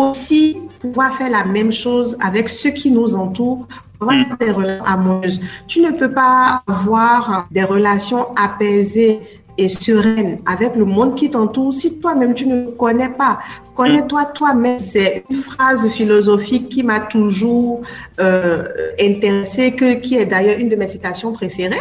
aussi 0.00 0.42
pouvoir 0.82 1.08
faire 1.18 1.30
la 1.38 1.44
même 1.56 1.72
chose 1.84 2.08
avec 2.28 2.46
ceux 2.60 2.72
qui 2.80 2.88
nous 2.98 3.10
entourent 3.24 3.64
avoir 4.00 4.38
des 4.38 4.50
relations 4.50 4.84
amoureuses. 4.84 5.40
Tu 5.66 5.80
ne 5.80 5.90
peux 5.90 6.12
pas 6.12 6.62
avoir 6.66 7.48
des 7.50 7.64
relations 7.64 8.24
apaisées 8.36 9.20
et 9.58 9.68
sereine 9.68 10.38
avec 10.46 10.76
le 10.76 10.84
monde 10.84 11.16
qui 11.16 11.30
t'entoure 11.30 11.74
si 11.74 11.98
toi-même 11.98 12.32
tu 12.32 12.46
ne 12.46 12.70
connais 12.70 13.08
pas. 13.08 13.40
Connais-toi 13.74 14.24
toi-même. 14.26 14.78
C'est 14.78 15.24
une 15.28 15.36
phrase 15.36 15.88
philosophique 15.88 16.68
qui 16.68 16.82
m'a 16.82 17.00
toujours 17.00 17.82
euh, 18.20 18.64
intéressée, 19.00 19.72
que, 19.72 19.94
qui 19.94 20.16
est 20.16 20.26
d'ailleurs 20.26 20.58
une 20.58 20.68
de 20.68 20.76
mes 20.76 20.88
citations 20.88 21.32
préférées. 21.32 21.76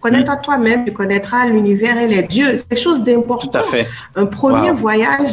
Connais-toi 0.00 0.36
toi-même, 0.36 0.84
tu 0.84 0.92
connaîtras 0.92 1.46
l'univers 1.46 1.98
et 1.98 2.08
les 2.08 2.22
dieux. 2.22 2.56
C'est 2.56 2.68
quelque 2.68 2.80
chose 2.80 3.00
d'important. 3.02 3.50
Tout 3.50 3.58
à 3.58 3.62
fait. 3.62 3.86
Un 4.14 4.26
premier 4.26 4.70
wow. 4.70 4.76
voyage 4.76 5.30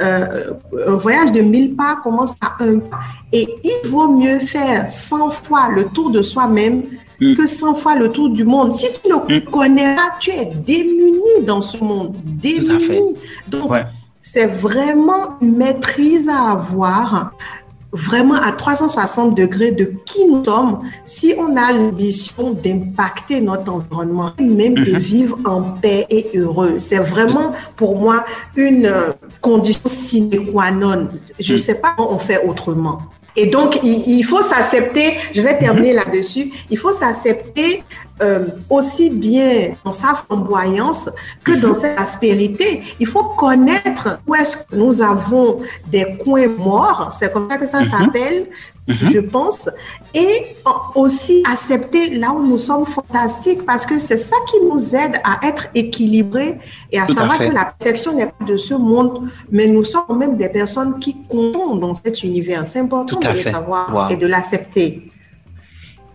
euh, 0.00 0.52
un 0.86 0.94
voyage 0.94 1.32
de 1.32 1.40
1000 1.40 1.74
pas 1.74 1.96
commence 2.02 2.34
à 2.40 2.62
un 2.62 2.78
pas. 2.78 3.00
Et 3.32 3.48
il 3.64 3.88
vaut 3.88 4.16
mieux 4.16 4.38
faire 4.38 4.88
100 4.88 5.30
fois 5.30 5.70
le 5.74 5.86
tour 5.86 6.10
de 6.10 6.22
soi-même 6.22 6.84
mm. 7.20 7.34
que 7.34 7.46
100 7.46 7.74
fois 7.74 7.96
le 7.96 8.08
tour 8.08 8.30
du 8.30 8.44
monde. 8.44 8.74
Si 8.74 8.86
tu 9.02 9.08
ne 9.08 9.14
mm. 9.16 9.44
connais 9.44 9.96
pas, 9.96 10.14
tu 10.20 10.30
es 10.30 10.46
démuni 10.46 11.44
dans 11.44 11.60
ce 11.60 11.76
monde. 11.78 12.16
Démuni. 12.24 13.16
Donc, 13.48 13.70
ouais. 13.70 13.84
c'est 14.22 14.46
vraiment 14.46 15.38
une 15.40 15.56
maîtrise 15.56 16.28
à 16.28 16.52
avoir 16.52 17.32
vraiment 17.92 18.34
à 18.34 18.52
360 18.52 19.36
degrés 19.36 19.72
de 19.72 19.92
qui 20.04 20.26
nous 20.26 20.44
sommes 20.44 20.80
si 21.06 21.34
on 21.38 21.56
a 21.56 21.72
l'ambition 21.72 22.52
d'impacter 22.52 23.40
notre 23.40 23.72
environnement, 23.72 24.32
même 24.38 24.74
de 24.74 24.92
mhm. 24.92 24.98
vivre 24.98 25.38
en 25.44 25.62
paix 25.62 26.06
et 26.10 26.30
heureux. 26.34 26.78
C'est 26.78 26.98
vraiment 26.98 27.52
pour 27.76 27.98
moi 27.98 28.24
une 28.56 28.92
condition 29.40 29.82
sine 29.86 30.52
qua 30.52 30.70
non. 30.70 31.08
Je 31.38 31.52
ne 31.52 31.58
mhm. 31.58 31.62
sais 31.62 31.74
pas 31.76 31.94
comment 31.96 32.12
on 32.12 32.18
fait 32.18 32.46
autrement. 32.46 33.02
Et 33.38 33.46
donc, 33.46 33.78
il, 33.84 34.24
faut 34.24 34.42
s'accepter, 34.42 35.16
je 35.32 35.40
vais 35.40 35.56
terminer 35.56 35.92
là-dessus, 35.92 36.50
il 36.70 36.76
faut 36.76 36.92
s'accepter 36.92 37.84
euh, 38.22 38.46
aussi 38.68 39.10
bien 39.10 39.74
dans 39.84 39.92
sa 39.92 40.14
flamboyance 40.14 41.10
que 41.44 41.52
dans 41.52 41.74
sa 41.74 41.94
aspérité. 41.94 42.82
Il 42.98 43.06
faut 43.06 43.24
connaître 43.24 44.20
où 44.26 44.34
est-ce 44.34 44.56
que 44.56 44.76
nous 44.76 45.00
avons 45.02 45.60
des 45.90 46.16
coins 46.18 46.48
morts, 46.48 47.10
c'est 47.16 47.32
comme 47.32 47.48
ça 47.50 47.56
que 47.58 47.66
ça 47.66 47.84
s'appelle, 47.84 48.46
mm 48.86 48.92
-hmm. 48.92 49.12
je 49.14 49.20
pense, 49.20 49.70
et 50.14 50.32
aussi 50.94 51.36
accepter 51.54 52.04
là 52.22 52.28
où 52.36 52.40
nous 52.52 52.62
sommes 52.68 52.86
fantastiques 52.98 53.62
parce 53.70 53.84
que 53.88 53.96
c'est 54.06 54.22
ça 54.30 54.36
qui 54.48 54.58
nous 54.68 54.82
aide 55.02 55.16
à 55.32 55.34
être 55.50 55.64
équilibrés 55.82 56.52
et 56.92 56.98
à 57.02 57.06
Tout 57.06 57.14
savoir 57.18 57.40
à 57.40 57.46
que 57.46 57.54
la 57.60 57.66
perfection 57.78 58.10
n'est 58.18 58.32
pas 58.36 58.44
de 58.52 58.56
ce 58.68 58.74
monde, 58.90 59.14
mais 59.54 59.66
nous 59.74 59.84
sommes 59.92 60.18
même 60.22 60.34
des 60.42 60.50
personnes 60.60 60.92
qui 61.02 61.12
comptons 61.32 61.76
dans 61.84 61.94
cet 62.02 62.16
univers. 62.28 62.60
C'est 62.70 62.82
important 62.86 63.18
de 63.20 63.28
le 63.38 63.44
savoir 63.56 63.86
wow. 63.94 64.12
et 64.12 64.16
de 64.22 64.26
l'accepter. 64.34 64.88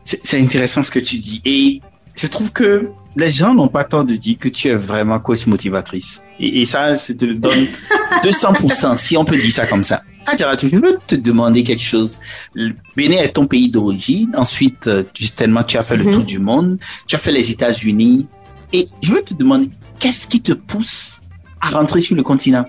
C'est 0.03 0.39
intéressant 0.47 0.83
ce 0.83 0.91
que 0.91 0.99
tu 0.99 1.17
dis. 1.19 1.39
Et 1.45 1.65
je 2.15 2.27
trouve 2.27 2.51
que 2.51 2.89
les 3.15 3.31
gens 3.31 3.53
n'ont 3.53 3.67
pas 3.67 3.83
tort 3.83 4.03
de 4.05 4.15
dire 4.15 4.37
que 4.39 4.49
tu 4.49 4.67
es 4.69 4.75
vraiment 4.75 5.19
coach 5.19 5.45
motivatrice. 5.47 6.21
Et, 6.39 6.61
et 6.61 6.65
ça, 6.65 6.95
je 6.95 7.13
te 7.13 7.25
le 7.25 7.35
donne 7.35 7.67
200%, 8.23 8.97
si 8.97 9.17
on 9.17 9.25
peut 9.25 9.37
dire 9.37 9.51
ça 9.51 9.65
comme 9.67 9.83
ça. 9.83 10.01
Adjaratou, 10.25 10.69
je 10.71 10.77
veux 10.77 10.97
te 11.05 11.15
demander 11.15 11.63
quelque 11.63 11.83
chose. 11.83 12.19
Le 12.53 12.73
Bénin 12.95 13.17
est 13.17 13.33
ton 13.33 13.45
pays 13.45 13.69
d'origine. 13.69 14.31
Ensuite, 14.35 14.87
euh, 14.87 15.03
tellement 15.35 15.63
tu 15.63 15.77
as 15.77 15.83
fait 15.83 15.97
le 15.97 16.05
Mhm. 16.05 16.13
tour 16.13 16.23
du 16.23 16.39
monde. 16.39 16.77
Tu 17.07 17.15
as 17.15 17.19
fait 17.19 17.31
les 17.31 17.51
États-Unis. 17.51 18.27
Et 18.71 18.87
je 19.01 19.11
veux 19.11 19.21
te 19.21 19.33
demander, 19.33 19.69
qu'est-ce 19.99 20.27
qui 20.27 20.41
te 20.41 20.53
pousse 20.53 21.19
à 21.61 21.69
rentrer 21.69 22.01
sur 22.01 22.15
le 22.15 22.23
continent? 22.23 22.65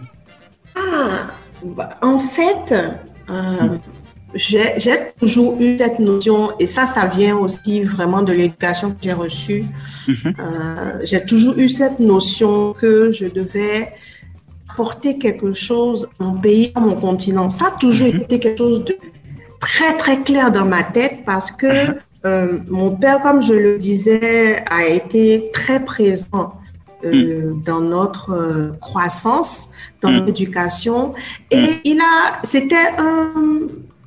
Ah, 0.77 1.29
bah, 1.65 1.91
en 2.03 2.19
fait, 2.19 2.73
euh, 3.31 3.59
j'ai 3.61 3.79
j'ai 4.35 4.97
toujours 5.19 5.61
eu 5.61 5.77
cette 5.79 5.99
notion, 5.99 6.53
et 6.59 6.67
ça, 6.67 6.87
ça 6.87 7.07
vient 7.07 7.37
aussi 7.37 7.83
vraiment 7.83 8.23
de 8.23 8.33
l'éducation 8.33 8.91
que 8.91 8.97
j'ai 9.03 9.13
reçue. 9.13 9.65
Mhm. 10.09 10.35
Euh, 10.39 10.99
j'ai 11.05 11.25
toujours 11.25 11.57
eu 11.59 11.69
cette 11.69 11.99
notion 12.01 12.73
que 12.73 13.11
je 13.13 13.27
devais 13.27 13.93
apporter 14.71 15.19
quelque 15.19 15.53
chose 15.53 16.09
à 16.19 16.25
mon 16.25 16.35
pays, 16.41 16.73
à 16.75 16.81
mon 16.81 16.95
continent. 16.95 17.49
Ça 17.51 17.67
a 17.69 17.79
toujours 17.79 18.09
Mhm. 18.13 18.23
été 18.23 18.39
quelque 18.41 18.59
chose 18.59 18.85
de 18.85 18.97
très, 19.61 19.97
très 19.97 20.23
clair 20.23 20.51
dans 20.51 20.67
ma 20.67 20.83
tête 20.83 21.19
parce 21.25 21.51
que 21.51 21.73
Mhm. 21.89 21.95
euh, 22.27 22.59
mon 22.69 22.91
père, 22.97 23.21
comme 23.23 23.41
je 23.43 23.53
le 23.55 23.79
disais, 23.79 24.65
a 24.71 24.87
été 24.87 25.51
très 25.53 25.81
présent 25.85 26.55
euh, 27.05 27.53
dans 27.67 27.81
notre 27.81 28.31
euh, 28.31 28.73
croissance, 28.81 29.69
dans 30.01 30.11
Mm. 30.11 30.25
l'éducation. 30.25 31.13
Et 31.51 31.61
Mm. 31.61 31.69
il 31.85 32.01
a, 32.01 32.41
c'était 32.43 32.89
un, 32.99 33.33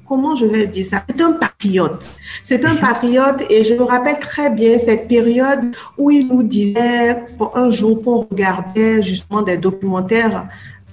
comment 0.07 0.35
je 0.35 0.45
vais 0.45 0.67
dire 0.67 0.85
ça? 0.85 1.03
C'est 1.09 1.21
un 1.21 1.33
patriote. 1.33 2.05
C'est 2.43 2.63
un 2.65 2.75
patriote 2.75 3.43
et 3.49 3.63
je 3.63 3.73
me 3.73 3.83
rappelle 3.83 4.19
très 4.19 4.49
bien 4.49 4.77
cette 4.77 5.07
période 5.07 5.75
où 5.97 6.09
il 6.11 6.27
nous 6.27 6.43
disait, 6.43 7.23
pour 7.37 7.55
un 7.57 7.69
jour, 7.69 8.03
qu'on 8.03 8.19
regardait 8.29 9.03
justement 9.03 9.41
des 9.41 9.57
documentaires 9.57 10.47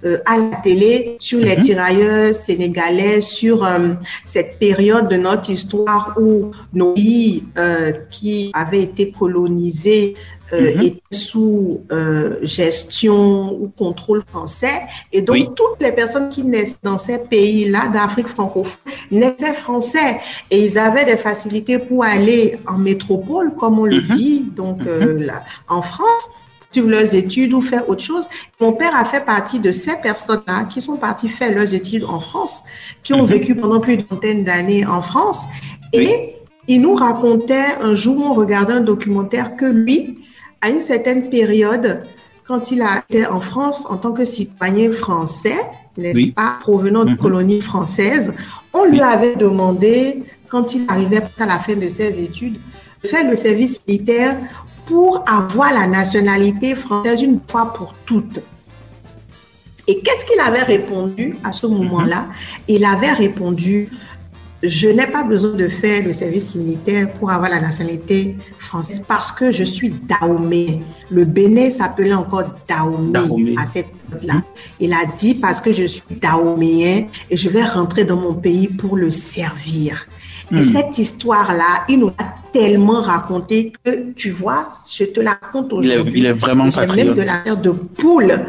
euh, 0.04 0.18
à 0.26 0.36
la 0.36 0.56
télé 0.56 1.16
sur 1.18 1.38
les 1.38 1.56
Mhm. 1.56 1.62
tirailleurs 1.62 2.34
sénégalais, 2.34 3.22
sur 3.22 3.64
euh, 3.64 3.94
cette 4.26 4.58
période 4.58 5.08
de 5.08 5.16
notre 5.16 5.48
histoire 5.48 6.14
où 6.20 6.50
nos 6.74 6.92
pays 6.92 7.44
euh, 7.56 7.90
qui 8.10 8.50
avaient 8.52 8.82
été 8.82 9.12
colonisés 9.18 10.14
euh, 10.52 10.74
Mhm. 10.74 10.82
étaient 10.82 11.02
sous 11.10 11.80
euh, 11.90 12.36
gestion 12.42 13.52
ou 13.60 13.68
contrôle 13.76 14.22
français. 14.30 14.82
Et 15.12 15.22
donc, 15.22 15.34
Oui. 15.36 15.48
toutes 15.56 15.80
les 15.80 15.92
personnes 15.92 16.28
qui 16.28 16.44
naissent 16.44 16.80
dans 16.82 16.98
ces 16.98 17.18
pays-là 17.18 17.88
d'Afrique 17.88 18.28
francophone 18.28 18.78
naissaient 19.10 19.54
français. 19.54 20.20
Et 20.50 20.62
ils 20.64 20.78
avaient 20.78 21.04
des 21.04 21.16
facilités 21.16 21.78
pour 21.78 22.04
aller 22.04 22.58
en 22.66 22.78
métropole, 22.78 23.54
comme 23.58 23.78
on 23.78 23.86
le 23.86 24.00
Mhm. 24.02 24.10
dit, 24.10 24.44
donc 24.54 24.86
euh, 24.86 25.18
là, 25.24 25.42
en 25.68 25.82
France 25.82 26.24
suivre 26.72 26.90
leurs 26.90 27.14
études 27.14 27.52
ou 27.52 27.62
faire 27.62 27.88
autre 27.88 28.02
chose. 28.02 28.24
Mon 28.60 28.72
père 28.72 28.96
a 28.96 29.04
fait 29.04 29.24
partie 29.24 29.60
de 29.60 29.70
ces 29.70 29.94
personnes-là 30.02 30.64
qui 30.64 30.80
sont 30.80 30.96
parties 30.96 31.28
faire 31.28 31.54
leurs 31.54 31.72
études 31.72 32.04
en 32.04 32.18
France, 32.18 32.64
qui 33.04 33.14
ont 33.14 33.22
Mhm. 33.22 33.26
vécu 33.28 33.54
pendant 33.54 33.78
plus 33.78 33.96
d'une 33.98 34.06
vingtaine 34.10 34.42
d'années 34.42 34.84
en 34.84 35.00
France. 35.00 35.44
Et 35.92 35.98
Oui. 35.98 36.14
il 36.66 36.80
nous 36.80 36.96
racontait 36.96 37.68
un 37.80 37.94
jour, 37.94 38.16
on 38.28 38.34
regardait 38.34 38.72
un 38.74 38.80
documentaire, 38.80 39.54
que 39.56 39.66
lui, 39.66 40.18
à 40.64 40.70
une 40.70 40.80
certaine 40.80 41.28
période, 41.28 42.02
quand 42.48 42.70
il 42.70 42.80
a 42.80 43.04
été 43.10 43.26
en 43.26 43.40
France 43.40 43.84
en 43.88 43.96
tant 43.98 44.12
que 44.12 44.24
citoyen 44.24 44.90
français, 44.92 45.58
n'est-ce 45.98 46.16
Oui. 46.16 46.32
pas, 46.32 46.56
provenant 46.62 47.04
de 47.04 47.10
Mhm. 47.10 47.18
colonies 47.18 47.60
françaises, 47.60 48.32
on 48.72 48.84
lui 48.86 49.02
avait 49.02 49.36
demandé, 49.36 50.22
quand 50.48 50.74
il 50.74 50.82
arrivait 50.88 51.22
à 51.38 51.46
la 51.46 51.58
fin 51.58 51.76
de 51.76 51.88
ses 51.88 52.22
études, 52.22 52.58
de 53.02 53.08
faire 53.08 53.28
le 53.30 53.36
service 53.36 53.78
militaire 53.86 54.38
pour 54.86 55.22
avoir 55.26 55.70
la 55.80 55.86
nationalité 55.86 56.74
française 56.74 57.20
une 57.20 57.40
fois 57.46 57.66
pour 57.74 57.94
toutes. 58.06 58.40
Et 59.86 60.00
qu'est-ce 60.00 60.24
qu'il 60.24 60.40
avait 60.40 60.62
répondu 60.62 61.36
à 61.44 61.52
ce 61.52 61.66
moment-là? 61.66 62.28
Il 62.68 62.86
avait 62.86 63.12
répondu, 63.12 63.90
je 64.66 64.88
n'ai 64.88 65.06
pas 65.06 65.22
besoin 65.24 65.52
de 65.56 65.68
faire 65.68 66.04
le 66.04 66.12
service 66.12 66.54
militaire 66.54 67.12
pour 67.12 67.30
avoir 67.30 67.50
la 67.50 67.60
nationalité 67.60 68.36
française 68.58 69.02
parce 69.06 69.30
que 69.30 69.52
je 69.52 69.64
suis 69.64 69.90
Dahomey. 69.90 70.80
Le 71.10 71.24
Bénin 71.24 71.70
s'appelait 71.70 72.14
encore 72.14 72.44
Dahomey, 72.68 73.12
Dahomey. 73.12 73.54
à 73.58 73.66
cette 73.66 73.86
époque-là. 74.08 74.42
Il 74.80 74.92
a 74.92 75.04
dit 75.16 75.34
parce 75.34 75.60
que 75.60 75.72
je 75.72 75.84
suis 75.84 76.02
Dahoméen 76.20 77.06
et 77.30 77.36
je 77.36 77.48
vais 77.48 77.64
rentrer 77.64 78.04
dans 78.04 78.16
mon 78.16 78.34
pays 78.34 78.68
pour 78.68 78.96
le 78.96 79.10
servir. 79.10 80.06
Et 80.50 80.56
Hmm. 80.56 80.62
cette 80.62 80.98
histoire-là, 80.98 81.84
il 81.88 82.00
nous 82.00 82.08
l'a 82.18 82.34
tellement 82.52 83.00
raconté 83.00 83.72
que, 83.82 84.12
tu 84.14 84.30
vois, 84.30 84.66
je 84.94 85.04
te 85.04 85.20
la 85.20 85.38
raconte 85.40 85.68
Il 85.72 85.78
aujourd'hui. 85.78 86.20
il 86.20 86.26
est 86.26 86.32
vraiment 86.32 86.68
J'ai 86.70 86.80
même 86.80 86.86
patriote. 86.88 87.16
de 87.16 87.22
la 87.22 87.44
chair 87.44 87.56
de 87.56 87.70
poule. 87.70 88.40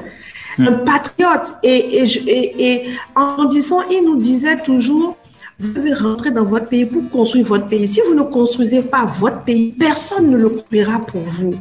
Hmm. 0.58 0.68
Un 0.68 0.74
patriote. 0.74 1.56
Et, 1.64 1.98
et, 2.00 2.08
je- 2.08 2.20
et- 2.28 2.74
et 2.74 2.84
en 3.16 3.46
disant, 3.46 3.80
il 3.90 4.04
nous 4.06 4.18
disait 4.18 4.58
toujours, 4.62 5.18
vous 5.60 5.74
devez 5.74 5.94
rentrer 5.94 6.32
dans 6.32 6.44
votre 6.44 6.68
pays 6.68 6.86
pour 6.86 7.10
construire 7.10 7.46
votre 7.46 7.68
pays. 7.68 7.88
Si 7.88 8.02
vous 8.08 8.14
ne 8.14 8.24
construisez 8.24 8.82
pas 8.82 9.06
votre 9.06 9.44
pays, 9.44 9.74
personne 9.78 10.30
ne 10.30 10.38
le 10.38 10.50
construira 10.50 11.00
pour 11.06 11.22
vous. 11.22 11.54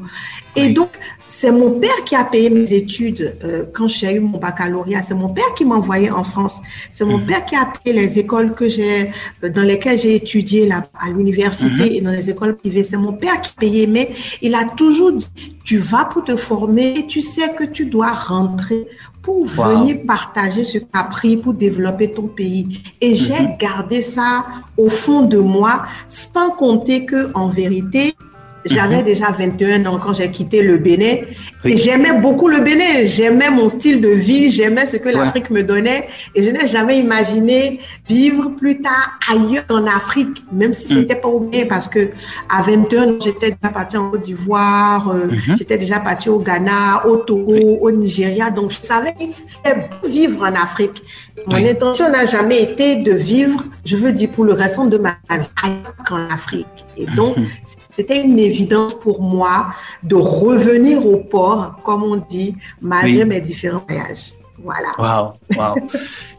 Et 0.57 0.69
donc, 0.71 0.91
c'est 1.29 1.51
mon 1.51 1.71
père 1.81 2.05
qui 2.05 2.15
a 2.15 2.25
payé 2.25 2.49
mes 2.51 2.73
études 2.73 3.37
euh, 3.45 3.65
quand 3.73 3.89
j'ai 3.89 4.15
eu 4.15 4.21
mon 4.21 4.39
baccalauréat. 4.39 5.03
C'est 5.03 5.15
mon 5.15 5.29
père 5.31 5.53
qui 5.57 5.65
m'a 5.65 5.77
envoyé 5.77 6.11
en 6.11 6.23
France. 6.23 6.61
C'est 6.93 7.05
mon 7.05 7.19
Mhm. 7.19 7.27
père 7.27 7.45
qui 7.47 7.57
a 7.57 7.67
payé 7.83 7.97
les 8.01 8.19
écoles 8.21 8.53
que 8.55 8.69
j'ai, 8.69 9.11
euh, 9.43 9.49
dans 9.49 9.63
lesquelles 9.63 9.99
j'ai 9.99 10.15
étudié 10.17 10.67
là, 10.67 10.89
à 10.99 11.11
l'université 11.11 11.85
Mhm. 11.87 11.93
et 11.97 12.01
dans 12.01 12.13
les 12.13 12.31
écoles 12.31 12.57
privées. 12.57 12.85
C'est 12.85 12.97
mon 12.97 13.13
père 13.15 13.41
qui 13.41 13.53
payait, 13.55 13.87
mais 13.89 14.11
il 14.43 14.55
a 14.55 14.65
toujours 14.77 15.13
dit, 15.13 15.29
tu 15.65 15.79
vas 15.79 16.05
pour 16.05 16.23
te 16.25 16.37
former 16.37 16.99
et 16.99 17.07
tu 17.07 17.21
sais 17.21 17.53
que 17.57 17.65
tu 17.65 17.87
dois 17.87 18.13
rentrer 18.13 18.87
pour 19.25 19.47
Wow. 19.57 19.79
venir 19.79 19.97
partager 20.07 20.65
ce 20.65 20.79
que 20.79 20.85
tu 20.85 20.91
as 20.93 21.01
appris 21.01 21.37
pour 21.39 21.55
développer 21.55 22.13
ton 22.13 22.27
pays. 22.29 22.83
Et 23.01 23.15
j'ai 23.17 23.43
Mhm. 23.43 23.57
gardé 23.59 24.03
ça 24.03 24.45
au 24.77 24.91
fond 24.91 25.23
de 25.23 25.39
moi, 25.39 25.87
sans 26.09 26.51
compter 26.51 27.07
que 27.07 27.31
en 27.35 27.49
vérité, 27.49 28.15
j'avais 28.65 29.03
déjà 29.03 29.31
21 29.31 29.85
ans 29.87 29.99
quand 30.03 30.15
j'ai 30.15 30.31
quitté 30.31 30.63
le 30.63 30.79
Bénin 30.79 31.17
Oui. 31.65 31.73
et 31.73 31.77
j'aimais 31.77 32.13
beaucoup 32.21 32.49
le 32.49 32.61
Bénin. 32.61 33.05
J'aimais 33.05 33.51
mon 33.51 33.69
style 33.69 34.01
de 34.01 34.09
vie, 34.09 34.51
j'aimais 34.51 34.87
ce 34.87 34.97
que 34.97 35.09
l'Afrique 35.09 35.51
me 35.51 35.63
donnait 35.63 36.09
et 36.35 36.43
je 36.43 36.51
n'ai 36.51 36.67
jamais 36.67 36.99
imaginé 36.99 37.81
vivre 38.09 38.51
plus 38.51 38.81
tard 38.81 39.19
ailleurs 39.31 39.65
en 39.71 39.87
Afrique, 39.87 40.45
même 40.53 40.73
si 40.73 40.95
Mm. 40.95 40.97
c'était 41.01 41.17
pas 41.17 41.29
au 41.29 41.41
Bénin 41.41 41.67
parce 41.69 41.89
que 41.89 42.11
à 42.49 42.63
21 42.63 43.09
ans, 43.15 43.19
j'étais 43.23 43.51
déjà 43.53 43.73
partie 43.73 43.97
en 43.97 44.11
Côte 44.11 44.21
d'Ivoire, 44.23 45.09
euh, 45.11 45.27
Mhm. 45.27 45.57
j'étais 45.57 45.79
déjà 45.79 46.01
partie 46.01 46.29
au 46.29 46.39
Ghana, 46.39 47.07
au 47.07 47.17
Togo, 47.17 47.79
au 47.81 47.91
Nigeria. 47.91 48.51
Donc, 48.51 48.71
je 48.73 48.79
savais 48.81 49.13
que 49.13 49.25
c'était 49.47 49.89
vivre 50.09 50.43
en 50.43 50.55
Afrique. 50.55 51.03
Mon 51.47 51.57
Oui. 51.57 51.69
intention 51.69 52.11
n'a 52.11 52.27
jamais 52.27 52.63
été 52.63 53.03
de 53.03 53.13
vivre, 53.13 53.65
je 53.85 53.97
veux 53.97 54.13
dire, 54.13 54.31
pour 54.31 54.45
le 54.45 54.53
restant 54.53 54.87
de 54.87 54.97
ma 54.99 55.17
vie 55.31 55.69
qu'en 56.07 56.29
Afrique. 56.31 56.67
Et 56.97 57.07
donc, 57.07 57.37
c'était 57.97 58.23
une 58.23 58.39
évidence 58.39 58.95
pour 58.95 59.21
moi 59.21 59.75
de 60.03 60.15
revenir 60.15 61.05
au 61.07 61.17
port, 61.19 61.81
comme 61.85 62.03
on 62.05 62.17
dit, 62.17 62.55
malgré 62.81 63.23
Oui. 63.25 63.29
mes 63.29 63.41
différents 63.41 63.85
voyages. 63.89 64.33
Voilà. 64.63 64.89
Waouh, 64.99 65.33
waouh. 65.57 65.75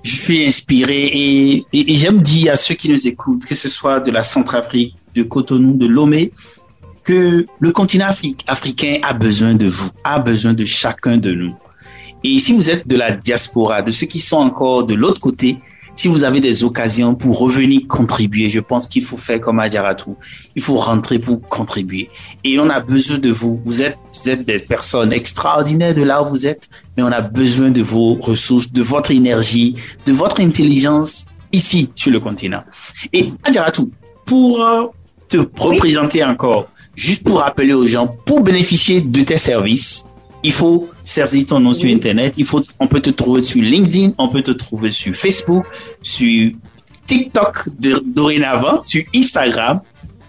Je 0.01 0.15
suis 0.15 0.45
inspiré 0.47 1.03
et, 1.05 1.65
et- 1.73 1.93
et 1.93 1.95
j'aime 1.97 2.21
dire 2.21 2.53
à 2.53 2.55
ceux 2.55 2.73
qui 2.73 2.89
nous 2.89 3.07
écoutent, 3.07 3.45
que 3.45 3.53
ce 3.53 3.67
soit 3.69 3.99
de 3.99 4.09
la 4.11 4.23
Centrafrique, 4.23 4.95
de 5.13 5.21
Cotonou, 5.23 5.77
de 5.77 5.85
Lomé, 5.85 6.31
que 7.03 7.45
le 7.59 7.71
continent 7.71 8.07
Afri- 8.07 8.35
africain 8.47 8.97
a 9.03 9.13
besoin 9.13 9.53
de 9.53 9.67
vous, 9.67 9.91
a 10.03 10.17
besoin 10.17 10.53
de 10.53 10.65
chacun 10.65 11.17
de 11.17 11.31
nous. 11.33 11.53
Et 12.27 12.39
si 12.39 12.53
vous 12.53 12.71
êtes 12.71 12.87
de 12.87 12.95
la 12.95 13.11
diaspora, 13.11 13.83
de 13.83 13.91
ceux 13.91 14.07
qui 14.07 14.19
sont 14.19 14.37
encore 14.37 14.83
de 14.83 14.95
l'autre 14.95 15.19
côté, 15.19 15.59
si 15.93 16.07
vous 16.07 16.23
avez 16.23 16.41
des 16.41 16.63
occasions 16.63 17.13
pour 17.13 17.37
revenir 17.37 17.81
contribuer, 17.87 18.49
je 18.49 18.59
pense 18.59 18.87
qu'il 18.87 19.03
faut 19.03 19.15
faire 19.15 19.39
comme 19.39 19.59
Adjaratou. 19.59 20.17
Il 20.55 20.63
faut 20.63 20.73
rentrer 20.73 21.19
pour 21.19 21.39
contribuer. 21.47 22.09
Et 22.43 22.59
on 22.59 22.67
a 22.71 22.79
besoin 22.79 23.19
de 23.19 23.29
vous. 23.29 23.61
Vous 23.63 23.83
êtes, 23.83 23.95
vous 24.11 24.27
êtes 24.27 24.43
des 24.43 24.57
personnes 24.57 25.13
extraordinaires 25.13 25.93
de 25.93 26.01
là 26.01 26.23
où 26.23 26.29
vous 26.29 26.47
êtes, 26.47 26.67
mais 26.97 27.03
on 27.03 27.11
a 27.11 27.21
besoin 27.21 27.69
de 27.69 27.83
vos 27.83 28.15
ressources, 28.15 28.71
de 28.71 28.81
votre 28.81 29.11
énergie, 29.11 29.75
de 30.07 30.11
votre 30.11 30.41
intelligence 30.41 31.27
ici 31.51 31.91
sur 31.93 32.11
le 32.11 32.19
continent. 32.19 32.63
Et 33.13 33.31
Adjaratou, 33.43 33.91
pour 34.25 34.65
euh, 34.65 34.87
te 35.29 35.37
représenter 35.59 36.23
encore, 36.23 36.69
juste 36.95 37.23
pour 37.23 37.37
rappeler 37.41 37.73
aux 37.73 37.85
gens, 37.85 38.07
pour 38.25 38.41
bénéficier 38.41 39.01
de 39.01 39.21
tes 39.21 39.37
services, 39.37 40.05
il 40.47 40.53
faut 40.53 40.89
saisir 41.03 41.45
ton 41.47 41.59
nom 41.59 41.73
sur. 41.73 41.89
Internet. 41.89 42.33
Il 42.37 42.45
faut, 42.45 42.61
on 42.79 42.87
peut 42.87 43.01
te 43.01 43.09
trouver 43.09 43.41
sur 43.41 43.61
LinkedIn, 43.61 44.13
on 44.17 44.27
peut 44.29 44.41
te 44.41 44.51
trouver 44.51 44.91
sur 44.91 45.13
Facebook, 45.15 45.65
sur 46.01 46.51
TikTok 47.07 47.69
de- 47.79 48.01
dorénavant, 48.05 48.83
sur 48.83 49.03
Instagram. 49.15 49.81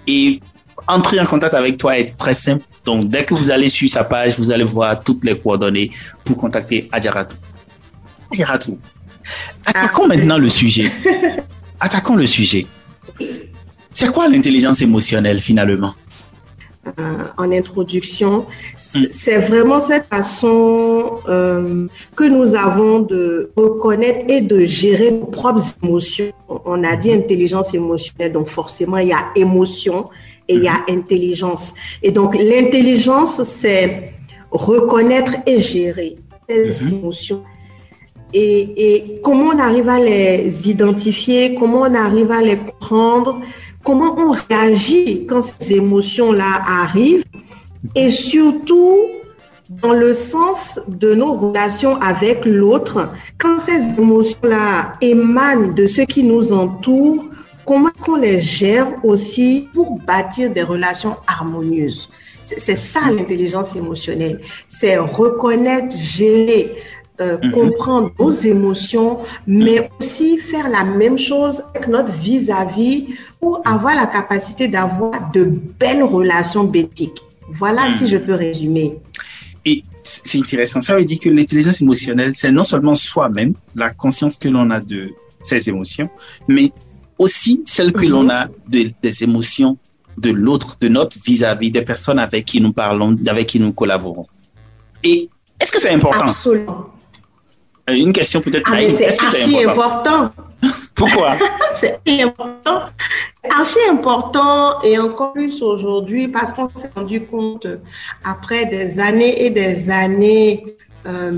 Et 0.07 0.41
entrer 0.87 1.19
en 1.21 1.25
contact 1.27 1.55
avec 1.55 1.79
toi 1.79 1.99
est 1.99 2.17
très 2.17 2.35
simple. 2.35 2.65
Donc, 2.85 3.09
dès 3.09 3.25
que 3.25 3.35
vous 3.35 3.51
allez 3.51 3.69
sur 3.69 3.89
sa 3.89 4.05
page, 4.05 4.39
vous 4.39 4.53
allez 4.53 4.65
voir 4.65 5.03
toutes 5.03 5.25
les 5.25 5.37
coordonnées 5.39 5.91
pour 6.25 6.37
contacter 6.37 6.89
Adjaratou. 6.93 7.37
Adjaratou, 8.33 8.79
attaquons 9.67 10.05
Ah. 10.05 10.09
maintenant 10.09 10.39
le 10.39 10.49
sujet. 10.49 10.91
Attaquons 11.81 12.17
le 12.17 12.27
sujet. 12.27 12.67
C'est 13.93 14.11
quoi 14.13 14.29
l'intelligence 14.29 14.81
émotionnelle 14.83 15.41
finalement? 15.41 15.95
En 17.39 17.53
introduction, 17.53 18.41
mm. 18.41 19.05
c'est 19.11 19.39
vraiment 19.39 19.81
cette 19.81 20.07
façon 20.07 21.21
que 21.27 22.25
nous 22.25 22.55
avons 22.55 23.01
de 23.01 23.51
reconnaître 23.57 24.27
et 24.29 24.41
de 24.41 24.65
gérer 24.65 25.11
nos 25.11 25.27
propres 25.27 25.63
émotions. 25.83 26.33
On 26.49 26.85
a 26.85 26.97
dit 26.97 27.13
intelligence 27.13 27.75
émotionnelle, 27.75 28.33
donc 28.33 28.49
forcément 28.49 28.99
il 28.99 29.09
y 29.09 29.13
a 29.13 29.27
émotion 29.35 30.09
et 30.49 30.55
il 30.55 30.63
y 30.63 30.69
a 30.69 30.73
mm-hmm. 30.73 30.99
intelligence. 30.99 31.75
Et 32.03 32.11
donc 32.11 32.37
l'intelligence, 32.37 33.43
c'est 33.43 34.13
reconnaître 34.51 35.33
et 35.47 35.59
gérer 35.59 36.17
ces 36.49 36.71
mm-hmm. 36.71 36.99
émotions 36.99 37.43
et, 38.39 39.21
comment 39.23 39.51
on 39.55 39.59
arrive 39.59 39.89
à 39.89 39.99
les 39.99 40.69
identifier, 40.69 41.55
comment 41.55 41.83
on 41.83 41.95
arrive 41.95 42.31
à 42.31 42.43
les 42.43 42.57
comprendre, 42.57 43.41
comment 43.87 44.17
on 44.19 44.35
réagit 44.51 45.27
quand 45.27 45.41
ces 45.41 45.75
émotions-là 45.75 46.61
arrivent 46.67 47.25
et 47.95 48.11
surtout 48.11 49.07
dans 49.69 49.93
le 49.93 50.13
sens 50.13 50.81
de 50.89 51.15
nos 51.15 51.33
relations 51.35 51.95
avec 52.01 52.45
l'autre, 52.45 53.13
quand 53.39 53.61
ces 53.61 54.01
émotions-là 54.01 54.95
émanent 55.01 55.73
de 55.73 55.87
ce 55.87 56.01
qui 56.03 56.25
nous 56.25 56.53
entoure, 56.53 57.27
comment 57.65 57.91
on 58.09 58.17
les 58.17 58.41
gère 58.41 58.89
aussi 59.05 59.69
pour 59.73 60.01
bâtir 60.01 60.53
des 60.53 60.65
relations 60.65 61.17
harmonieuses? 61.29 62.11
C'est 62.43 62.77
ça 62.77 63.01
l'intelligence 63.11 63.75
émotionnelle, 63.75 64.41
c'est 64.69 64.97
reconnaître, 64.99 65.97
gérer, 65.97 66.77
euh, 67.21 67.39
mhm. 67.43 67.51
comprendre 67.51 68.11
nos 68.19 68.31
émotions, 68.31 69.19
mais 69.47 69.91
aussi 69.99 70.39
faire 70.39 70.69
la 70.69 70.85
même 70.85 71.19
chose 71.19 71.63
avec 71.75 71.89
notre 71.89 72.13
vis-à-vis 72.13 73.09
pour 73.41 73.63
avoir 73.65 73.95
la 73.95 74.07
capacité 74.07 74.69
d'avoir 74.69 75.31
de 75.33 75.45
belles 75.45 76.03
relations 76.03 76.65
bénéfiques. 76.65 77.23
Voilà 77.49 77.91
si 77.91 78.09
je 78.09 78.17
peux 78.17 78.35
résumer. 78.35 78.99
Et 79.65 79.83
c'est 80.05 80.39
intéressant. 80.39 80.81
Ça 80.81 80.95
veut 80.97 81.05
dire 81.05 81.19
que 81.19 81.29
l'intelligence 81.29 81.81
émotionnelle, 81.81 82.33
c'est 82.35 82.51
non 82.51 82.65
seulement 82.65 82.95
soi-même, 82.95 83.55
la 83.75 83.91
conscience 83.91 84.37
que 84.37 84.49
l'on 84.49 84.71
a 84.71 84.81
de 84.81 85.11
ses 85.43 85.69
émotions, 85.69 86.09
mais 86.49 86.73
aussi 87.19 87.63
celle 87.65 87.93
que 87.93 88.07
l'on 88.07 88.25
mhm. 88.25 88.31
a 88.31 88.49
de, 88.69 88.91
des 89.03 89.25
émotions 89.25 89.79
de 90.19 90.31
l'autre, 90.31 90.77
de 90.81 90.89
notre 90.89 91.19
vis-à-vis, 91.23 91.71
des 91.71 91.83
personnes 91.83 92.19
avec 92.19 92.45
qui 92.45 92.61
nous 92.61 92.73
parlons, 92.73 93.17
avec 93.27 93.47
qui 93.49 93.61
nous 93.61 93.73
collaborons. 93.73 94.27
Et 95.03 95.29
est-ce 95.61 95.73
que 95.73 95.81
c'est 95.81 95.91
important? 95.91 96.27
Absolument. 96.27 96.87
Euh, 97.89 97.95
une 97.95 98.13
question 98.13 98.41
peut-être 98.41 98.71
ah, 98.73 98.79
C'est 98.91 99.21
archi 99.23 99.65
important? 99.65 100.31
Pourquoi? 100.95 101.37
C'est 101.73 102.01
important. 102.23 102.83
Archi 103.49 103.79
important 103.91 104.81
et 104.83 104.99
encore 104.99 105.33
plus 105.33 105.63
aujourd'hui 105.63 106.29
parce 106.29 106.53
qu'on 106.53 106.69
s'est 106.75 106.91
rendu 106.95 107.23
compte 107.23 107.67
après 108.25 108.67
des 108.67 108.99
années 108.99 109.45
et 109.45 109.51
des 109.51 109.91
années 109.91 110.77
euh, 111.07 111.31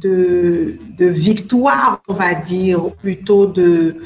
de, 0.00 0.76
de 0.98 1.06
victoire, 1.06 2.02
on 2.08 2.12
va 2.12 2.34
dire, 2.34 2.90
plutôt 3.00 3.46
de, 3.46 3.96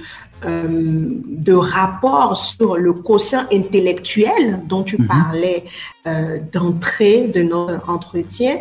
de 0.44 1.52
rapport 1.52 2.36
sur 2.36 2.76
le 2.76 2.92
quotient 2.92 3.44
intellectuel 3.52 4.60
dont 4.66 4.82
tu 4.82 5.00
mhm. 5.00 5.06
parlais 5.06 5.64
euh, 6.06 6.38
d'entrée 6.52 7.28
de 7.28 7.42
notre 7.42 7.88
entretien. 7.88 8.58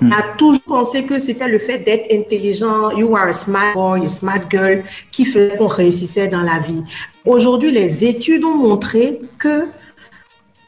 On 0.00 0.10
a 0.10 0.22
toujours 0.38 0.62
pensé 0.62 1.04
que 1.04 1.18
c'était 1.18 1.48
le 1.48 1.58
fait 1.58 1.78
d'être 1.78 2.06
intelligent, 2.12 2.90
you 2.90 3.14
are 3.16 3.28
a 3.28 3.32
smart 3.32 3.74
boy, 3.74 4.04
a 4.04 4.08
smart 4.08 4.40
girl, 4.50 4.82
qui 5.12 5.24
faisait 5.24 5.56
qu'on 5.56 5.66
réussissait 5.66 6.28
dans 6.28 6.42
la 6.42 6.58
vie. 6.58 6.82
Aujourd'hui, 7.24 7.70
les 7.70 8.04
études 8.04 8.44
ont 8.44 8.56
montré 8.56 9.20
que 9.38 9.68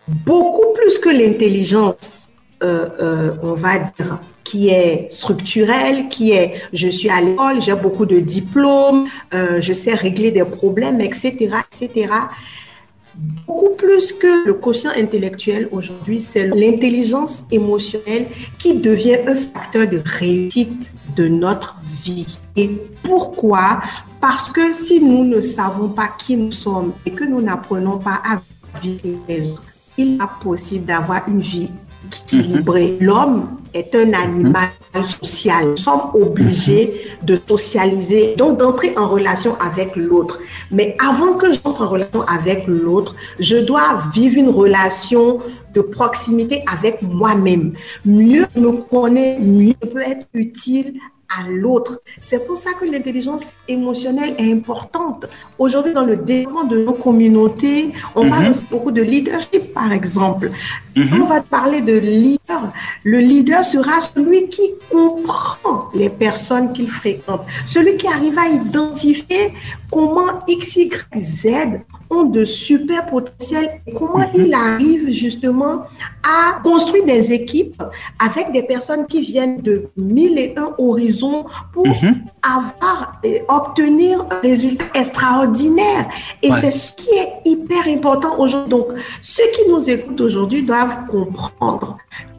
beaucoup 0.09 0.73
plus 0.75 0.99
que 0.99 1.09
l'intelligence, 1.09 2.29
euh, 2.63 3.33
on 3.43 3.55
va 3.55 3.79
dire, 3.79 4.21
qui 4.43 4.69
est 4.69 5.09
structurel, 5.11 6.09
qui 6.09 6.33
est 6.33 6.55
je 6.73 6.89
suis 6.89 7.09
à 7.09 7.21
l'école, 7.21 7.61
j'ai 7.61 7.75
beaucoup 7.75 8.07
de 8.07 8.19
diplômes, 8.19 9.07
euh, 9.35 9.61
je 9.61 9.73
sais 9.73 9.95
régler 9.95 10.31
des 10.31 10.45
problèmes, 10.45 11.01
etc., 11.01 11.51
etc. 11.71 12.09
Beaucoup 13.47 13.75
plus 13.77 14.13
que 14.13 14.47
le 14.47 14.55
quotient 14.55 14.93
intellectuel 14.97 15.69
aujourd'hui, 15.71 16.21
c'est 16.21 16.49
l'intelligence 16.49 17.43
émotionnelle 17.51 18.27
qui 18.59 18.79
devient 18.79 19.19
un 19.27 19.35
facteur 19.35 19.87
de 19.89 20.01
réussite 20.05 20.93
de 21.17 21.29
notre 21.29 21.77
vie. 22.05 22.39
Et 22.57 22.71
pourquoi? 23.03 23.83
Parce 24.21 24.51
que 24.51 24.73
si 24.73 25.01
nous 25.01 25.25
ne 25.25 25.41
savons 25.41 25.91
pas 25.91 26.09
qui 26.19 26.37
nous 26.37 26.53
sommes 26.53 26.93
et 27.07 27.11
que 27.11 27.25
nous 27.25 27.41
n'apprenons 27.41 27.99
pas 27.99 28.21
à 28.25 28.41
vivre 28.81 29.19
les 29.29 29.51
autres, 29.51 29.63
il 29.97 30.15
est 30.15 30.43
possible 30.45 30.87
d'avoir 30.87 31.29
une 31.29 31.41
vie 31.41 31.71
équilibrée. 32.17 32.97
L'homme 33.01 33.49
est 33.75 33.95
un 33.95 34.13
animal 34.13 34.69
social. 35.05 35.71
Nous 35.71 35.77
sommes 35.77 36.11
obligés 36.15 37.01
de 37.23 37.39
socialiser, 37.49 38.35
donc 38.37 38.59
d'entrer 38.59 38.97
en 38.97 39.09
relation 39.09 39.57
avec 39.61 39.95
l'autre. 39.97 40.39
Mais 40.71 40.97
avant 40.99 41.35
que 41.35 41.53
j'entre 41.53 41.83
en 41.83 41.89
relation 41.89 42.23
avec 42.23 42.67
l'autre, 42.67 43.15
je 43.39 43.57
dois 43.57 44.03
vivre 44.13 44.39
une 44.39 44.49
relation 44.49 45.39
de 45.75 45.81
proximité 45.81 46.65
avec 46.73 47.03
moi-même. 47.03 47.75
Mieux 48.05 48.47
me 48.57 48.73
connaître, 48.73 49.43
mieux 49.43 49.75
peut 49.75 50.03
être 50.03 50.27
utile 50.35 50.95
à 51.37 51.49
l'autre. 51.49 52.01
C'est 52.23 52.47
pour 52.47 52.57
ça 52.57 52.71
que 52.73 52.85
l'intelligence 52.85 53.53
émotionnelle 53.67 54.35
est 54.39 54.53
importante. 54.53 55.27
Aujourd'hui, 55.59 55.93
dans 55.93 56.05
le 56.05 56.17
développement 56.17 56.65
de 56.65 56.79
nos 56.85 56.93
communautés, 56.93 57.93
on 58.15 58.29
parle 58.29 58.45
mhm. 58.45 58.51
aussi 58.51 58.65
beaucoup 58.71 58.91
de 58.91 59.03
leadership, 59.03 59.75
par 59.75 59.93
exemple. 59.93 60.51
Mhm. 60.97 61.23
On 61.23 61.27
va 61.27 61.43
parler 61.43 61.81
de 61.81 61.99
leader. 61.99 62.73
Le 63.05 63.19
leader 63.19 63.65
sera 63.65 64.01
celui 64.01 64.49
qui 64.49 64.73
comprend 64.91 65.91
les 65.95 66.11
personnes 66.11 66.73
qu'il 66.73 66.91
fréquente, 66.91 67.43
celui 67.67 67.97
qui 67.97 68.07
arrive 68.07 68.39
à 68.39 68.49
identifier 68.49 69.53
comment 69.91 70.45
X, 70.47 70.77
Y, 70.77 71.07
Z 71.19 71.83
ont 72.11 72.25
de 72.25 72.45
super 72.45 73.07
potentiels 73.07 73.81
et 73.87 73.93
comment 73.93 74.19
mhm. 74.19 74.29
il 74.35 74.55
arrive 74.55 75.11
justement 75.11 75.83
à 76.23 76.61
construire 76.63 77.05
des 77.05 77.33
équipes 77.33 77.83
avec 78.19 78.53
des 78.53 78.63
personnes 78.63 79.07
qui 79.07 79.21
viennent 79.21 79.61
de 79.61 79.89
mille 79.97 80.39
et 80.39 80.55
un 80.57 80.73
horizons 80.79 81.47
pour 81.73 81.87
mhm. 81.87 82.23
avoir 82.43 83.21
et 83.23 83.43
obtenir 83.49 84.27
un 84.31 84.41
résultat 84.41 84.85
extraordinaire. 84.95 86.09
Et 86.43 86.53
c'est 86.53 86.71
ce 86.71 86.93
qui 86.95 87.11
est 87.11 87.51
hyper 87.51 87.87
important 87.89 88.39
aujourd'hui. 88.39 88.71
Donc, 88.71 88.89
ceux 89.23 89.45
qui 89.55 89.69
nous 89.69 89.89
écoutent 89.89 90.21
aujourd'hui 90.21 90.63
doivent 90.63 91.07
comprendre 91.09 91.99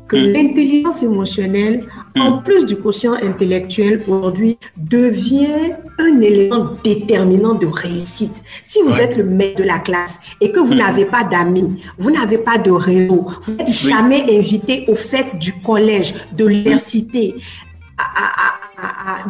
que 0.10 0.18
mm. 0.18 0.34
l'intelligence 0.34 1.04
émotionnelle, 1.04 1.86
en 2.18 2.32
mm. 2.32 2.44
plus 2.44 2.66
du 2.66 2.76
quotient 2.76 3.14
intellectuel 3.14 4.04
aujourd'hui, 4.08 4.58
devient 4.76 5.76
un 6.00 6.20
élément 6.20 6.72
déterminant 6.84 7.54
de 7.54 7.68
réussite. 7.68 8.44
Si 8.66 8.82
vous 8.82 8.98
êtes 9.00 9.16
le 9.16 9.24
maître 9.24 9.60
de 9.60 9.64
la 9.64 9.80
classe 9.80 10.20
et 10.42 10.52
que 10.52 10.60
vous 10.60 10.74
mm. 10.74 10.80
n'avez 10.80 11.06
pas 11.06 11.24
d'amis, 11.24 11.82
vous 11.98 12.12
n'avez 12.12 12.40
pas 12.40 12.58
de 12.58 12.72
réseau, 12.72 13.28
vous 13.44 13.54
n'êtes 13.54 13.70
jamais 13.70 14.26
invité 14.38 14.86
aux 14.88 14.96
fêtes 14.96 15.38
du 15.40 15.54
collège, 15.62 16.16
de 16.36 16.46
l'université, 16.46 17.36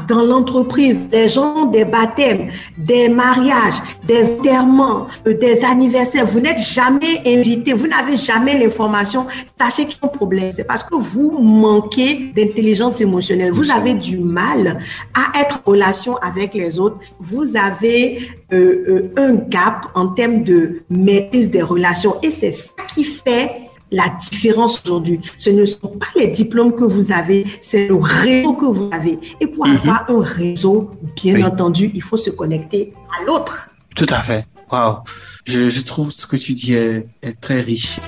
dans 0.08 0.24
l'entreprise, 0.24 1.10
des 1.10 1.28
gens, 1.28 1.66
des 1.66 1.86
baptêmes, 1.86 2.50
des 2.78 3.10
mariages, 3.10 3.76
des 4.06 4.40
enterrements, 4.40 5.08
euh, 5.28 5.34
des 5.34 5.64
anniversaires, 5.64 6.26
vous 6.26 6.40
n'êtes 6.40 6.60
jamais 6.60 7.22
invité, 7.26 7.74
vous 7.74 7.88
n'avez 7.88 8.18
jamais 8.18 8.58
l'information, 8.58 9.28
sachez 9.60 9.86
qu'il 9.86 10.00
y 10.02 10.06
a 10.06 10.08
un 10.08 10.16
problème. 10.16 10.52
C'est 10.52 10.64
parce 10.64 10.84
que 10.84 10.96
vous 10.96 11.40
manquez 11.40 12.32
d'intelligence 12.36 13.02
émotionnelle. 13.02 13.52
Vous 13.52 13.72
avez 13.72 13.94
du 13.94 14.18
mal 14.18 14.80
à 15.14 15.40
être 15.40 15.62
en 15.66 15.72
relation 15.72 16.18
avec 16.18 16.54
les 16.54 16.80
autres. 16.80 16.98
Vous 17.20 17.56
avez 17.56 18.30
euh, 18.52 19.12
euh, 19.18 19.22
un 19.22 19.36
gap 19.36 19.88
en 19.96 20.08
termes 20.08 20.44
de 20.44 20.84
maîtrise 20.90 21.50
des 21.50 21.62
relations. 21.62 22.16
Et 22.24 22.32
c'est 22.32 22.52
ça 22.52 22.74
qui 22.88 23.04
fait 23.04 23.69
la 23.92 24.10
différence 24.32 24.82
aujourd'hui, 24.86 25.20
ce 25.38 25.50
ne 25.50 25.66
sont 25.66 25.88
pas 25.88 26.08
les 26.16 26.28
diplômes 26.28 26.76
que 26.76 26.84
vous 26.84 27.12
avez, 27.12 27.46
c'est 27.62 27.88
le 27.88 27.96
réseau 27.96 28.54
que 28.54 28.66
vous 28.66 28.90
avez. 28.92 29.20
Et 29.40 29.48
pour 29.48 29.68
mhm. 29.68 29.78
avoir 29.78 30.06
un 30.10 30.24
réseau, 30.24 30.92
bien 31.16 31.46
entendu, 31.46 31.92
il 31.94 32.02
faut 32.02 32.18
se 32.18 32.30
connecter 32.30 32.94
à 33.20 33.24
l'autre. 33.26 33.70
Tout 33.96 34.08
à 34.10 34.22
fait. 34.22 34.46
Wow. 34.72 35.00
Je, 35.46 35.82
trouve 35.82 36.12
ce 36.12 36.28
que 36.28 36.36
tu 36.36 36.54
dis 36.54 36.74
est, 36.74 37.08
est 37.24 37.40
très 37.40 37.62
riche. 37.62 38.00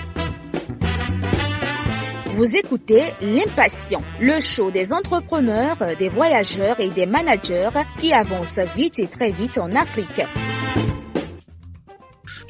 Vous 2.34 2.56
écoutez 2.56 3.04
L'Impatient, 3.22 4.02
le 4.20 4.40
show 4.40 4.72
des 4.72 4.94
entrepreneurs, 4.94 5.78
des 5.98 6.10
voyageurs 6.10 6.80
et 6.80 6.90
des 6.90 7.06
managers 7.06 7.70
qui 8.00 8.14
avancent 8.14 8.60
vite 8.76 9.00
et 9.00 9.08
très 9.08 9.32
vite 9.32 9.58
en 9.58 9.76
Afrique 9.76 10.22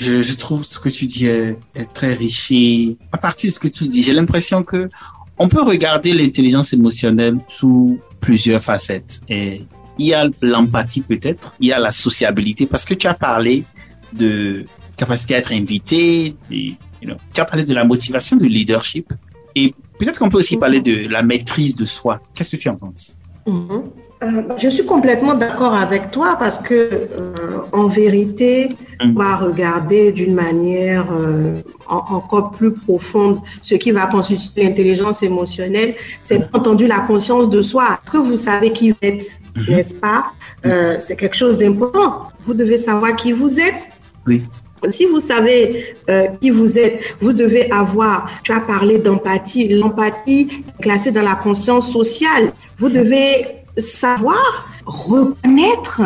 je, 0.01 0.33
trouve 0.33 0.63
ce 0.63 0.79
que 0.79 0.89
tu 0.89 1.05
dis 1.05 1.27
est, 1.27 1.57
très 1.93 2.13
riche. 2.13 2.51
Et 2.51 2.97
à 3.11 3.17
partir 3.17 3.49
de 3.49 3.53
ce 3.53 3.59
que 3.59 3.67
tu 3.67 3.87
dis, 3.87 4.03
j'ai 4.03 4.13
l'impression 4.13 4.63
que 4.63 4.89
on 5.37 5.47
peut 5.47 5.61
regarder 5.61 6.13
l'intelligence 6.13 6.73
émotionnelle 6.73 7.37
sous 7.47 7.99
plusieurs 8.19 8.61
facettes. 8.61 9.21
Et 9.29 9.61
il 9.97 10.05
y 10.07 10.13
a 10.13 10.29
l'empathie 10.41 11.01
peut-être, 11.01 11.55
il 11.59 11.67
y 11.67 11.73
a 11.73 11.79
la 11.79 11.91
sociabilité, 11.91 12.65
parce 12.65 12.85
que 12.85 12.93
tu 12.93 13.07
as 13.07 13.13
parlé 13.13 13.63
de 14.13 14.65
capacité 14.97 15.35
à 15.35 15.37
être 15.39 15.51
invité, 15.51 16.35
Tu 16.49 17.41
as 17.41 17.45
parlé 17.45 17.63
de 17.63 17.73
la 17.73 17.83
motivation, 17.83 18.37
de 18.37 18.45
leadership. 18.45 19.11
Et 19.55 19.73
peut-être 19.97 20.19
qu'on 20.19 20.29
peut 20.29 20.37
aussi 20.37 20.57
parler 20.57 20.81
de 20.81 21.07
la 21.07 21.23
maîtrise 21.23 21.75
de 21.75 21.85
soi. 21.85 22.21
Qu'est-ce 22.33 22.55
que 22.55 22.61
tu 22.61 22.69
en 22.69 22.75
penses? 22.75 23.17
Mhm. 23.47 23.83
Euh, 24.23 24.43
je 24.57 24.69
suis 24.69 24.85
complètement 24.85 25.33
d'accord 25.33 25.73
avec 25.73 26.11
toi 26.11 26.35
parce 26.37 26.59
que, 26.59 26.73
euh, 26.73 27.57
en 27.71 27.87
vérité, 27.87 28.69
on 29.01 29.07
mhm. 29.07 29.17
va 29.17 29.35
regarder 29.35 30.11
d'une 30.11 30.35
manière 30.35 31.07
euh, 31.11 31.61
encore 31.87 32.51
plus 32.51 32.71
profonde 32.71 33.39
ce 33.63 33.73
qui 33.75 33.89
va 33.89 34.05
constituer 34.05 34.63
l'intelligence 34.63 35.23
émotionnelle. 35.23 35.95
C'est 36.21 36.39
mhm. 36.39 36.49
entendu 36.53 36.85
la 36.85 36.99
conscience 36.99 37.49
de 37.49 37.63
soi. 37.63 37.99
Que 38.11 38.17
vous 38.17 38.35
savez 38.35 38.71
qui 38.71 38.91
vous 38.91 38.97
êtes, 39.01 39.39
n'est-ce 39.67 39.95
pas? 39.95 40.25
C'est 40.99 41.15
quelque 41.15 41.35
chose 41.35 41.57
d'important. 41.57 42.29
Vous 42.45 42.53
devez 42.53 42.77
savoir 42.77 43.15
qui 43.15 43.31
vous 43.31 43.59
êtes. 43.59 43.89
Oui. 44.27 44.43
Si 44.89 45.05
vous 45.05 45.19
savez 45.19 45.95
euh, 46.09 46.27
qui 46.41 46.49
vous 46.49 46.79
êtes, 46.79 47.15
vous 47.19 47.33
devez 47.33 47.69
avoir, 47.71 48.27
tu 48.43 48.51
as 48.51 48.61
parlé 48.61 48.97
d'empathie, 48.97 49.67
l'empathie 49.69 50.63
classée 50.81 51.11
dans 51.11 51.23
la 51.23 51.35
conscience 51.35 51.91
sociale. 51.91 52.51
Vous 52.77 52.89
devez 52.89 53.45
savoir 53.77 54.67
reconnaître 54.85 56.01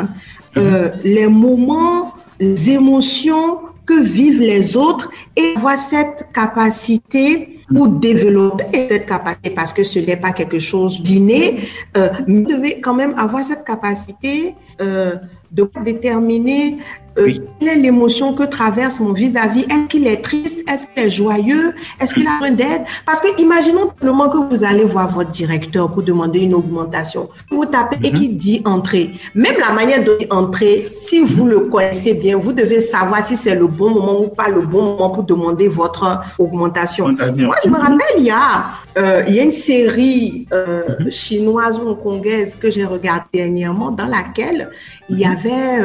euh, 0.57 0.91
les 1.03 1.27
moments, 1.27 2.13
les 2.39 2.71
émotions 2.71 3.59
que 3.85 4.01
vivent 4.01 4.41
les 4.41 4.75
autres 4.77 5.09
et 5.35 5.53
avoir 5.55 5.77
cette 5.77 6.27
capacité 6.33 7.59
ou 7.73 7.87
développer 7.87 8.87
cette 8.89 9.05
capacité 9.05 9.49
parce 9.51 9.73
que 9.73 9.83
ce 9.83 9.99
n'est 9.99 10.17
pas 10.17 10.31
quelque 10.31 10.59
chose 10.59 11.01
d'inné. 11.01 11.59
Euh, 11.97 12.09
vous 12.27 12.45
devez 12.45 12.81
quand 12.81 12.93
même 12.93 13.13
avoir 13.17 13.43
cette 13.43 13.63
capacité 13.63 14.55
euh, 14.81 15.15
de 15.51 15.69
déterminer 15.83 16.77
euh, 17.17 17.31
quelle 17.59 17.69
est 17.69 17.81
l'émotion 17.81 18.33
que 18.33 18.43
traverse 18.43 18.99
mon 18.99 19.13
vis-à-vis? 19.13 19.63
Est-ce 19.63 19.87
qu'il 19.87 20.07
est 20.07 20.21
triste? 20.21 20.59
Est-ce 20.69 20.87
qu'il 20.87 21.03
est 21.05 21.09
joyeux? 21.09 21.73
Est-ce 21.99 22.13
qu'il 22.13 22.27
a 22.27 22.39
besoin 22.39 22.51
d'aide? 22.51 22.81
Parce 23.05 23.21
que 23.21 23.41
imaginons 23.41 23.91
moment 24.01 24.29
que 24.29 24.37
vous 24.37 24.63
allez 24.63 24.85
voir 24.85 25.09
votre 25.09 25.31
directeur 25.31 25.91
pour 25.91 26.03
demander 26.03 26.39
une 26.39 26.53
augmentation. 26.53 27.29
Vous 27.51 27.65
tapez 27.65 27.97
et 28.03 28.11
mhm. 28.11 28.19
qui 28.19 28.29
dit 28.29 28.61
entrer. 28.65 29.13
Même 29.33 29.55
la 29.59 29.73
manière 29.73 30.03
de 30.03 30.17
entrer, 30.29 30.87
si 30.91 31.23
vous 31.23 31.45
le 31.45 31.61
connaissez 31.61 32.13
bien, 32.13 32.37
vous 32.37 32.53
devez 32.53 32.81
savoir 32.81 33.25
si 33.25 33.37
c'est 33.37 33.55
le 33.55 33.67
bon 33.67 33.91
moment 33.91 34.21
ou 34.21 34.27
pas 34.27 34.49
le 34.49 34.61
bon 34.61 34.83
moment 34.83 35.09
pour 35.09 35.23
demander 35.23 35.67
votre 35.67 36.21
augmentation. 36.37 37.07
Moi, 37.09 37.55
je 37.63 37.69
me 37.69 37.77
rappelle, 37.77 38.15
il 38.17 38.25
y 38.25 38.31
a, 38.31 38.65
euh, 38.97 39.23
il 39.27 39.35
y 39.35 39.39
a 39.39 39.43
une 39.43 39.51
série 39.51 40.47
euh, 40.53 40.83
mhm. 40.99 41.11
chinoise 41.11 41.79
ou 41.79 41.89
hongkongaise 41.89 42.55
que 42.55 42.69
j'ai 42.69 42.85
regardée 42.85 43.25
dernièrement 43.33 43.91
dans 43.91 44.07
laquelle 44.07 44.69
il 45.07 45.19
y 45.19 45.25
avait 45.25 45.83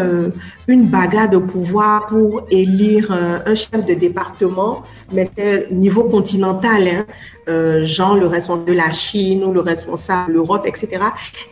une 0.66 0.86
bagarre 0.86 1.19
de 1.26 1.38
pouvoir 1.38 2.06
pour 2.06 2.42
élire 2.50 3.08
euh, 3.10 3.38
un 3.46 3.54
chef 3.54 3.86
de 3.86 3.94
département, 3.94 4.82
mais 5.12 5.28
c'est 5.36 5.70
niveau 5.70 6.04
continental, 6.04 6.88
hein, 6.88 7.06
euh, 7.48 7.84
genre 7.84 8.16
le 8.16 8.26
responsable 8.26 8.66
de 8.66 8.72
la 8.74 8.90
Chine 8.92 9.44
ou 9.44 9.52
le 9.52 9.60
responsable 9.60 10.28
de 10.28 10.34
l'Europe, 10.34 10.66
etc. 10.66 11.02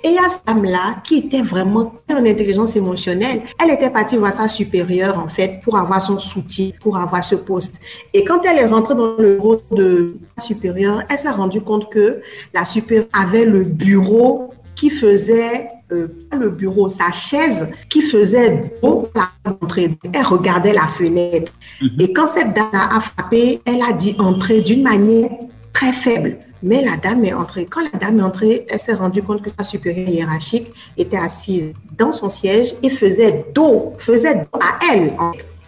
Et 0.04 0.16
a 0.18 0.28
cette 0.28 0.46
dame-là 0.46 0.96
qui 1.04 1.18
était 1.18 1.42
vraiment 1.42 1.94
en 2.11 2.24
intelligence 2.24 2.76
émotionnelle. 2.76 3.42
Elle 3.62 3.70
était 3.70 3.90
partie 3.90 4.16
voir 4.16 4.33
sa 4.33 4.48
supérieure, 4.48 5.18
en 5.18 5.28
fait, 5.28 5.61
pour 5.62 5.76
avoir 5.76 6.00
son 6.02 6.18
soutien, 6.18 6.70
pour 6.81 6.96
avoir 6.96 7.24
ce 7.24 7.35
poste. 7.35 7.81
Et 8.14 8.24
quand 8.24 8.42
elle 8.44 8.59
est 8.59 8.66
rentrée 8.66 8.94
dans 8.94 9.16
le 9.18 9.35
bureau 9.37 9.62
de 9.70 10.16
la 10.37 10.42
supérieure, 10.42 11.02
elle 11.09 11.18
s'est 11.18 11.31
rendue 11.31 11.61
compte 11.61 11.90
que 11.90 12.20
la 12.54 12.64
supérieure 12.64 13.09
avait 13.12 13.44
le 13.44 13.64
bureau 13.64 14.50
qui 14.74 14.90
faisait 14.90 15.70
euh, 15.92 16.09
le 16.38 16.51
bureau, 16.51 16.88
sa 16.88 17.11
chaise 17.11 17.70
qui 17.88 18.03
faisait 18.03 18.79
beau 18.83 19.09
la 19.14 19.31
entrée. 19.44 19.98
Elle 20.12 20.24
regardait 20.24 20.72
la 20.72 20.87
fenêtre. 20.87 21.53
Mhm. 21.81 21.90
Et 22.01 22.12
quand 22.12 22.27
cette 22.27 22.55
dame 22.55 22.68
a 22.72 23.01
frappé, 23.01 23.61
elle 23.64 23.83
a 23.83 23.92
dit 23.92 24.14
entrer 24.18 24.61
d'une 24.61 24.83
manière 24.83 25.31
très 25.72 25.92
faible. 25.92 26.38
Mais 26.62 26.85
la 26.85 26.96
dame 26.96 27.24
est 27.24 27.33
entrée. 27.33 27.66
Quand 27.66 27.83
la 27.92 27.98
dame 27.98 28.18
est 28.18 28.22
entrée, 28.22 28.66
elle 28.68 28.81
s'est 28.81 28.94
rendue 28.94 29.22
compte 29.22 29.42
que 29.42 29.51
sa 29.57 29.62
supérieure 29.62 30.09
hiérarchique 30.09 30.72
était 30.96 31.16
assise 31.16 31.74
dans 31.96 32.12
son 32.12 32.29
siège 32.29 32.74
et 32.83 32.90
faisait 32.90 33.46
dos, 33.55 33.92
faisait 33.98 34.35
dos 34.35 34.61
à 34.61 34.79
elle. 34.92 35.12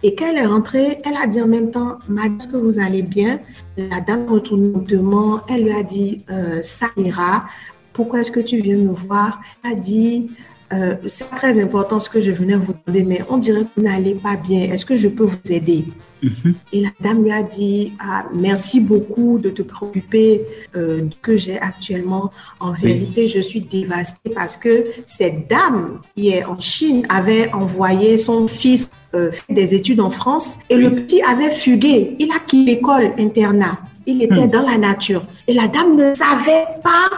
Et 0.03 0.15
quand 0.15 0.25
elle 0.31 0.37
est 0.37 0.45
rentrée, 0.45 0.99
elle 1.05 1.15
a 1.21 1.27
dit 1.27 1.41
en 1.41 1.47
même 1.47 1.71
temps, 1.71 1.99
Madame, 2.07 2.37
est-ce 2.37 2.47
que 2.47 2.57
vous 2.57 2.79
allez 2.79 3.03
bien? 3.03 3.39
La 3.77 4.01
dame 4.01 4.27
retourne 4.29 4.73
lentement, 4.73 5.41
elle 5.47 5.63
lui 5.63 5.71
a 5.73 5.83
dit, 5.83 6.25
euh, 6.29 6.59
ça 6.63 6.87
ira 6.97 7.45
pourquoi 7.93 8.21
est-ce 8.21 8.31
que 8.31 8.39
tu 8.39 8.57
viens 8.57 8.77
me 8.77 8.93
voir? 8.93 9.41
A 9.63 9.73
dit, 9.73 10.31
euh, 10.73 10.95
c'est 11.07 11.29
très 11.31 11.61
important 11.61 11.99
ce 11.99 12.09
que 12.09 12.21
je 12.21 12.31
venais 12.31 12.55
vous 12.55 12.73
demander, 12.85 13.03
mais 13.03 13.21
on 13.29 13.37
dirait 13.37 13.61
que 13.61 13.69
vous 13.75 13.83
n'allez 13.83 14.15
pas 14.15 14.37
bien. 14.37 14.71
Est-ce 14.71 14.85
que 14.85 14.95
je 14.95 15.09
peux 15.09 15.25
vous 15.25 15.37
aider? 15.49 15.85
Mhm. 16.23 16.55
Et 16.71 16.81
la 16.81 16.89
dame 17.01 17.23
lui 17.23 17.31
a 17.31 17.43
dit, 17.43 17.93
ah, 17.99 18.25
merci 18.33 18.79
beaucoup 18.79 19.39
de 19.39 19.49
te 19.49 19.63
préoccuper 19.63 20.45
euh, 20.75 21.09
que 21.21 21.35
j'ai 21.35 21.59
actuellement. 21.59 22.31
En 22.59 22.71
vérité, 22.71 23.27
je 23.27 23.39
suis 23.39 23.61
dévastée 23.61 24.29
parce 24.33 24.55
que 24.55 24.85
cette 25.03 25.49
dame 25.49 25.99
qui 26.15 26.29
est 26.29 26.45
en 26.45 26.59
Chine 26.59 27.05
avait 27.09 27.51
envoyé 27.53 28.17
son 28.17 28.47
fils 28.47 28.91
euh, 29.13 29.31
faire 29.31 29.55
des 29.55 29.75
études 29.75 29.99
en 29.99 30.09
France 30.09 30.57
et 30.69 30.77
le 30.77 30.91
petit 30.91 31.21
avait 31.23 31.51
fugué. 31.51 32.15
Il 32.19 32.31
a 32.31 32.39
quitté 32.39 32.75
l'école 32.75 33.11
internat. 33.19 33.79
Il 34.05 34.23
était 34.23 34.47
hmm. 34.47 34.51
dans 34.51 34.65
la 34.65 34.77
nature. 34.77 35.25
Et 35.47 35.53
la 35.53 35.67
dame 35.67 35.95
ne 35.95 36.13
savait 36.15 36.65
pas 36.83 37.09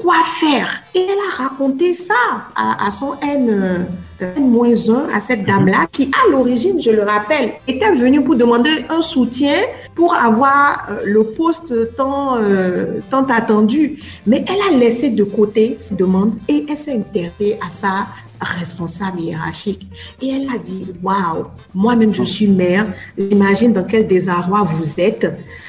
quoi 0.00 0.14
faire. 0.40 0.82
Et 0.94 1.00
elle 1.00 1.18
a 1.30 1.42
raconté 1.44 1.94
ça 1.94 2.14
à, 2.56 2.90
son 2.90 3.14
N, 3.22 3.86
N-1, 4.20 5.14
à 5.14 5.20
cette 5.20 5.44
dame-là, 5.44 5.86
qui 5.92 6.10
à 6.24 6.30
l'origine, 6.30 6.80
je 6.80 6.90
le 6.90 7.02
rappelle, 7.02 7.52
était 7.68 7.92
venue 7.94 8.22
pour 8.22 8.34
demander 8.36 8.84
un 8.88 9.02
soutien 9.02 9.56
pour 9.94 10.14
avoir 10.14 10.86
euh, 10.88 11.02
le 11.04 11.24
poste 11.24 11.94
tant, 11.96 12.36
euh, 12.36 13.00
tant 13.10 13.24
attendu. 13.24 14.02
Mais 14.26 14.44
elle 14.48 14.74
a 14.74 14.78
laissé 14.78 15.10
de 15.10 15.24
côté 15.24 15.76
cette 15.80 15.98
demande 15.98 16.34
et 16.48 16.66
elle 16.68 16.78
s'est 16.78 16.96
intéressée 16.96 17.58
à 17.66 17.70
sa 17.70 18.06
responsable 18.40 19.20
hiérarchique. 19.20 19.86
Et 20.20 20.30
elle 20.30 20.48
a 20.54 20.58
dit, 20.58 20.86
waouh, 21.02 21.46
moi-même 21.74 22.14
je 22.14 22.22
suis 22.22 22.46
mère, 22.46 22.86
j'imagine 23.18 23.72
dans 23.72 23.84
quel 23.84 24.06
désarroi 24.06 24.62
vous 24.64 25.00
êtes. 25.00 25.26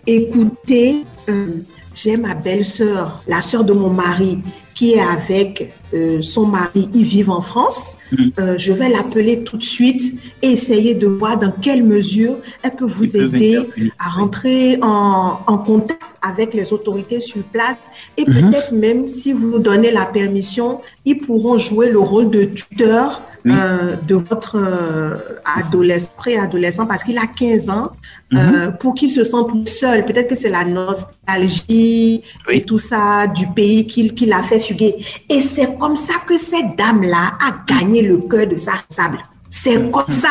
Écoutez, 0.07 1.03
euh, 1.29 1.57
j'ai 1.93 2.17
ma 2.17 2.35
belle-sœur, 2.35 3.23
la 3.27 3.41
sœur 3.41 3.63
de 3.63 3.73
mon 3.73 3.89
mari, 3.89 4.39
qui 4.73 4.93
est 4.93 5.01
avec 5.01 5.73
euh, 5.93 6.21
son 6.21 6.45
mari, 6.45 6.89
ils 6.93 7.03
vivent 7.03 7.29
en 7.29 7.41
France. 7.41 7.97
Mm. 8.11 8.27
Euh, 8.39 8.57
je 8.57 8.71
vais 8.71 8.89
l'appeler 8.89 9.43
tout 9.43 9.57
de 9.57 9.63
suite 9.63 10.19
et 10.41 10.51
essayer 10.51 10.95
de 10.95 11.07
voir 11.07 11.37
dans 11.37 11.51
quelle 11.51 11.83
mesure 11.83 12.37
elle 12.63 12.75
peut 12.75 12.87
vous 12.87 13.17
aider 13.17 13.59
à 13.99 14.09
rentrer 14.09 14.79
en, 14.81 15.39
en, 15.45 15.57
contact 15.57 16.01
avec 16.21 16.53
les 16.53 16.71
autorités 16.71 17.19
sur 17.19 17.43
place. 17.43 17.79
Et 18.17 18.23
mm-hmm. 18.23 18.49
peut-être 18.49 18.71
même, 18.71 19.07
si 19.07 19.33
vous 19.33 19.59
donnez 19.59 19.91
la 19.91 20.05
permission, 20.05 20.79
ils 21.05 21.19
pourront 21.19 21.57
jouer 21.57 21.89
le 21.89 21.99
rôle 21.99 22.29
de 22.29 22.45
tuteur 22.45 23.21
euh, 23.47 23.95
de 24.07 24.15
votre 24.15 24.55
euh, 24.55 25.15
adolescent, 25.45 26.11
préadolescent, 26.15 26.85
parce 26.85 27.03
qu'il 27.03 27.17
a 27.17 27.27
15 27.27 27.69
ans, 27.69 27.91
euh, 28.33 28.67
mhm. 28.67 28.77
pour 28.77 28.93
qu'il 28.93 29.09
se 29.09 29.23
sente 29.23 29.67
seul. 29.67 30.05
Peut-être 30.05 30.27
que 30.27 30.35
c'est 30.35 30.49
la 30.49 30.63
nostalgie 30.63 32.21
et 32.49 32.61
tout 32.61 32.77
ça 32.77 33.27
du 33.27 33.47
pays 33.47 33.87
qu'il 33.87 34.33
a 34.33 34.43
fait 34.43 34.59
fuguer. 34.59 34.95
Et 35.29 35.41
c'est 35.41 35.77
comme 35.77 35.95
ça 35.95 36.13
que 36.27 36.37
cette 36.37 36.77
dame-là 36.77 37.37
a 37.39 37.73
gagné 37.73 38.01
le 38.01 38.19
cœur 38.19 38.47
de 38.47 38.57
sa 38.57 38.73
sable. 38.87 39.19
C'est 39.49 39.91
comme 39.91 40.09
ça. 40.09 40.29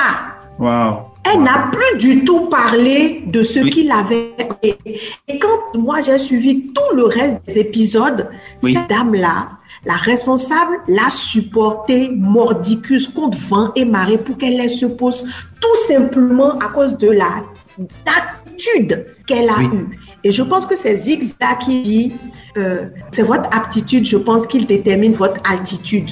Wow. 0.59 1.11
Elle 1.25 1.43
n'a 1.43 1.71
plus 1.71 1.99
du 1.99 2.25
tout 2.25 2.49
parlé 2.49 3.25
de 3.27 3.43
ce 3.43 3.61
qu'il 3.61 3.91
avait. 3.91 4.31
Et 5.29 5.39
quand 5.39 5.79
moi 5.79 6.01
j'ai 6.01 6.19
suivi 6.19 6.73
tout 6.73 6.97
le 6.97 7.05
reste 7.05 7.39
des 7.47 7.59
épisodes, 7.59 8.29
cette 8.61 8.89
dame-là, 8.89 9.60
la 9.85 9.95
responsable 9.95 10.79
l'a 10.89 11.11
supporté 11.11 12.11
mordicus 12.15 13.09
contre 13.09 13.39
vent 13.39 13.73
et 13.75 13.85
marée 13.85 14.19
pour 14.19 14.37
qu'elle 14.37 14.57
laisse 14.57 14.79
se 14.79 14.87
pose 14.87 15.27
tout 15.61 15.87
simplement 15.87 16.59
à 16.59 16.69
cause 16.69 16.99
de 16.99 17.11
la 17.11 17.45
attitude 18.07 19.07
qu'elle 19.27 19.49
a 19.49 19.63
eue. 19.63 19.99
Et 20.23 20.33
je 20.33 20.43
pense 20.43 20.67
que 20.67 20.77
c'est 20.77 20.97
Zigzag 20.97 21.59
qui 21.61 21.83
dit, 21.83 22.13
euh, 22.59 22.87
c'est 23.11 23.23
votre 23.23 23.49
aptitude, 23.57 24.05
je 24.05 24.19
pense 24.19 24.47
qu'il 24.47 24.67
détermine 24.67 25.15
votre 25.15 25.41
altitude. 25.51 26.11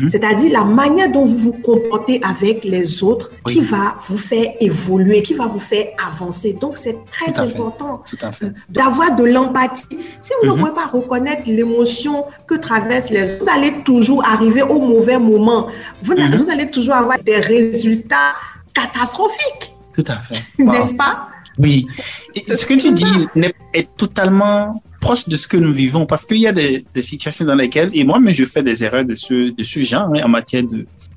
Mhm. 0.00 0.08
C'est-à-dire 0.08 0.52
la 0.52 0.64
manière 0.64 1.10
dont 1.10 1.24
vous 1.24 1.36
vous 1.36 1.52
comportez 1.52 2.20
avec 2.22 2.64
les 2.64 3.02
autres 3.02 3.30
qui 3.46 3.60
va 3.60 3.96
vous 4.08 4.18
faire 4.18 4.54
évoluer, 4.60 5.22
qui 5.22 5.34
va 5.34 5.46
vous 5.46 5.58
faire 5.58 5.86
avancer. 6.06 6.54
Donc, 6.54 6.76
c'est 6.76 6.96
très 7.06 7.38
important 7.38 8.02
euh, 8.22 8.50
d'avoir 8.68 9.14
de 9.14 9.24
l'empathie. 9.24 9.98
Si 10.20 10.32
vous 10.40 10.48
ne 10.48 10.52
mhm. 10.52 10.60
pouvez 10.60 10.72
pas 10.72 10.86
reconnaître 10.86 11.42
l'émotion 11.46 12.24
que 12.46 12.54
traversent 12.54 13.10
les 13.10 13.34
autres, 13.34 13.44
vous 13.44 13.50
allez 13.50 13.82
toujours 13.84 14.24
arriver 14.24 14.62
au 14.62 14.78
mauvais 14.78 15.18
moment. 15.18 15.68
Vous, 16.02 16.14
mhm. 16.14 16.36
vous 16.36 16.50
allez 16.50 16.70
toujours 16.70 16.94
avoir 16.94 17.18
des 17.22 17.38
résultats 17.38 18.34
catastrophiques. 18.72 19.74
Tout 19.92 20.04
à 20.08 20.18
fait. 20.20 20.42
N'est-ce 20.62 20.94
pas? 20.94 21.28
Oui. 21.58 21.86
ce 22.34 22.66
que 22.66 22.74
tu 22.74 22.92
dis 22.92 23.26
est 23.72 23.96
totalement 23.96 24.82
proche 25.00 25.28
de 25.28 25.36
ce 25.36 25.46
que 25.46 25.56
nous 25.56 25.72
vivons 25.72 26.06
parce 26.06 26.24
qu'il 26.24 26.38
y 26.38 26.46
a 26.46 26.52
des, 26.52 26.84
situations 27.00 27.44
dans 27.44 27.54
lesquelles, 27.54 27.90
et 27.92 28.04
moi, 28.04 28.18
mais 28.20 28.34
je 28.34 28.44
fais 28.44 28.62
des 28.62 28.84
erreurs 28.84 29.04
de 29.04 29.14
ce, 29.14 29.50
de 29.50 29.64
ce 29.64 29.80
genre 29.80 30.10
hein, 30.14 30.22
en 30.24 30.28
matière 30.28 30.64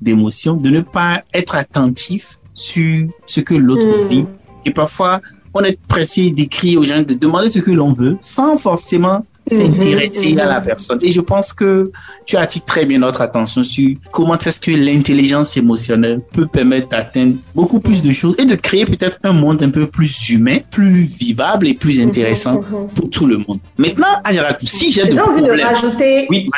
d'émotion, 0.00 0.54
de, 0.54 0.70
ne 0.70 0.80
pas 0.80 1.22
être 1.32 1.54
attentif 1.54 2.38
sur 2.54 3.08
ce 3.26 3.40
que 3.40 3.54
l'autre 3.54 4.04
mm. 4.04 4.08
vit. 4.08 4.26
Et 4.64 4.70
parfois, 4.70 5.20
on 5.54 5.62
est 5.64 5.80
pressé 5.86 6.30
d'écrire 6.30 6.80
aux 6.80 6.84
gens, 6.84 7.02
de 7.02 7.14
demander 7.14 7.48
ce 7.48 7.58
que 7.58 7.70
l'on 7.70 7.92
veut, 7.92 8.16
sans 8.20 8.56
forcément 8.56 9.24
s'intéresser 9.56 10.38
à 10.38 10.46
la 10.46 10.60
personne. 10.60 10.98
Et 11.02 11.12
je 11.12 11.20
pense 11.20 11.52
que 11.52 11.90
tu 12.26 12.36
attises 12.36 12.64
très 12.64 12.84
bien 12.86 12.98
notre 12.98 13.20
attention 13.20 13.64
sur 13.64 13.96
comment 14.12 14.38
est-ce 14.38 14.60
que 14.60 14.70
l'intelligence 14.70 15.56
émotionnelle 15.56 16.20
peut 16.32 16.46
permettre 16.46 16.88
d'atteindre 16.88 17.36
beaucoup 17.54 17.80
plus 17.80 18.02
de 18.02 18.12
choses 18.12 18.34
et 18.38 18.44
de 18.44 18.54
créer 18.54 18.84
peut-être 18.84 19.18
un 19.22 19.32
monde 19.32 19.62
un 19.62 19.70
peu 19.70 19.86
plus 19.86 20.30
humain, 20.30 20.58
plus 20.70 21.02
vivable 21.02 21.68
et 21.68 21.74
plus 21.74 22.00
intéressant 22.00 22.62
pour 22.94 23.10
tout 23.10 23.26
le 23.26 23.38
monde. 23.38 23.58
Maintenant, 23.76 24.14
si 24.62 24.92
j'ai 24.92 25.06
de 25.06 25.18
envie 25.18 25.42
de 25.42 25.62
rajouter. 25.62 26.26
Oui. 26.30 26.48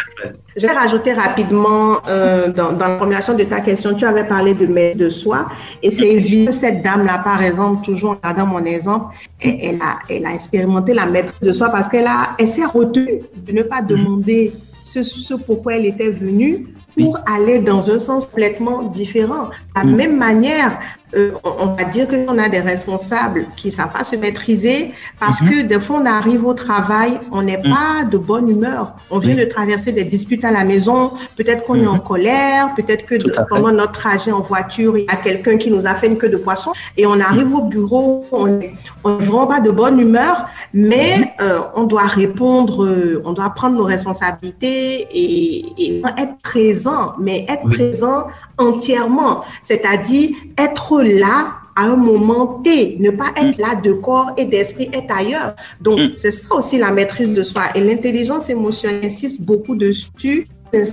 Je 0.56 0.66
vais 0.66 0.72
rajouter 0.72 1.12
rapidement 1.12 1.98
euh, 2.08 2.52
dans, 2.52 2.72
dans, 2.72 2.86
la 2.86 2.98
formulation 2.98 3.34
de 3.34 3.44
ta 3.44 3.60
question, 3.60 3.94
tu 3.94 4.04
avais 4.04 4.24
parlé 4.24 4.54
de 4.54 4.66
maître 4.66 4.98
de 4.98 5.08
soi 5.08 5.46
et 5.82 5.90
c'est 5.90 6.08
évident 6.08 6.52
cette 6.52 6.82
dame-là, 6.82 7.20
par 7.24 7.42
exemple, 7.42 7.84
toujours 7.84 8.10
en 8.10 8.14
regardant 8.14 8.46
mon 8.46 8.64
exemple, 8.64 9.14
elle, 9.40 9.80
a, 9.80 9.98
elle 10.08 10.26
a 10.26 10.34
expérimenté 10.34 10.92
la 10.92 11.06
maîtrise 11.06 11.40
de 11.40 11.52
soi 11.52 11.70
parce 11.70 11.88
qu'elle 11.88 12.06
a, 12.06 12.30
elle 12.38 12.48
s'est 12.48 12.66
retenue 12.66 13.22
de 13.34 13.52
ne 13.52 13.62
pas 13.62 13.80
demander 13.80 14.52
ce, 14.84 15.02
ce 15.02 15.34
pourquoi 15.34 15.74
elle 15.76 15.86
était 15.86 16.10
venue 16.10 16.66
pour 16.98 17.18
aller 17.26 17.60
dans 17.60 17.90
un 17.90 17.98
sens 17.98 18.26
complètement 18.26 18.82
différent. 18.82 19.44
De 19.44 19.50
la 19.76 19.84
même 19.84 20.18
manière, 20.18 20.78
euh, 21.14 21.32
on 21.44 21.74
va 21.74 21.84
dire 21.84 22.08
que 22.08 22.16
on 22.28 22.38
a 22.38 22.48
des 22.48 22.60
responsables 22.60 23.46
qui 23.56 23.68
ne 23.68 23.72
savent 23.72 23.92
pas 23.92 24.04
se 24.04 24.16
maîtriser 24.16 24.92
parce 25.20 25.42
mhm. 25.42 25.50
que 25.50 25.62
des 25.62 25.80
fois 25.80 26.00
on 26.02 26.06
arrive 26.06 26.46
au 26.46 26.54
travail, 26.54 27.18
on 27.30 27.42
n'est 27.42 27.58
mhm. 27.58 27.74
pas 27.74 28.04
de 28.10 28.16
bonne 28.16 28.48
humeur. 28.48 28.94
On 29.10 29.18
vient 29.18 29.34
de 29.34 29.44
traverser 29.44 29.92
des 29.92 30.04
disputes 30.04 30.44
à 30.44 30.50
la 30.50 30.64
maison, 30.64 31.12
peut-être 31.36 31.64
qu'on 31.64 31.76
est 31.76 31.86
en 31.86 31.94
mhm. 31.94 32.02
colère, 32.02 32.74
peut-être 32.74 33.04
que 33.04 33.16
pendant 33.48 33.72
notre 33.72 33.92
trajet 33.92 34.32
en 34.32 34.40
voiture, 34.40 34.96
il 34.96 35.04
y 35.04 35.08
a 35.08 35.16
quelqu'un 35.16 35.58
qui 35.58 35.70
nous 35.70 35.86
a 35.86 35.94
fait 35.94 36.06
une 36.06 36.16
queue 36.16 36.30
de 36.30 36.36
poisson 36.36 36.72
et 36.96 37.06
on 37.06 37.20
arrive 37.20 37.54
au 37.54 37.62
bureau, 37.62 38.24
on 38.32 38.46
n'est 38.46 38.74
vraiment 39.02 39.46
pas 39.46 39.60
de 39.60 39.70
bonne 39.70 40.00
humeur, 40.00 40.46
mais 40.72 41.34
euh, 41.40 41.60
on 41.74 41.84
doit 41.84 42.06
répondre, 42.06 42.84
euh, 42.84 43.22
on 43.24 43.32
doit 43.32 43.50
prendre 43.50 43.76
nos 43.76 43.84
responsabilités 43.84 45.08
et, 45.12 45.72
et 45.78 46.02
être 46.18 46.38
présent, 46.42 47.12
mais 47.18 47.44
être 47.48 47.68
présent 47.68 48.28
entièrement, 48.62 49.44
c'est-à-dire 49.60 50.30
être 50.58 51.02
là 51.02 51.54
à 51.74 51.86
un 51.86 51.96
moment 51.96 52.60
T, 52.62 52.96
ne 52.98 53.10
pas 53.10 53.32
être 53.36 53.58
là 53.58 53.74
de 53.74 53.92
corps 53.92 54.32
et 54.36 54.44
d'esprit, 54.44 54.90
être 54.92 55.14
ailleurs. 55.16 55.54
Donc, 55.80 55.98
mm. 55.98 56.12
c'est 56.16 56.30
ça 56.30 56.54
aussi 56.54 56.78
la 56.78 56.90
maîtrise 56.90 57.32
de 57.32 57.42
soi. 57.42 57.64
Et 57.74 57.80
l'intelligence 57.80 58.50
émotionnelle 58.50 59.06
insiste 59.06 59.40
beaucoup 59.40 59.74
dessus. 59.74 60.48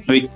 Oui. 0.07 0.29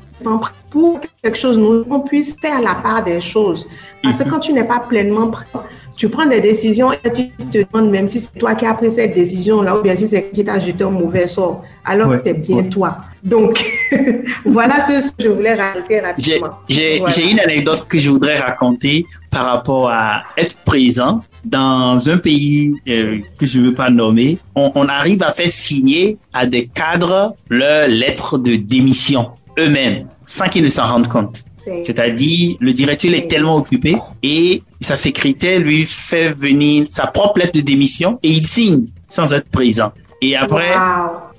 Pour 0.69 1.01
quelque 1.21 1.38
chose, 1.38 1.57
nous, 1.57 1.86
on 1.89 2.01
puisse 2.01 2.38
faire 2.39 2.61
la 2.61 2.75
part 2.75 3.03
des 3.03 3.19
choses. 3.19 3.67
Parce 4.01 4.19
que 4.19 4.23
mm-hmm. 4.23 4.29
quand 4.29 4.39
tu 4.39 4.53
n'es 4.53 4.63
pas 4.63 4.79
pleinement 4.79 5.29
prêt, 5.29 5.47
tu 5.96 6.10
prends 6.10 6.26
des 6.26 6.41
décisions 6.41 6.91
et 6.91 7.12
tu 7.12 7.30
te 7.30 7.64
demandes 7.64 7.91
même 7.91 8.08
si 8.08 8.20
c'est 8.20 8.38
toi 8.38 8.56
qui 8.56 8.66
as 8.66 8.74
pris 8.74 8.91
cette 8.91 9.14
décision-là 9.14 9.78
ou 9.78 9.82
bien 9.82 9.96
si 9.96 10.08
c'est 10.08 10.32
qui 10.32 10.44
t'a 10.44 10.60
jeté 10.60 10.84
un 10.84 10.89
mauvais 10.89 11.28
sort. 11.28 11.64
Alors 11.86 12.14
c'est 12.24 12.41
bien 12.41 12.64
toi. 12.64 12.98
Donc, 13.24 13.64
voilà 14.46 14.82
ce 14.82 15.12
que 15.12 15.24
je 15.24 15.30
voulais 15.30 15.54
rajouter 15.54 16.00
rapidement. 16.02 16.50
J'ai 16.68 17.30
une 17.30 17.39
anecdote 17.39 17.88
que 17.88 17.98
je 17.98 18.10
voudrais 18.10 18.39
raconter 18.39 19.06
par 19.30 19.46
rapport 19.46 19.89
à 19.89 20.24
être 20.38 20.56
présent 20.66 21.22
dans 21.46 22.02
un 22.08 22.18
pays 22.18 22.74
euh, 22.88 23.20
que 23.38 23.46
je 23.46 23.60
ne 23.60 23.66
veux 23.68 23.74
pas 23.74 23.89
nommer. 23.89 24.38
On, 24.56 24.72
on 24.76 24.88
arrive 24.88 25.24
à 25.24 25.32
faire 25.32 25.50
signer 25.50 26.18
à 26.34 26.46
des 26.46 26.68
cadres 26.68 27.36
leur 27.50 27.88
lettre 27.88 28.38
de 28.38 28.56
démission 28.56 29.32
eux-mêmes 29.58 30.08
sans 30.26 30.48
qu'ils 30.48 30.64
ne 30.64 30.70
s'en 30.70 30.86
rendent 30.86 31.08
compte. 31.08 31.44
C'est-à-dire, 31.84 32.58
le 32.60 32.74
directeur 32.74 33.14
est 33.14 33.30
tellement 33.30 33.56
occupé 33.56 33.96
et 34.22 34.64
sa 34.84 34.95
secrétaire 34.95 35.59
lui 35.59 35.86
fait 35.86 36.31
venir 36.31 36.86
sa 36.89 37.07
propre 37.07 37.39
lettre 37.39 37.53
de 37.53 37.61
démission 37.61 38.19
et 38.23 38.29
il 38.29 38.47
signe 38.47 38.86
sans 39.07 39.34
être 39.34 39.49
présent. 39.49 39.91
Et 40.23 40.38
après, 40.38 40.71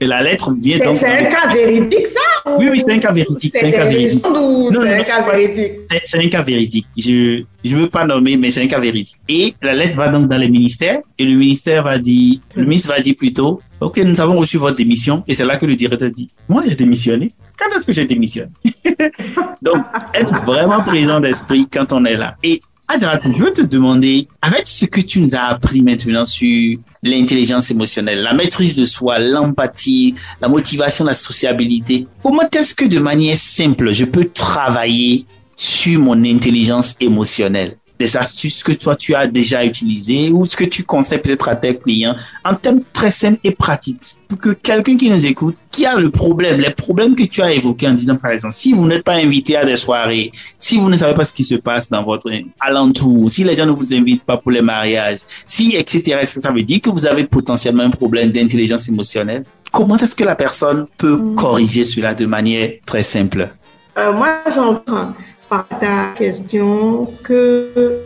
la 0.03 0.23
lettre 0.23 0.53
vient 0.61 0.79
donc. 0.79 0.95
C'est 0.95 1.07
un 1.07 1.25
cas 1.25 1.49
véridique, 1.51 2.07
ça 2.07 2.21
Oui, 2.59 2.69
oui, 2.71 2.79
c'est 2.79 2.93
un 2.93 2.99
cas 2.99 3.13
véridique. 3.13 3.55
C'est 3.57 3.67
un 3.67 3.71
cas 3.71 3.87
véridique. 3.87 4.23
Non, 4.29 4.71
c'est 4.71 4.93
un 4.93 5.03
cas 5.03 5.31
véridique? 5.31 5.73
C'est 6.05 6.19
un 6.19 6.29
cas 6.29 6.43
véridique. 6.43 6.87
Je 6.99 7.45
ne 7.65 7.77
veux 7.77 7.89
pas 7.89 8.05
nommer, 8.05 8.37
mais 8.37 8.51
c'est 8.51 8.63
un 8.63 8.67
cas 8.67 8.79
véridique. 8.79 9.17
Et 9.27 9.55
la 9.63 9.73
lettre 9.73 9.97
va 9.97 10.09
donc 10.09 10.29
dans 10.29 10.37
les 10.37 10.51
ministères 10.51 11.01
et 11.19 11.25
le 11.25 11.35
ministère 11.35 11.83
va 11.83 11.97
dire, 11.97 12.41
le 12.55 12.65
ministre 12.65 12.89
va 12.89 13.01
dire 13.01 13.15
plutôt, 13.17 13.63
OK, 13.81 13.97
nous 13.99 14.21
avons 14.21 14.37
reçu 14.37 14.59
votre 14.59 14.77
démission. 14.77 15.25
Et 15.27 15.33
c'est 15.33 15.47
là 15.47 15.57
que 15.57 15.65
le 15.65 15.77
directeur 15.77 16.11
dit, 16.11 16.29
moi, 16.47 16.63
j'ai 16.69 16.75
démissionné. 16.75 17.33
Quand 17.59 17.75
est-ce 17.75 17.87
que 17.87 17.93
j'ai 17.93 18.05
démissionné? 18.05 18.51
Donc, 19.63 19.79
être 20.13 20.45
vraiment 20.45 20.83
présent 20.83 21.21
d'esprit 21.21 21.67
quand 21.73 21.91
on 21.93 22.05
est 22.05 22.17
là. 22.17 22.37
Et 22.43 22.61
ah, 22.89 22.97
je 22.99 23.43
veux 23.43 23.53
te 23.53 23.63
demander, 23.63 24.29
avec 24.43 24.67
ce 24.67 24.85
que 24.85 25.01
tu 25.01 25.21
nous 25.21 25.35
as 25.35 25.45
appris 25.45 25.83
maintenant 25.83 26.25
sur 26.25 26.79
l'intelligence 27.03 27.71
émotionnelle, 27.71 28.23
la 28.23 28.35
maîtrise 28.35 28.75
de 28.75 28.85
soi, 28.85 29.19
l'empathie, 29.19 30.15
la 30.41 30.49
motivation, 30.49 31.05
la 31.05 31.15
sociabilité, 31.15 32.07
comment 32.23 32.49
est-ce 32.51 32.75
que 32.75 32.85
de 32.85 32.99
manière 32.99 33.39
simple, 33.39 33.93
je 33.93 34.05
peux 34.05 34.27
travailler 34.27 35.25
sur 35.57 35.99
mon 35.99 36.25
intelligence 36.25 36.97
émotionnelle? 37.01 37.79
Des 38.05 38.17
astuces 38.17 38.63
que 38.63 38.73
toi 38.73 38.95
tu 38.97 39.15
as 39.15 39.27
déjà 39.27 39.65
utilisées 39.65 40.31
ou 40.31 40.45
ce 40.45 40.57
que 40.57 40.65
tu 40.65 40.85
conseilles 40.85 41.21
peut-être 41.21 41.49
à 41.49 41.57
tes 41.57 41.75
clients 41.77 42.17
en 42.45 42.55
termes 42.55 42.83
très 42.93 43.11
simples 43.11 43.41
et 43.45 43.53
pratiques 43.53 44.17
pour 44.29 44.39
que 44.39 44.51
quelqu'un 44.51 44.97
qui 44.97 45.11
nous 45.11 45.27
écoute, 45.27 45.57
qui 45.71 45.87
a 45.87 45.97
le 45.97 46.11
problème, 46.11 46.61
les 46.61 46.71
problèmes 46.71 47.15
que 47.15 47.25
tu 47.25 47.41
as 47.43 47.53
évoqués 47.53 47.89
en 47.89 47.95
disant 47.95 48.17
par 48.17 48.33
exemple, 48.33 48.55
si 48.55 48.73
vous 48.73 48.87
n'êtes 48.87 49.05
pas 49.05 49.15
invité 49.15 49.57
à 49.57 49.65
des 49.65 49.77
soirées, 49.77 50.33
si 50.59 50.77
vous 50.77 50.89
ne 50.89 50.97
savez 50.97 51.15
pas 51.15 51.25
ce 51.25 51.33
qui 51.33 51.45
se 51.45 51.55
passe 51.55 51.89
dans 51.89 52.03
votre 52.03 52.31
alentour, 52.61 53.31
si 53.31 53.45
les 53.45 53.57
gens 53.57 53.67
ne 53.67 53.73
vous 53.73 53.95
invitent 53.95 54.25
pas 54.25 54.37
pour 54.37 54.51
les 54.51 54.63
mariages, 54.63 55.21
si 55.47 55.77
etc., 55.77 56.21
ça 56.25 56.51
veut 56.51 56.63
dire 56.63 56.81
que 56.81 56.91
vous 56.91 57.07
avez 57.07 57.25
potentiellement 57.25 57.85
un 57.85 57.91
problème 57.91 58.31
d'intelligence 58.31 58.89
émotionnelle? 58.89 59.45
Comment 59.73 59.97
est-ce 59.99 60.15
que 60.15 60.25
la 60.25 60.37
personne 60.37 60.87
peut 60.99 61.17
mm. 61.17 61.35
corriger 61.35 61.85
cela 61.85 62.15
de 62.15 62.27
manière 62.27 62.71
très 62.87 63.03
simple? 63.03 63.51
Euh, 63.97 64.13
moi, 64.13 64.39
j'entends 64.55 65.15
par 65.49 65.67
ta 65.69 66.15
question 66.17 67.09
que 67.23 68.03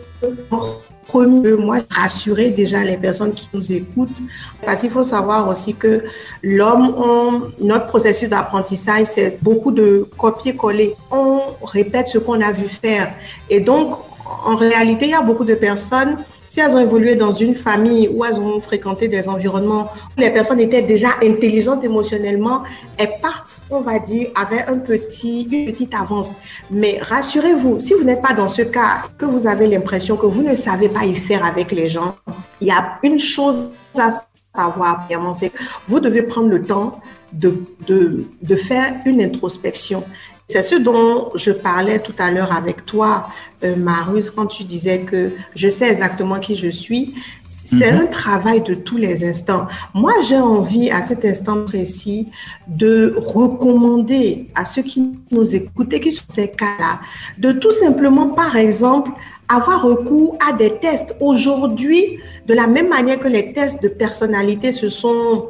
moi, 1.13 1.79
rassurer 1.89 2.51
déjà 2.51 2.83
les 2.83 2.97
personnes 2.97 3.33
qui 3.33 3.49
nous 3.53 3.73
écoutent, 3.73 4.21
parce 4.63 4.81
qu'il 4.81 4.91
faut 4.91 5.03
savoir 5.03 5.49
aussi 5.49 5.73
que 5.73 6.03
l'homme, 6.43 7.51
notre 7.59 7.87
processus 7.87 8.29
d'apprentissage, 8.29 9.07
c'est 9.07 9.39
beaucoup 9.41 9.71
de 9.71 10.07
copier-coller. 10.17 10.95
On 11.09 11.39
répète 11.63 12.09
ce 12.09 12.19
qu'on 12.19 12.39
a 12.41 12.51
vu 12.51 12.67
faire. 12.67 13.13
Et 13.49 13.59
donc, 13.59 13.97
en 14.45 14.55
réalité, 14.55 15.05
il 15.05 15.11
y 15.11 15.15
a 15.15 15.21
beaucoup 15.21 15.45
de 15.45 15.55
personnes 15.55 16.17
si 16.49 16.59
elles 16.59 16.75
ont 16.75 16.79
évolué 16.79 17.15
dans 17.15 17.31
une 17.31 17.55
famille 17.55 18.09
où 18.09 18.25
elles 18.25 18.39
ont 18.39 18.59
fréquenté 18.59 19.07
des 19.07 19.29
environnements 19.29 19.91
où 20.17 20.19
les 20.19 20.31
personnes 20.31 20.59
étaient 20.59 20.81
déjà 20.81 21.09
intelligentes 21.23 21.83
émotionnellement, 21.83 22.63
elles 22.97 23.13
partent, 23.21 23.61
on 23.69 23.81
va 23.81 23.99
dire, 23.99 24.27
avec 24.35 24.67
un 24.67 24.79
petit, 24.79 25.43
une 25.43 25.71
petite 25.71 25.93
avance. 25.93 26.35
Mais 26.71 26.99
rassurez-vous, 27.01 27.79
si 27.79 27.93
vous 27.93 28.03
n'êtes 28.03 28.21
pas 28.21 28.33
dans 28.33 28.47
ce 28.47 28.63
cas, 28.63 29.03
que 29.17 29.25
vous 29.25 29.47
avez 29.47 29.67
l'impression 29.67 30.17
que 30.17 30.25
vous 30.25 30.43
ne 30.43 30.55
savez 30.55 30.89
pas 30.89 31.05
y 31.05 31.15
faire 31.15 31.45
avec 31.45 31.71
les 31.71 31.87
gens, 31.87 32.15
il 32.59 32.67
y 32.67 32.71
a 32.71 32.99
une 33.03 33.19
chose 33.19 33.69
à 33.97 34.09
savoir, 34.53 35.07
c'est 35.33 35.49
que 35.49 35.57
vous 35.87 35.99
devez 35.99 36.23
prendre 36.23 36.49
le 36.49 36.63
temps 36.63 36.99
de, 37.31 37.63
de, 37.87 38.25
de 38.41 38.55
faire 38.55 38.95
une 39.05 39.21
introspection. 39.21 40.03
C'est 40.49 40.63
ce 40.63 40.73
dont 40.73 41.29
je 41.35 41.51
parlais 41.51 41.99
tout 41.99 42.13
à 42.17 42.31
l'heure 42.31 42.51
avec 42.51 42.83
toi, 42.83 43.27
euh, 43.63 43.75
Marus, 43.75 44.31
quand 44.31 44.47
tu 44.47 44.63
disais 44.63 45.01
que 45.01 45.31
je 45.55 45.69
sais 45.69 45.87
exactement 45.87 46.39
qui 46.39 46.55
je 46.55 46.69
suis. 46.69 47.13
C'est 47.47 47.91
mhm. 47.91 47.99
un 47.99 48.05
travail 48.07 48.61
de 48.61 48.73
tous 48.73 48.97
les 48.97 49.23
instants. 49.23 49.67
Moi, 49.93 50.11
j'ai 50.27 50.39
envie, 50.39 50.89
à 50.89 51.03
cet 51.03 51.23
instant 51.23 51.65
précis, 51.65 52.29
de 52.67 53.13
recommander 53.17 54.47
à 54.55 54.65
ceux 54.65 54.81
qui 54.81 55.19
nous 55.29 55.55
écoutent 55.55 55.93
et 55.93 55.99
qui 55.99 56.11
sont 56.11 56.25
ces 56.27 56.49
cas-là, 56.49 56.99
de 57.37 57.51
tout 57.51 57.71
simplement, 57.71 58.29
par 58.29 58.55
exemple, 58.55 59.11
avoir 59.49 59.83
recours 59.83 60.35
à 60.47 60.53
des 60.53 60.79
tests. 60.79 61.15
Aujourd'hui, 61.19 62.17
de 62.47 62.55
la 62.55 62.65
même 62.65 62.89
manière 62.89 63.19
que 63.19 63.27
les 63.27 63.53
tests 63.53 63.83
de 63.83 63.87
personnalité 63.87 64.71
se 64.71 64.89
sont 64.89 65.49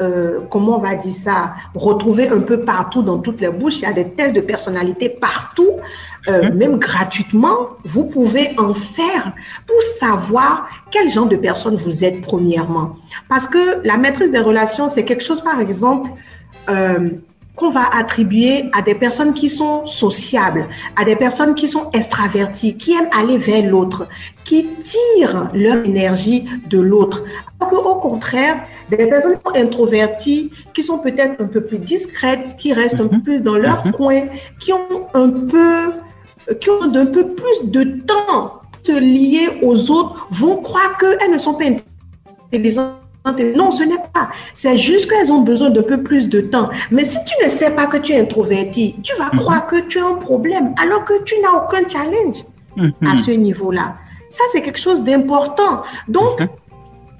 euh, 0.00 0.40
comment 0.48 0.78
on 0.78 0.80
va 0.80 0.94
dire 0.94 1.12
ça, 1.12 1.54
retrouver 1.74 2.28
un 2.28 2.40
peu 2.40 2.60
partout 2.60 3.02
dans 3.02 3.18
toutes 3.18 3.40
les 3.40 3.50
bouches. 3.50 3.78
Il 3.78 3.82
y 3.82 3.86
a 3.86 3.92
des 3.92 4.08
tests 4.08 4.34
de 4.34 4.40
personnalité 4.40 5.08
partout, 5.08 5.76
euh, 6.28 6.44
mhm. 6.44 6.54
même 6.54 6.76
gratuitement. 6.78 7.70
Vous 7.84 8.04
pouvez 8.04 8.54
en 8.58 8.74
faire 8.74 9.32
pour 9.66 9.82
savoir 9.82 10.68
quel 10.90 11.10
genre 11.10 11.28
de 11.28 11.36
personne 11.36 11.76
vous 11.76 12.04
êtes 12.04 12.22
premièrement. 12.22 12.96
Parce 13.28 13.46
que 13.46 13.86
la 13.86 13.96
maîtrise 13.96 14.30
des 14.30 14.40
relations, 14.40 14.88
c'est 14.88 15.04
quelque 15.04 15.24
chose, 15.24 15.42
par 15.42 15.60
exemple, 15.60 16.10
euh, 16.68 17.10
qu'on 17.60 17.70
va 17.70 17.94
attribuer 17.94 18.70
à 18.72 18.80
des 18.80 18.94
personnes 18.94 19.34
qui 19.34 19.50
sont 19.50 19.86
sociables, 19.86 20.66
à 20.96 21.04
des 21.04 21.14
personnes 21.14 21.54
qui 21.54 21.68
sont 21.68 21.90
extraverties, 21.92 22.78
qui 22.78 22.92
aiment 22.92 23.10
aller 23.12 23.36
vers 23.36 23.70
l'autre, 23.70 24.08
qui 24.44 24.66
tirent 24.82 25.50
leur 25.52 25.84
énergie 25.84 26.46
de 26.70 26.80
l'autre. 26.80 27.22
Alors 27.60 27.86
au 27.86 27.94
contraire, 27.96 28.64
des 28.88 28.96
personnes 28.96 29.36
introverties, 29.54 30.50
qui 30.72 30.82
sont 30.82 30.98
peut-être 30.98 31.40
un 31.40 31.46
peu 31.48 31.60
plus 31.60 31.78
discrètes, 31.78 32.56
qui 32.58 32.72
restent 32.72 33.00
un 33.00 33.08
peu 33.08 33.16
mhm. 33.16 33.22
plus 33.22 33.42
dans 33.42 33.56
leur 33.56 33.86
mhm. 33.86 33.92
coin, 33.92 34.22
qui 34.58 34.72
ont 34.72 35.06
un 35.12 35.28
peu, 35.28 35.92
qui 36.60 36.70
ont 36.70 36.82
un 36.82 37.06
peu 37.06 37.34
plus 37.34 37.70
de 37.70 37.84
temps 38.06 38.62
se 38.82 38.98
lier 38.98 39.60
aux 39.62 39.90
autres, 39.90 40.26
vont 40.30 40.62
croire 40.62 40.96
qu'elles 40.96 41.30
ne 41.30 41.36
sont 41.36 41.52
pas 41.52 41.66
intelligentes. 41.66 43.09
Non, 43.56 43.70
ce 43.70 43.82
n'est 43.82 43.96
pas. 44.12 44.30
C'est 44.54 44.76
juste 44.76 45.10
qu'elles 45.10 45.30
ont 45.30 45.42
besoin 45.42 45.70
d'un 45.70 45.82
peu 45.82 46.02
plus 46.02 46.28
de 46.28 46.40
temps. 46.40 46.70
Mais 46.90 47.04
si 47.04 47.18
tu 47.24 47.44
ne 47.44 47.48
sais 47.48 47.70
pas 47.70 47.86
que 47.86 47.96
tu 47.98 48.12
es 48.12 48.20
introverti, 48.20 48.96
tu 49.02 49.14
vas 49.16 49.30
croire 49.30 49.66
que 49.66 49.80
tu 49.80 49.98
as 49.98 50.06
un 50.06 50.14
problème 50.14 50.74
alors 50.82 51.04
que 51.04 51.22
tu 51.22 51.34
n'as 51.42 51.64
aucun 51.64 51.88
challenge 51.88 52.44
à 53.06 53.16
ce 53.16 53.30
niveau-là. 53.30 53.96
Ça, 54.28 54.44
c'est 54.52 54.62
quelque 54.62 54.78
chose 54.78 55.02
d'important. 55.02 55.82
Donc, 56.08 56.40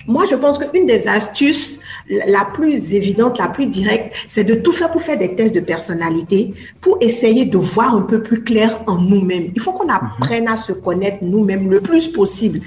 moi, 0.06 0.24
je 0.24 0.34
pense 0.34 0.58
qu'une 0.58 0.86
des 0.86 1.06
astuces 1.06 1.78
la 2.08 2.44
plus 2.44 2.94
évidente, 2.94 3.38
la 3.38 3.48
plus 3.48 3.66
directe, 3.66 4.14
c'est 4.26 4.44
de 4.44 4.54
tout 4.54 4.72
faire 4.72 4.90
pour 4.90 5.02
faire 5.02 5.18
des 5.18 5.34
tests 5.34 5.54
de 5.54 5.61
personnalité, 5.61 6.54
pour 6.80 6.98
essayer 7.00 7.44
de 7.44 7.58
voir 7.58 7.94
un 7.94 8.02
peu 8.02 8.22
plus 8.22 8.42
clair 8.42 8.80
en 8.86 8.96
nous-mêmes. 8.98 9.52
Il 9.54 9.61
faut 9.61 9.72
qu'on 9.72 9.88
apprenne 9.88 10.48
à 10.48 10.56
se 10.56 10.72
connaître 10.72 11.18
nous-mêmes 11.22 11.70
le 11.70 11.80
plus 11.80 12.08
possible 12.08 12.61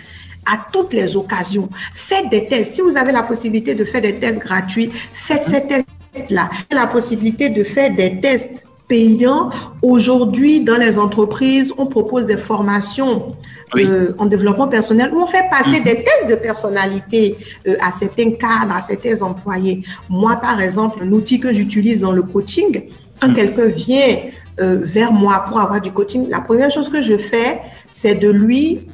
à 0.46 0.60
toutes 0.72 0.94
les 0.94 1.16
occasions. 1.16 1.70
Faites 1.94 2.30
des 2.30 2.48
tests. 2.48 2.74
Si 2.76 2.82
vous 2.82 2.98
avez 2.98 3.12
la 3.12 3.24
possibilité 3.24 3.76
de 3.76 3.86
faire 3.86 4.02
des 4.02 4.20
tests 4.20 4.40
gratuits, 4.40 4.90
faites 5.14 5.46
ces 5.46 5.66
tests-là. 5.68 6.50
La 6.72 6.88
possibilité 6.88 7.50
de 7.50 7.64
faire 7.64 7.96
des 7.96 8.20
tests 8.20 8.66
payants. 8.88 9.50
Aujourd'hui, 9.82 10.64
dans 10.64 10.78
les 10.78 10.98
entreprises, 10.98 11.74
on 11.78 11.86
propose 11.86 12.26
des 12.26 12.38
formations 12.38 13.36
euh, 13.76 14.14
en 14.20 14.28
développement 14.28 14.68
personnel 14.68 15.12
où 15.14 15.22
on 15.22 15.26
fait 15.26 15.50
passer 15.50 15.80
mhm. 15.80 15.84
des 15.84 15.96
tests 16.04 16.28
de 16.30 16.36
personnalité 16.36 17.38
euh, 17.68 17.76
à 17.82 17.92
certains 17.92 18.32
cadres, 18.32 18.76
à 18.76 18.82
certains 18.82 19.22
employés. 19.22 19.84
Moi, 20.10 20.36
par 20.36 20.62
exemple, 20.62 21.00
un 21.02 21.12
outil 21.12 21.40
que 21.40 21.52
j'utilise 21.54 22.02
dans 22.02 22.12
le 22.12 22.22
coaching, 22.24 22.84
quand 23.20 23.30
mhm. 23.30 23.36
quelqu'un 23.36 23.66
vient 23.66 24.18
euh, 24.60 24.80
vers 24.82 25.12
moi 25.12 25.46
pour 25.48 25.60
avoir 25.60 25.82
du 25.82 25.92
coaching, 25.92 26.30
la 26.30 26.42
première 26.42 26.70
chose 26.70 26.90
que 26.90 27.02
je 27.02 27.18
fais, 27.18 27.62
c'est 27.90 28.16
de 28.16 28.30
lui 28.30 28.88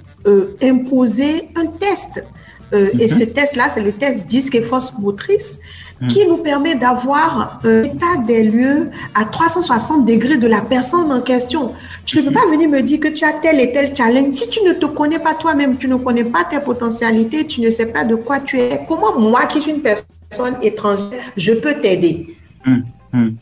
imposer 0.62 1.50
un 1.56 1.68
test. 1.68 2.24
Et 2.72 3.06
mhm. 3.06 3.10
ce 3.10 3.24
test-là, 3.24 3.68
c'est 3.70 3.82
le 3.82 3.94
test 3.94 4.28
disque 4.28 4.54
et 4.54 4.62
force 4.62 4.94
motrice 5.00 5.60
qui 6.08 6.26
nous 6.26 6.38
permet 6.38 6.76
d'avoir 6.76 7.60
un 7.66 7.84
état 7.84 8.16
des 8.26 8.44
lieux 8.44 8.90
à 9.16 9.26
360 9.26 10.06
degrés 10.06 10.38
de 10.38 10.48
la 10.48 10.62
personne 10.62 11.12
en 11.12 11.22
question. 11.22 11.74
Tu 12.06 12.18
ne 12.18 12.28
peux 12.28 12.32
pas 12.32 12.48
venir 12.50 12.70
me 12.70 12.82
dire 12.82 13.00
que 13.00 13.10
tu 13.10 13.26
as 13.26 13.34
tel 13.34 13.60
et 13.60 13.74
tel 13.74 13.96
challenge. 13.96 14.36
Si 14.36 14.50
tu 14.50 14.64
ne 14.64 14.74
te 14.74 14.86
connais 14.86 15.20
pas 15.20 15.34
toi-même, 15.34 15.78
tu 15.78 15.88
ne 15.88 15.96
connais 15.96 16.24
pas 16.24 16.46
tes 16.46 16.60
potentialités, 16.60 17.46
tu 17.46 17.60
ne 17.60 17.70
sais 17.70 17.88
pas 17.88 18.06
de 18.06 18.16
quoi 18.16 18.40
tu 18.40 18.60
es, 18.60 18.86
comment 18.88 19.20
moi 19.20 19.46
qui 19.48 19.62
suis 19.62 19.72
une 19.72 19.82
personne 19.82 20.56
étrangère, 20.62 21.22
je 21.36 21.54
peux 21.54 21.74
t'aider? 21.82 22.38
Hum, 22.66 23.36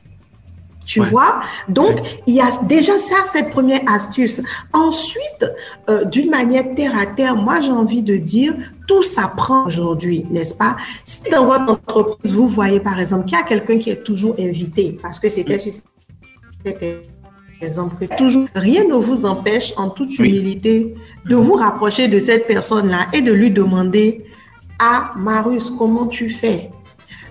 Tu 0.87 1.01
vois? 1.01 1.41
Donc, 1.67 2.21
il 2.25 2.35
y 2.35 2.41
a 2.41 2.49
déjà 2.63 2.97
ça, 2.97 3.17
cette 3.29 3.49
première 3.51 3.81
astuce. 3.87 4.41
Ensuite, 4.71 5.45
euh, 5.89 6.05
d'une 6.05 6.29
manière 6.29 6.73
terre 6.75 6.97
à 6.97 7.05
terre, 7.05 7.35
moi, 7.35 7.59
j'ai 7.59 7.71
envie 7.71 8.01
de 8.01 8.15
dire, 8.15 8.55
tout 8.87 9.03
s'apprend 9.03 9.65
aujourd'hui, 9.65 10.25
n'est-ce 10.31 10.55
pas? 10.55 10.77
Si 11.03 11.29
dans 11.29 11.45
votre 11.45 11.69
entreprise, 11.71 12.31
vous 12.33 12.47
voyez, 12.47 12.79
par 12.79 12.99
exemple, 13.01 13.25
qu'il 13.25 13.37
y 13.37 13.41
a 13.41 13.43
quelqu'un 13.43 13.77
qui 13.77 13.89
est 13.89 14.01
toujours 14.01 14.35
invité, 14.39 14.97
parce 15.01 15.19
que 15.19 15.27
c'était 15.27 15.59
sur 15.59 15.73
cet 16.65 16.81
exemple, 17.61 18.07
toujours, 18.17 18.47
rien 18.55 18.87
ne 18.87 18.95
vous 18.95 19.25
empêche, 19.25 19.73
en 19.75 19.89
toute 19.89 20.17
humilité, 20.17 20.95
de 21.25 21.35
vous 21.35 21.55
rapprocher 21.55 22.07
de 22.07 22.19
cette 22.21 22.47
personne-là 22.47 23.07
et 23.11 23.21
de 23.21 23.33
lui 23.33 23.51
demander, 23.51 24.23
ah, 24.79 25.11
Marius, 25.17 25.69
comment 25.69 26.05
tu 26.05 26.29
fais? 26.29 26.71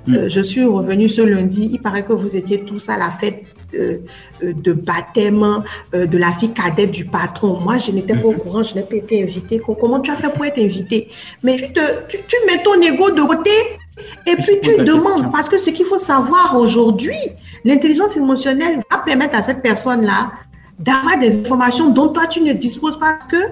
Euh, 0.09 0.29
je 0.29 0.41
suis 0.41 0.65
revenue 0.65 1.09
ce 1.09 1.23
lundi. 1.23 1.69
Il 1.73 1.81
paraît 1.81 2.05
que 2.05 2.13
vous 2.13 2.37
étiez 2.37 2.63
tous 2.63 2.89
à 2.89 2.97
la 2.97 3.11
fête 3.11 3.45
de, 3.73 4.03
euh, 4.43 4.53
de 4.53 4.73
baptême 4.73 5.63
euh, 5.95 6.07
de 6.07 6.19
la 6.19 6.33
fille 6.33 6.53
cadette 6.53 6.93
du 6.93 7.05
patron. 7.05 7.59
Moi, 7.61 7.79
je 7.79 7.91
n'étais 7.93 8.15
pas 8.15 8.29
au 8.29 8.33
courant, 8.33 8.63
je 8.63 8.75
n'ai 8.75 8.83
pas 8.83 8.97
été 8.97 9.23
invitée. 9.23 9.61
Comment 9.61 10.01
tu 10.01 10.11
as 10.11 10.17
fait 10.17 10.33
pour 10.33 10.45
être 10.45 10.61
invitée? 10.61 11.09
Mais 11.43 11.57
tu, 11.57 11.73
te, 11.73 11.81
tu, 12.09 12.19
tu, 12.27 12.37
mets 12.47 12.63
ton 12.63 12.81
ego 12.81 13.11
de 13.11 13.23
côté 13.23 13.51
et 14.27 14.37
puis 14.37 14.61
tu 14.63 14.85
demandes. 14.85 15.33
Parce 15.33 15.49
que 15.49 15.57
ce 15.57 15.71
qu'il 15.71 15.87
faut 15.87 15.99
savoir 15.99 16.57
aujourd'hui, 16.57 17.17
l'intelligence 17.65 18.17
émotionnelle 18.17 18.81
va 18.91 18.99
permettre 18.99 19.35
à 19.35 19.43
cette 19.43 19.63
personne-là 19.63 20.33
d'avoir 20.79 21.19
des 21.19 21.41
informations 21.41 21.91
dont 21.91 22.09
toi, 22.09 22.27
tu 22.27 22.41
ne 22.43 22.53
disposes 22.53 22.99
pas 22.99 23.19
parce 23.19 23.31
que 23.31 23.51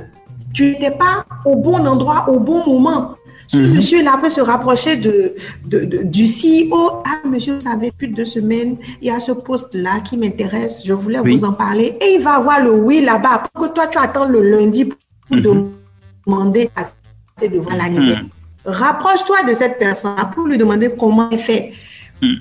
tu 0.53 0.71
n'étais 0.71 0.93
pas 0.93 1.27
au 1.45 1.57
bon 1.57 1.85
endroit, 1.87 2.27
au 2.29 2.39
bon 2.39 2.65
moment. 2.65 3.15
Ce 3.49 3.57
mhm. 3.57 3.75
monsieur-là 3.75 4.19
peut 4.21 4.31
se 4.31 4.41
rapprocher 4.41 4.97
de, 4.97 5.35
du 5.65 6.25
CEO. 6.25 7.03
Ah, 7.05 7.27
monsieur, 7.27 7.61
ça 7.61 7.79
fait 7.79 7.93
plus 7.93 8.09
de 8.09 8.15
deux 8.15 8.25
semaines, 8.25 8.77
il 9.03 9.09
y 9.09 9.11
a 9.11 9.21
ce 9.21 9.33
poste-là 9.33 10.01
qui 10.01 10.17
m'intéresse, 10.17 10.83
je 10.85 10.93
voulais 10.93 11.21
vous 11.21 11.45
en 11.45 11.53
parler. 11.53 11.97
Et 12.01 12.17
il 12.17 12.23
va 12.23 12.35
avoir 12.35 12.63
le 12.63 12.73
oui 12.73 13.03
là-bas. 13.03 13.45
Pour 13.53 13.69
que 13.69 13.75
toi, 13.75 13.87
tu 13.87 13.99
attends 13.99 14.29
le 14.29 14.43
lundi 14.43 14.87
pour 14.87 15.37
mhm. 15.37 15.71
demander 16.27 16.71
à 16.77 16.83
devant 17.47 17.77
l'annuaire. 17.77 18.23
Mhm. 18.23 18.29
Rapproche-toi 18.65 19.45
de 19.49 19.55
cette 19.55 19.79
personne 19.79 20.17
pour 20.35 20.47
lui 20.47 20.57
demander 20.57 20.89
comment 20.99 21.29
elle 21.31 21.39
fait. 21.39 21.73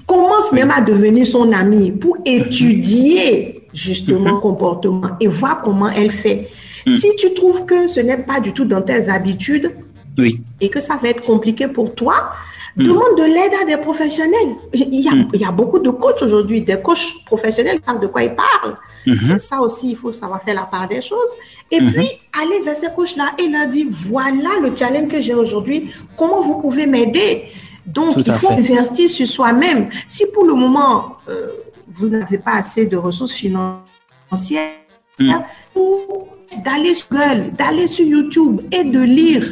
Commence 0.06 0.54
même 0.54 0.72
à 0.72 0.80
devenir 0.82 1.26
son 1.26 1.52
ami 1.52 1.92
pour 1.92 2.18
étudier 2.26 3.68
justement 3.74 4.40
comportement 4.40 5.10
et 5.20 5.28
voir 5.28 5.62
comment 5.62 5.90
elle 5.90 6.12
fait. 6.12 6.50
Si 6.88 7.16
tu 7.18 7.34
trouves 7.34 7.66
que 7.66 7.88
ce 7.88 8.00
n'est 8.00 8.18
pas 8.18 8.40
du 8.40 8.54
tout 8.54 8.66
dans 8.66 8.82
tes 8.82 9.10
habitudes, 9.10 9.72
oui. 10.18 10.42
et 10.62 10.70
que 10.70 10.80
ça 10.80 10.98
va 11.02 11.10
être 11.10 11.22
compliqué 11.22 11.68
pour 11.68 11.94
toi, 11.96 12.32
hmm. 12.76 12.84
demande 12.84 13.18
de 13.18 13.24
l'aide 13.24 13.54
à 13.62 13.66
des 13.66 13.82
professionnels. 13.82 14.56
Il 14.74 15.02
y 15.02 15.08
a, 15.08 15.14
hmm. 15.14 15.30
il 15.34 15.42
y 15.42 15.46
a 15.46 15.52
beaucoup 15.52 15.80
de 15.80 15.90
coachs 15.90 16.22
aujourd'hui, 16.22 16.62
des 16.62 16.82
coachs 16.82 17.24
professionnels 17.26 17.80
savent 17.86 18.00
de 18.00 18.08
quoi 18.08 18.24
ils 18.24 18.36
parlent. 18.36 18.78
Hmm. 19.06 19.38
Ça 19.38 19.60
aussi, 19.60 19.92
il 19.92 19.98
faut 19.98 20.14
savoir 20.14 20.42
faire 20.44 20.56
la 20.56 20.64
part 20.64 20.88
des 20.88 21.02
choses. 21.02 21.32
Et 21.72 21.80
puis, 21.80 22.08
aller 22.42 22.62
vers 22.64 22.76
ces 22.76 22.90
coachs-là 22.96 23.34
et 23.38 23.48
leur 23.48 23.68
dire, 23.68 23.88
voilà 23.90 24.52
le 24.62 24.76
challenge 24.76 25.10
que 25.10 25.20
j'ai 25.20 25.34
aujourd'hui, 25.34 25.92
comment 26.16 26.42
vous 26.42 26.60
pouvez 26.60 26.86
m'aider? 26.86 27.50
Donc, 27.86 28.16
il 28.16 28.34
faut 28.34 28.52
investir 28.52 29.10
sur 29.10 29.28
soi-même. 29.28 29.90
Si 30.08 30.26
pour 30.28 30.46
le 30.46 30.54
moment, 30.54 31.18
euh, 31.28 31.48
vous 31.94 32.08
n'avez 32.08 32.38
pas 32.38 32.54
assez 32.54 32.86
de 32.86 32.96
ressources 32.96 33.34
financières, 33.34 34.72
d'aller 35.20 36.94
sur 36.94 37.08
Google, 37.10 37.52
d'aller 37.58 37.88
sur 37.88 38.06
YouTube 38.06 38.62
et 38.72 38.84
de 38.84 39.00
lire 39.00 39.44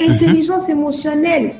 Intelligence 0.00 0.68
émotionnelle. 0.68 1.54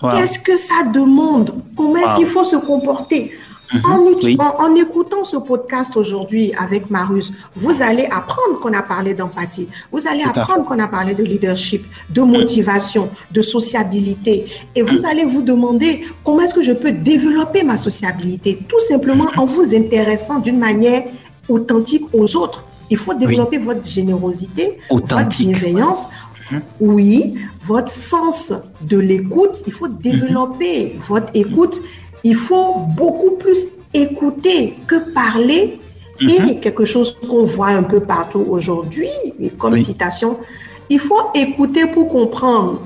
Qu'est-ce 0.00 0.38
que 0.38 0.56
ça 0.56 0.82
demande? 0.92 1.62
Comment 1.76 1.96
est-ce 1.96 2.16
qu'il 2.16 2.26
faut 2.26 2.44
se 2.44 2.56
comporter? 2.56 3.32
Mhm. 3.72 4.36
en, 4.58 4.74
écoutant 4.74 5.22
ce 5.22 5.36
podcast 5.36 5.96
aujourd'hui 5.96 6.52
avec 6.58 6.90
Marius, 6.90 7.32
vous 7.54 7.82
allez 7.82 8.04
apprendre 8.06 8.58
qu'on 8.60 8.72
a 8.72 8.82
parlé 8.82 9.14
d'empathie, 9.14 9.68
vous 9.92 10.08
allez 10.08 10.24
apprendre 10.24 10.64
qu'on 10.64 10.78
a 10.80 10.88
parlé 10.88 11.14
de 11.14 11.22
leadership, 11.22 11.86
de 12.08 12.20
motivation, 12.22 13.10
de 13.30 13.40
sociabilité, 13.40 14.46
et 14.74 14.82
vous 14.82 14.98
mhm. 14.98 15.04
allez 15.04 15.24
vous 15.24 15.42
demander 15.42 16.04
comment 16.24 16.40
est-ce 16.40 16.54
que 16.54 16.62
je 16.62 16.72
peux 16.72 16.90
développer 16.90 17.62
ma 17.62 17.76
sociabilité, 17.76 18.58
tout 18.68 18.80
simplement 18.80 19.28
en 19.36 19.46
vous 19.46 19.72
intéressant 19.72 20.40
d'une 20.40 20.58
manière 20.58 21.04
authentique 21.48 22.04
aux 22.12 22.36
autres. 22.36 22.64
Il 22.92 22.96
faut 22.96 23.14
développer 23.14 23.58
votre 23.58 23.86
générosité, 23.86 24.78
votre 24.90 25.28
bienveillance, 25.28 26.08
oui, 26.80 27.36
votre 27.64 27.90
sens 27.90 28.52
de 28.80 28.98
l'écoute, 28.98 29.62
il 29.66 29.72
faut 29.72 29.88
développer 29.88 30.96
votre 30.98 31.30
écoute. 31.34 31.80
Il 32.24 32.34
faut 32.34 32.74
beaucoup 32.96 33.32
plus 33.32 33.70
écouter 33.94 34.76
que 34.86 35.12
parler. 35.12 35.80
Et 36.20 36.38
mhm. 36.38 36.60
quelque 36.60 36.84
chose 36.84 37.16
qu'on 37.26 37.44
voit 37.44 37.68
un 37.68 37.82
peu 37.82 38.00
partout 38.00 38.44
aujourd'hui, 38.46 39.08
comme 39.56 39.74
citation, 39.74 40.36
il 40.90 40.98
faut 40.98 41.30
écouter 41.34 41.86
pour 41.86 42.08
comprendre 42.08 42.82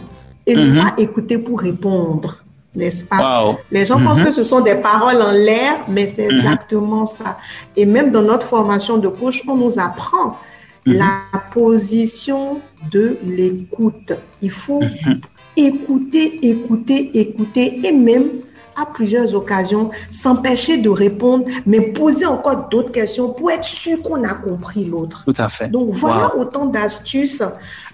et 0.47 0.55
ne 0.55 0.71
mhm. 0.71 0.77
pas 0.77 0.95
écouter 0.99 1.39
pour 1.39 1.59
répondre, 1.59 2.45
n'est-ce 2.77 3.05
pas? 3.05 3.57
Les 3.73 3.87
gens 3.87 4.01
pensent 4.01 4.21
mhm. 4.21 4.27
que 4.27 4.31
ce 4.31 4.45
sont 4.45 4.61
des 4.61 4.77
paroles 4.77 5.21
en 5.21 5.33
l'air, 5.33 5.81
mais 5.89 6.07
c'est 6.07 6.27
exactement 6.27 7.07
ça. 7.07 7.39
Et 7.77 7.87
même 7.87 8.12
dans 8.12 8.23
notre 8.23 8.47
formation 8.47 8.99
de 8.99 9.09
coach, 9.09 9.43
on 9.49 9.57
nous 9.57 9.81
apprend 9.81 10.37
Mhm. 10.37 10.54
La 10.87 11.20
position 11.53 12.61
de 12.91 13.18
l'écoute. 13.24 14.12
Il 14.43 14.51
faut 14.51 14.82
mhm. 14.82 15.20
écouter, 15.57 16.47
écouter, 16.47 17.18
écouter 17.18 17.80
et 17.85 17.93
même 17.93 18.24
à 18.76 18.87
plusieurs 18.87 19.35
occasions 19.35 19.91
s'empêcher 20.11 20.78
de 20.78 20.89
répondre, 20.89 21.45
mais 21.64 21.80
poser 21.80 22.26
encore 22.26 22.68
d'autres 22.68 22.91
questions 22.91 23.32
pour 23.32 23.51
être 23.51 23.64
sûr 23.64 24.03
qu'on 24.03 24.24
a 24.24 24.35
compris 24.35 24.85
l'autre. 24.85 25.22
Tout 25.24 25.35
à 25.37 25.49
fait. 25.49 25.68
Donc 25.68 25.91
voilà 25.93 26.37
autant 26.37 26.66
d'astuces 26.66 27.43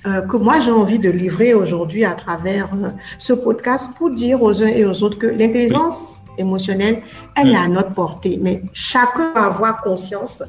euh, 0.07 0.23
que 0.23 0.37
moi 0.37 0.59
j'ai 0.61 0.71
envie 0.71 0.99
de 0.99 1.11
livrer 1.11 1.55
aujourd'hui 1.55 2.05
à 2.05 2.13
travers 2.13 2.71
euh, 2.75 2.89
ce 3.19 3.35
podcast 3.35 3.91
pour 3.97 4.11
dire 4.11 4.43
aux 4.43 4.63
uns 4.63 4.69
et 4.69 4.85
aux 4.85 5.03
autres 5.03 5.19
que 5.19 5.27
l'intelligence 5.27 6.21
émotionnelle, 6.39 7.03
elle 7.37 7.51
est 7.51 7.57
à 7.57 7.69
notre 7.69 7.93
portée, 7.93 8.39
mais 8.41 8.63
chacun 8.73 9.33
va 9.35 9.45
avoir 9.45 9.83
conscience 9.83 10.43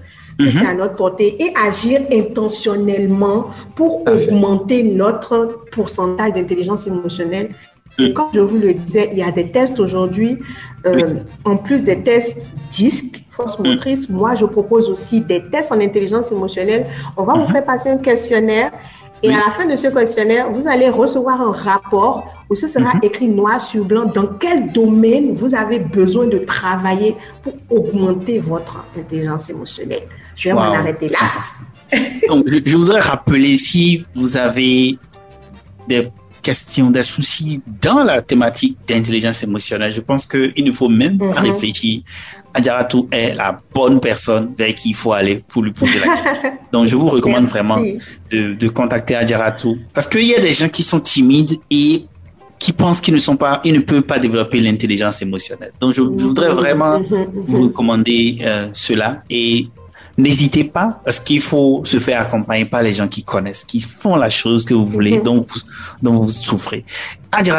c'est 0.49 0.61
mhm. 0.61 0.67
à 0.67 0.73
notre 0.73 0.95
portée 0.95 1.41
et 1.43 1.53
agir 1.55 2.01
intentionnellement 2.11 3.47
pour 3.75 4.01
augmenter 4.07 4.83
notre 4.83 5.65
pourcentage 5.71 6.33
d'intelligence 6.33 6.87
émotionnelle. 6.87 7.51
Et 7.99 8.13
comme 8.13 8.29
je 8.33 8.39
vous 8.39 8.57
le 8.57 8.73
disais, 8.73 9.09
il 9.11 9.17
y 9.17 9.23
a 9.23 9.31
des 9.31 9.51
tests 9.51 9.79
aujourd'hui, 9.79 10.39
euh, 10.85 11.19
en 11.43 11.57
plus 11.57 11.83
des 11.83 12.01
tests 12.01 12.53
disques, 12.71 13.25
force 13.31 13.59
mm. 13.59 13.67
motrice, 13.67 14.09
moi 14.09 14.35
je 14.35 14.45
propose 14.45 14.89
aussi 14.89 15.21
des 15.21 15.43
tests 15.49 15.71
en 15.71 15.79
intelligence 15.79 16.31
émotionnelle. 16.31 16.87
On 17.17 17.23
va 17.23 17.33
vous 17.33 17.41
mhm. 17.41 17.47
faire 17.47 17.65
passer 17.65 17.89
un 17.89 17.97
questionnaire 17.97 18.71
Et 19.23 19.29
à 19.29 19.37
la 19.45 19.51
fin 19.51 19.65
de 19.65 19.75
ce 19.75 19.87
questionnaire, 19.87 20.51
vous 20.51 20.67
allez 20.67 20.89
recevoir 20.89 21.41
un 21.41 21.51
rapport 21.51 22.25
où 22.51 22.55
ce 22.55 22.67
sera 22.67 22.95
mhm. 22.95 22.99
écrit 23.01 23.27
noir 23.29 23.61
sur 23.61 23.85
blanc 23.85 24.11
dans 24.13 24.27
quel 24.27 24.73
domaine 24.73 25.35
vous 25.35 25.55
avez 25.55 25.79
besoin 25.79 26.27
de 26.27 26.39
travailler 26.39 27.15
pour 27.41 27.53
augmenter 27.69 28.39
votre 28.39 28.85
intelligence 28.99 29.49
émotionnelle? 29.49 30.03
Je 30.35 30.49
vais 30.49 30.55
m'en 30.55 30.73
arrêter 30.73 31.07
là. 31.07 31.97
Donc, 32.27 32.45
je, 32.49 32.75
voudrais 32.75 32.99
rappeler 32.99 33.55
si 33.55 34.05
vous 34.13 34.35
avez 34.35 34.97
des 35.87 36.09
questions, 36.41 36.91
des 36.91 37.03
soucis 37.03 37.61
dans 37.81 38.03
la 38.03 38.21
thématique 38.21 38.77
d'intelligence 38.85 39.43
émotionnelle, 39.43 39.93
je 39.93 40.01
pense 40.01 40.25
qu'il 40.25 40.65
ne 40.65 40.71
faut 40.73 40.89
même 40.89 41.17
pas 41.17 41.41
mhm. 41.41 41.51
réfléchir. 41.51 42.01
Adjaratou 42.53 43.07
est 43.11 43.33
la 43.33 43.61
bonne 43.73 44.01
personne 44.01 44.53
vers 44.57 44.75
qui 44.75 44.89
il 44.89 44.95
faut 44.95 45.13
aller 45.13 45.41
pour 45.47 45.63
lui 45.63 45.71
poser 45.71 45.99
la 45.99 46.07
question. 46.07 46.51
Donc, 46.73 46.87
je 46.87 46.97
vous 46.97 47.07
recommande 47.07 47.45
vraiment 47.45 47.79
de, 48.29 48.53
de 48.55 48.67
contacter 48.67 49.15
Adjaratou 49.15 49.77
parce 49.93 50.05
qu'il 50.07 50.25
y 50.25 50.35
a 50.35 50.41
des 50.41 50.51
gens 50.51 50.67
qui 50.67 50.83
sont 50.83 50.99
timides 50.99 51.57
et 51.69 52.07
qui 52.61 52.73
pensent 52.73 53.01
qu'ils 53.01 53.15
ne 53.15 53.19
sont 53.19 53.35
pas, 53.35 53.59
ils 53.65 53.73
ne 53.73 53.79
peuvent 53.79 54.03
pas 54.03 54.19
développer 54.19 54.59
l'intelligence 54.59 55.21
émotionnelle. 55.23 55.73
Donc, 55.81 55.93
je, 55.93 56.01
voudrais 56.01 56.53
vraiment 56.53 56.99
mhm, 56.99 57.05
mhm, 57.09 57.19
mhm. 57.19 57.45
vous 57.47 57.61
recommander 57.63 58.37
euh, 58.43 58.67
cela 58.71 59.23
et 59.31 59.67
n'hésitez 60.15 60.65
pas 60.65 61.01
parce 61.03 61.19
qu'il 61.19 61.41
faut 61.41 61.81
se 61.83 61.97
faire 61.97 62.21
accompagner 62.21 62.65
par 62.65 62.83
les 62.83 62.93
gens 62.93 63.07
qui 63.07 63.23
connaissent, 63.23 63.63
qui 63.63 63.79
font 63.79 64.15
la 64.15 64.29
chose 64.29 64.63
que 64.63 64.75
vous 64.75 64.85
voulez, 64.85 65.21
dont, 65.21 65.37
vous, 65.37 65.59
dont 66.03 66.19
vous 66.19 66.29
souffrez. 66.29 66.85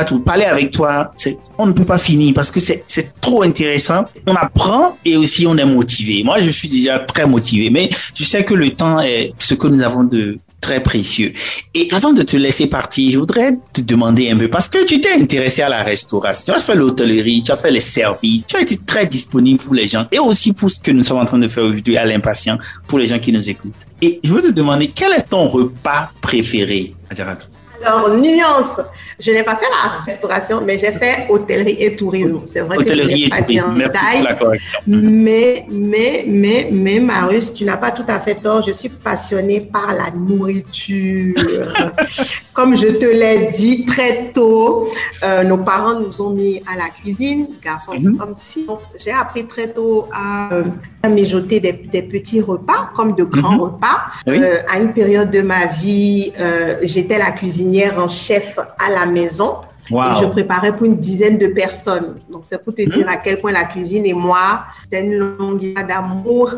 tout 0.06 0.20
parler 0.20 0.44
avec 0.44 0.70
toi, 0.70 1.10
c'est, 1.16 1.36
on 1.58 1.66
ne 1.66 1.72
peut 1.72 1.84
pas 1.84 1.98
finir 1.98 2.32
parce 2.32 2.52
que 2.52 2.60
c'est, 2.60 2.84
c'est 2.86 3.12
trop 3.20 3.42
intéressant. 3.42 4.04
On 4.28 4.36
apprend 4.36 4.98
et 5.04 5.16
aussi 5.16 5.48
on 5.48 5.56
est 5.56 5.64
motivé. 5.64 6.22
Moi, 6.22 6.38
je 6.38 6.50
suis 6.50 6.68
déjà 6.68 7.00
très 7.00 7.26
motivé, 7.26 7.70
mais 7.70 7.90
je 8.14 8.22
sais 8.22 8.44
que 8.44 8.54
le 8.54 8.70
temps 8.70 9.00
est 9.00 9.32
ce 9.36 9.54
que 9.54 9.66
nous 9.66 9.82
avons 9.82 10.04
de, 10.04 10.38
très 10.62 10.82
précieux. 10.82 11.34
Et 11.74 11.88
avant 11.92 12.14
de 12.14 12.22
te 12.22 12.38
laisser 12.38 12.68
partir, 12.68 13.12
je 13.12 13.18
voudrais 13.18 13.58
te 13.74 13.82
demander 13.82 14.30
un 14.30 14.38
peu, 14.38 14.48
parce 14.48 14.68
que 14.68 14.82
tu 14.86 14.98
t'es 14.98 15.12
intéressé 15.12 15.60
à 15.60 15.68
la 15.68 15.82
restauration, 15.82 16.54
tu 16.54 16.58
as 16.58 16.62
fait 16.62 16.74
l'hôtellerie, 16.74 17.42
tu 17.42 17.52
as 17.52 17.58
fait 17.58 17.70
les 17.70 17.80
services, 17.80 18.46
tu 18.46 18.56
as 18.56 18.62
été 18.62 18.78
très 18.78 19.04
disponible 19.04 19.60
pour 19.62 19.74
les 19.74 19.86
gens 19.86 20.06
et 20.10 20.18
aussi 20.18 20.54
pour 20.54 20.70
ce 20.70 20.78
que 20.78 20.90
nous 20.90 21.04
sommes 21.04 21.18
en 21.18 21.26
train 21.26 21.38
de 21.38 21.48
faire 21.48 21.64
aujourd'hui 21.64 21.98
à 21.98 22.06
l'impatient 22.06 22.56
pour 22.86 22.98
les 22.98 23.06
gens 23.06 23.18
qui 23.18 23.32
nous 23.32 23.50
écoutent. 23.50 23.74
Et 24.00 24.20
je 24.24 24.32
veux 24.32 24.40
te 24.40 24.50
demander, 24.50 24.90
quel 24.94 25.12
est 25.12 25.28
ton 25.28 25.46
repas 25.46 26.10
préféré, 26.22 26.94
Adjaratou? 27.10 27.51
Alors, 27.84 28.16
nuance, 28.16 28.80
je 29.18 29.30
n'ai 29.30 29.42
pas 29.42 29.56
fait 29.56 29.66
la 29.68 30.00
restauration, 30.04 30.60
mais 30.60 30.78
j'ai 30.78 30.92
fait 30.92 31.26
hôtellerie 31.28 31.76
et 31.78 31.94
tourisme. 31.94 32.40
C'est 32.46 32.60
vrai 32.60 32.78
hôtellerie 32.78 33.30
que 33.30 33.36
je 33.36 33.40
et 33.40 33.44
tourisme. 33.44 33.74
Merci 33.76 34.16
pour 34.16 34.24
la 34.24 34.34
correction. 34.34 34.78
Mais, 34.86 35.66
mais, 35.70 36.24
mais, 36.26 36.68
mais, 36.72 37.00
Marius, 37.00 37.52
tu 37.52 37.64
n'as 37.64 37.76
pas 37.76 37.90
tout 37.90 38.04
à 38.08 38.18
fait 38.20 38.34
tort. 38.34 38.62
Je 38.62 38.72
suis 38.72 38.88
passionnée 38.88 39.60
par 39.60 39.88
la 39.88 40.10
nourriture. 40.10 41.34
Comme 42.52 42.76
je 42.76 42.88
te 42.88 43.06
l'ai 43.06 43.50
dit 43.50 43.84
très 43.84 44.30
tôt, 44.32 44.88
euh, 45.22 45.44
nos 45.44 45.58
parents 45.58 45.98
nous 46.00 46.20
ont 46.20 46.30
mis 46.30 46.62
à 46.72 46.76
la 46.76 46.88
cuisine, 46.88 47.48
garçons 47.62 47.92
mm 47.94 48.16
comme 48.18 48.34
filles. 48.38 48.66
J'ai 48.98 49.10
appris 49.10 49.46
très 49.46 49.68
tôt 49.68 50.08
à, 50.12 50.52
euh, 50.52 50.64
mijoter 51.08 51.60
des, 51.60 51.72
petits 52.02 52.40
repas, 52.40 52.90
comme 52.94 53.14
de 53.14 53.24
grands 53.24 53.52
mhm. 53.52 53.60
repas. 53.60 53.98
Euh, 54.28 54.58
à 54.68 54.78
une 54.78 54.92
période 54.92 55.30
de 55.30 55.40
ma 55.40 55.66
vie, 55.66 56.32
j'étais 56.82 57.18
la 57.18 57.32
cuisinière 57.32 57.71
en 57.98 58.08
chef 58.08 58.58
à 58.58 58.90
la 58.90 59.06
maison. 59.06 59.56
Et 59.90 60.20
je 60.20 60.26
préparais 60.26 60.74
pour 60.76 60.86
une 60.86 60.96
dizaine 60.96 61.38
de 61.38 61.48
personnes. 61.48 62.20
Donc, 62.30 62.42
c'est 62.44 62.62
pour 62.62 62.74
te 62.74 62.82
dire 62.82 63.08
à 63.08 63.16
quel 63.16 63.40
point 63.40 63.52
la 63.52 63.64
cuisine 63.64 64.06
et 64.06 64.14
moi, 64.14 64.62
c'est 64.90 65.00
une 65.00 65.18
longue 65.18 65.74
d'amour. 65.86 66.54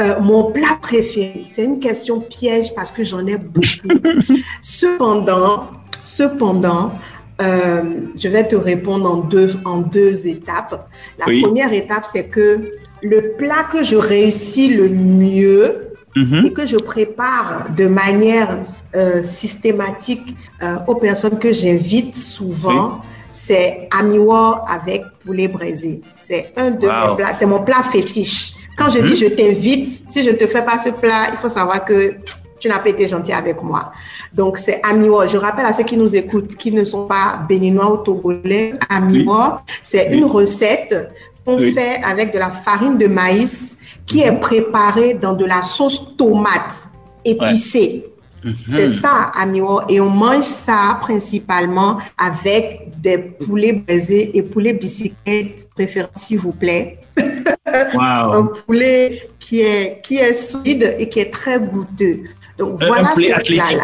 Euh, 0.00 0.20
mon 0.20 0.50
plat 0.50 0.78
préféré, 0.80 1.42
c'est 1.44 1.64
une 1.64 1.78
question 1.78 2.20
piège 2.20 2.74
parce 2.74 2.90
que 2.90 3.04
j'en 3.04 3.24
ai 3.26 3.36
beaucoup. 3.36 3.62
cependant, 4.62 5.70
cependant, 6.04 6.92
euh, 7.40 7.82
je 8.16 8.28
vais 8.28 8.48
te 8.48 8.56
répondre 8.56 9.10
en 9.10 9.16
deux, 9.16 9.54
en 9.64 9.78
deux 9.78 10.26
étapes. 10.26 10.88
La 11.18 11.26
première 11.26 11.72
étape, 11.72 12.06
c'est 12.06 12.24
que 12.24 12.72
le 13.02 13.32
plat 13.36 13.64
que 13.70 13.84
je 13.84 13.96
réussis 13.96 14.68
le 14.74 14.88
mieux, 14.88 15.91
Mm-hmm. 16.14 16.46
et 16.46 16.52
que 16.52 16.66
je 16.66 16.76
prépare 16.76 17.68
de 17.74 17.86
manière 17.86 18.58
euh, 18.94 19.22
systématique 19.22 20.36
euh, 20.62 20.76
aux 20.86 20.96
personnes 20.96 21.38
que 21.38 21.54
j'invite 21.54 22.16
souvent, 22.16 23.00
c'est 23.32 23.88
amiwa 23.90 24.62
avec 24.68 25.04
poulet 25.24 25.48
braisé. 25.48 26.02
C'est 26.16 26.52
un 26.58 26.72
de 26.72 26.86
mes 26.86 27.16
plats, 27.16 27.32
c'est 27.32 27.46
mon 27.46 27.62
plat 27.62 27.82
fétiche. 27.90 28.52
Quand 28.76 28.90
je 28.90 28.98
dis 28.98 29.12
mm-hmm. 29.12 29.16
je 29.16 29.26
t'invite, 29.26 30.10
si 30.10 30.22
je 30.22 30.30
ne 30.30 30.36
te 30.36 30.46
fais 30.46 30.62
pas 30.62 30.76
ce 30.76 30.90
plat, 30.90 31.28
il 31.30 31.38
faut 31.38 31.48
savoir 31.48 31.82
que 31.82 32.16
tu 32.62 32.68
n'as 32.68 32.78
pas 32.78 32.90
été 32.90 33.08
gentil 33.08 33.32
avec 33.32 33.62
moi. 33.62 33.92
Donc, 34.32 34.58
c'est 34.58 34.80
amiwa. 34.84 35.26
Je 35.26 35.36
rappelle 35.36 35.66
à 35.66 35.72
ceux 35.72 35.82
qui 35.82 35.96
nous 35.96 36.14
écoutent, 36.14 36.54
qui 36.54 36.70
ne 36.70 36.84
sont 36.84 37.06
pas 37.06 37.40
béninois 37.48 37.92
ou 37.92 37.96
togolais, 38.04 38.74
amiwa, 38.88 39.64
c'est 39.82 40.12
une 40.12 40.26
recette 40.26 41.10
qu'on 41.44 41.58
fait 41.58 42.00
avec 42.02 42.32
de 42.32 42.38
la 42.38 42.50
farine 42.50 42.98
de 42.98 43.06
maïs 43.06 43.78
qui 44.06 44.22
est 44.22 44.40
préparée 44.40 45.14
dans 45.14 45.34
de 45.34 45.44
la 45.44 45.62
sauce 45.62 46.16
tomate 46.16 46.90
épicée. 47.24 48.06
Mhm. 48.44 48.54
C'est 48.66 48.88
ça, 48.88 49.30
amiwo. 49.34 49.82
Et 49.88 50.00
on 50.00 50.10
mange 50.10 50.44
ça 50.44 50.98
principalement 51.00 51.98
avec 52.18 52.90
des 53.00 53.18
poulets 53.18 53.72
braisés 53.72 54.36
et 54.36 54.42
poulets 54.42 54.72
bicyclettes, 54.72 55.68
préférez 55.74 56.08
s'il 56.14 56.38
vous 56.38 56.52
plaît. 56.52 56.98
un 57.64 58.46
poulet 58.66 59.28
qui 59.38 59.60
est, 59.60 60.00
qui 60.02 60.16
est 60.16 60.34
solide 60.34 60.96
et 60.98 61.08
qui 61.08 61.20
est 61.20 61.30
très 61.30 61.60
goûteux. 61.60 62.24
Donc, 62.58 62.82
voilà 62.82 63.10
un 63.10 63.14
poulet 63.14 63.32
athlétique. 63.32 63.78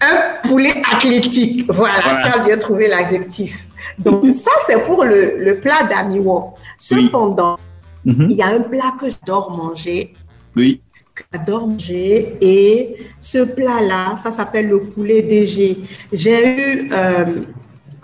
Un 0.00 0.48
poulet 0.48 0.82
athlétique. 0.92 1.64
Voilà, 1.68 2.22
tu 2.22 2.38
as 2.38 2.42
bien 2.44 2.58
trouvé 2.58 2.88
l'adjectif. 2.88 3.68
Donc, 3.98 4.24
ça, 4.32 4.50
c'est 4.66 4.84
pour 4.86 5.04
le, 5.04 5.38
le 5.38 5.60
plat 5.60 5.84
d'amiwo. 5.84 6.54
Cependant, 6.78 7.58
Mhm. 8.04 8.28
Il 8.30 8.36
y 8.36 8.42
a 8.42 8.48
un 8.48 8.60
plat 8.60 8.94
que 9.00 9.08
j'adore 9.08 9.50
manger. 9.56 10.14
Oui. 10.56 10.80
Que 11.14 11.22
j'adore 11.32 11.68
manger. 11.68 12.36
Et 12.40 12.96
ce 13.20 13.38
plat-là, 13.38 14.16
ça 14.16 14.30
s'appelle 14.30 14.68
le 14.68 14.80
poulet 14.80 15.22
DG. 15.22 15.78
J'ai 16.12 16.56
eu, 16.56 16.90
euh, 16.92 17.24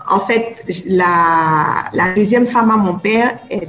en 0.09 0.19
fait, 0.19 0.63
la, 0.87 1.85
la, 1.93 2.13
deuxième 2.15 2.47
femme 2.47 2.71
à 2.71 2.77
mon 2.77 2.97
père 2.97 3.37
est 3.49 3.67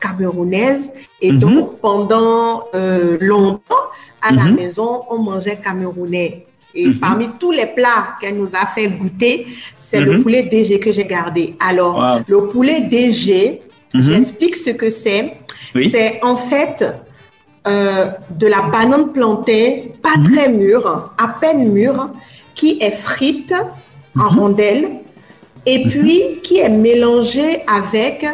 camerounaise. 0.00 0.92
Et 1.20 1.32
mhm. 1.32 1.38
donc, 1.38 1.78
pendant 1.80 2.64
euh, 2.74 3.16
longtemps, 3.20 3.76
à 4.20 4.32
la 4.32 4.44
mhm. 4.44 4.56
maison, 4.56 5.02
on 5.10 5.18
mangeait 5.18 5.56
camerounais. 5.56 6.46
Et 6.74 6.90
parmi 6.92 7.28
tous 7.38 7.50
les 7.50 7.66
plats 7.66 8.16
qu'elle 8.20 8.36
nous 8.36 8.48
a 8.54 8.66
fait 8.66 8.88
goûter, 8.88 9.46
c'est 9.76 10.00
le 10.00 10.22
poulet 10.22 10.42
DG 10.42 10.80
que 10.80 10.90
j'ai 10.90 11.04
gardé. 11.04 11.54
Alors, 11.60 12.20
le 12.26 12.48
poulet 12.48 12.80
DG, 12.80 13.60
Mhm. 13.94 14.02
J'explique 14.02 14.56
ce 14.56 14.70
que 14.70 14.90
c'est. 14.90 15.34
C'est 15.74 16.20
en 16.22 16.36
fait 16.36 16.84
euh, 17.66 18.10
de 18.30 18.46
la 18.46 18.62
banane 18.62 19.12
plantée, 19.12 19.92
pas 20.02 20.16
mhm. 20.16 20.32
très 20.32 20.48
mûre, 20.50 21.12
à 21.16 21.28
peine 21.40 21.72
mûre, 21.72 22.10
qui 22.54 22.78
est 22.80 22.92
frite 22.92 23.54
en 24.18 24.32
mhm. 24.32 24.38
rondelles 24.38 24.88
et 25.64 25.84
puis 25.84 26.40
qui 26.42 26.58
est 26.58 26.68
mélangée 26.68 27.62
avec 27.66 28.26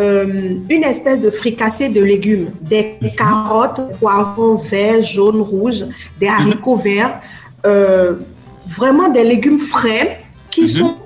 euh, 0.00 0.54
une 0.68 0.82
espèce 0.82 1.20
de 1.20 1.30
fricassé 1.30 1.90
de 1.90 2.02
légumes, 2.02 2.50
des 2.60 2.96
carottes, 3.16 3.80
poivrons 4.00 4.56
verts, 4.56 5.02
jaunes, 5.02 5.42
rouges, 5.42 5.84
des 6.18 6.26
haricots 6.26 6.76
verts, 6.76 7.20
euh, 7.66 8.14
vraiment 8.66 9.08
des 9.08 9.24
légumes 9.24 9.60
frais 9.60 10.24
qui 10.50 10.68
sont 10.68 10.96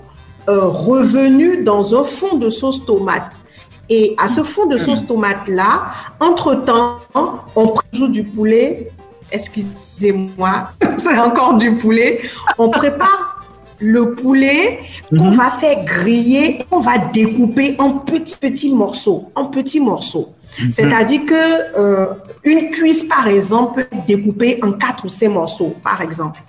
revenus 0.46 1.62
dans 1.62 1.94
un 1.94 2.04
fond 2.04 2.38
de 2.38 2.48
sauce 2.48 2.86
tomate. 2.86 3.38
Et 3.90 4.14
à 4.18 4.28
ce 4.28 4.42
fond 4.42 4.66
de 4.66 4.78
sauce 4.78 5.06
tomate-là, 5.06 5.92
entre-temps, 6.20 7.00
on 7.14 7.68
prend 7.68 8.09
du 8.09 8.24
poulet. 8.24 8.90
Excusez-moi, 9.30 10.70
c'est 10.98 11.18
encore 11.18 11.59
du 11.59 11.74
poulet. 11.74 12.20
On 12.59 12.70
prépare 12.70 13.38
le 13.78 14.14
poulet 14.14 14.80
qu'on 15.11 15.30
mhm. 15.30 15.36
va 15.36 15.50
faire 15.52 15.84
griller, 15.84 16.59
on 16.70 16.80
va 16.80 16.98
découper 16.98 17.76
en 17.78 17.92
petits 17.92 18.36
petits 18.36 18.74
morceaux, 18.74 19.30
en 19.34 19.46
petits 19.46 19.80
morceaux. 19.80 20.32
C'est-à-dire 20.70 21.24
que 21.26 21.78
euh, 21.78 22.06
une 22.44 22.70
cuisse, 22.70 23.04
par 23.04 23.28
exemple, 23.28 23.74
peut 23.74 23.96
être 23.96 24.06
découpée 24.06 24.59
en 24.62 24.72
quatre 24.72 25.04
ou 25.04 25.09
cinq 25.09 25.30
morceaux, 25.30 25.74
par 25.82 26.00
exemple. 26.02 26.40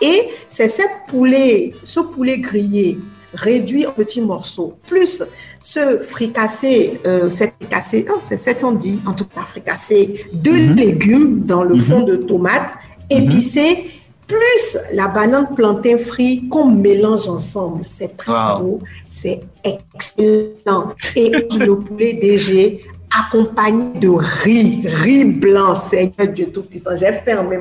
Et 0.00 0.30
c'est 0.48 0.68
ce 0.68 0.82
poulet, 1.08 1.72
ce 1.84 2.00
poulet 2.00 2.38
grillé 2.38 2.98
réduit 3.34 3.86
en 3.86 3.92
petits 3.92 4.20
morceaux, 4.20 4.74
plus 4.86 5.22
ce 5.62 5.98
fricassé, 5.98 7.00
euh, 7.06 7.30
cette 7.30 7.54
fricassé, 7.60 8.06
oh, 8.08 8.18
c'est 8.22 8.36
cette 8.36 8.62
on 8.62 8.72
dit, 8.72 9.00
en 9.06 9.12
tout 9.12 9.24
cas 9.24 9.42
fricassé, 9.42 10.26
de 10.32 10.50
mhm. 10.50 10.74
légumes 10.76 11.40
dans 11.40 11.64
le 11.64 11.76
fond 11.76 12.00
mhm. 12.00 12.06
de 12.06 12.16
tomate, 12.16 12.72
épicé, 13.10 13.90
plus 14.26 14.78
la 14.94 15.08
banane 15.08 15.54
plantain 15.54 15.98
frit 15.98 16.48
qu'on 16.48 16.66
mélange 16.66 17.28
ensemble. 17.28 17.82
C'est 17.86 18.16
très 18.16 18.58
beau, 18.58 18.78
c'est 19.08 19.40
excellent. 19.62 20.94
Et 21.14 21.30
le 21.30 21.76
poulet 21.76 22.14
DG 22.14 22.84
accompagné 23.14 23.98
de 24.00 24.08
riz, 24.08 24.82
riz 24.84 25.24
blanc, 25.24 25.74
Seigneur 25.74 26.28
Dieu 26.34 26.46
Tout-Puissant. 26.52 26.96
J'ai 26.96 27.12
fermé. 27.12 27.58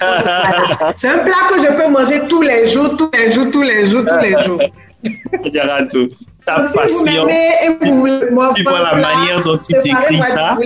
Ah. 0.00 0.92
C'est 0.96 1.08
un 1.08 1.18
plat 1.18 1.48
que 1.50 1.60
je 1.60 1.66
peux 1.76 1.90
manger 1.90 2.26
tous 2.28 2.42
les 2.42 2.66
jours, 2.66 2.96
tous 2.96 3.10
les 3.12 3.30
jours, 3.30 3.50
tous 3.50 3.62
les 3.62 3.86
jours, 3.86 4.04
tous 4.06 4.18
les 4.18 4.44
jours. 4.44 4.60
tout. 5.90 6.08
Ta 6.44 6.62
Donc, 6.62 6.74
passion. 6.74 7.04
Si 7.04 7.18
vous 7.18 7.28
et 7.28 7.88
vous 7.90 8.00
voulez, 8.00 8.30
moi, 8.30 8.52
tu 8.56 8.62
vois 8.62 8.80
la 8.80 8.94
manière 8.94 9.42
dont 9.42 9.58
tu 9.58 9.74
décris 9.82 10.22
ça. 10.22 10.56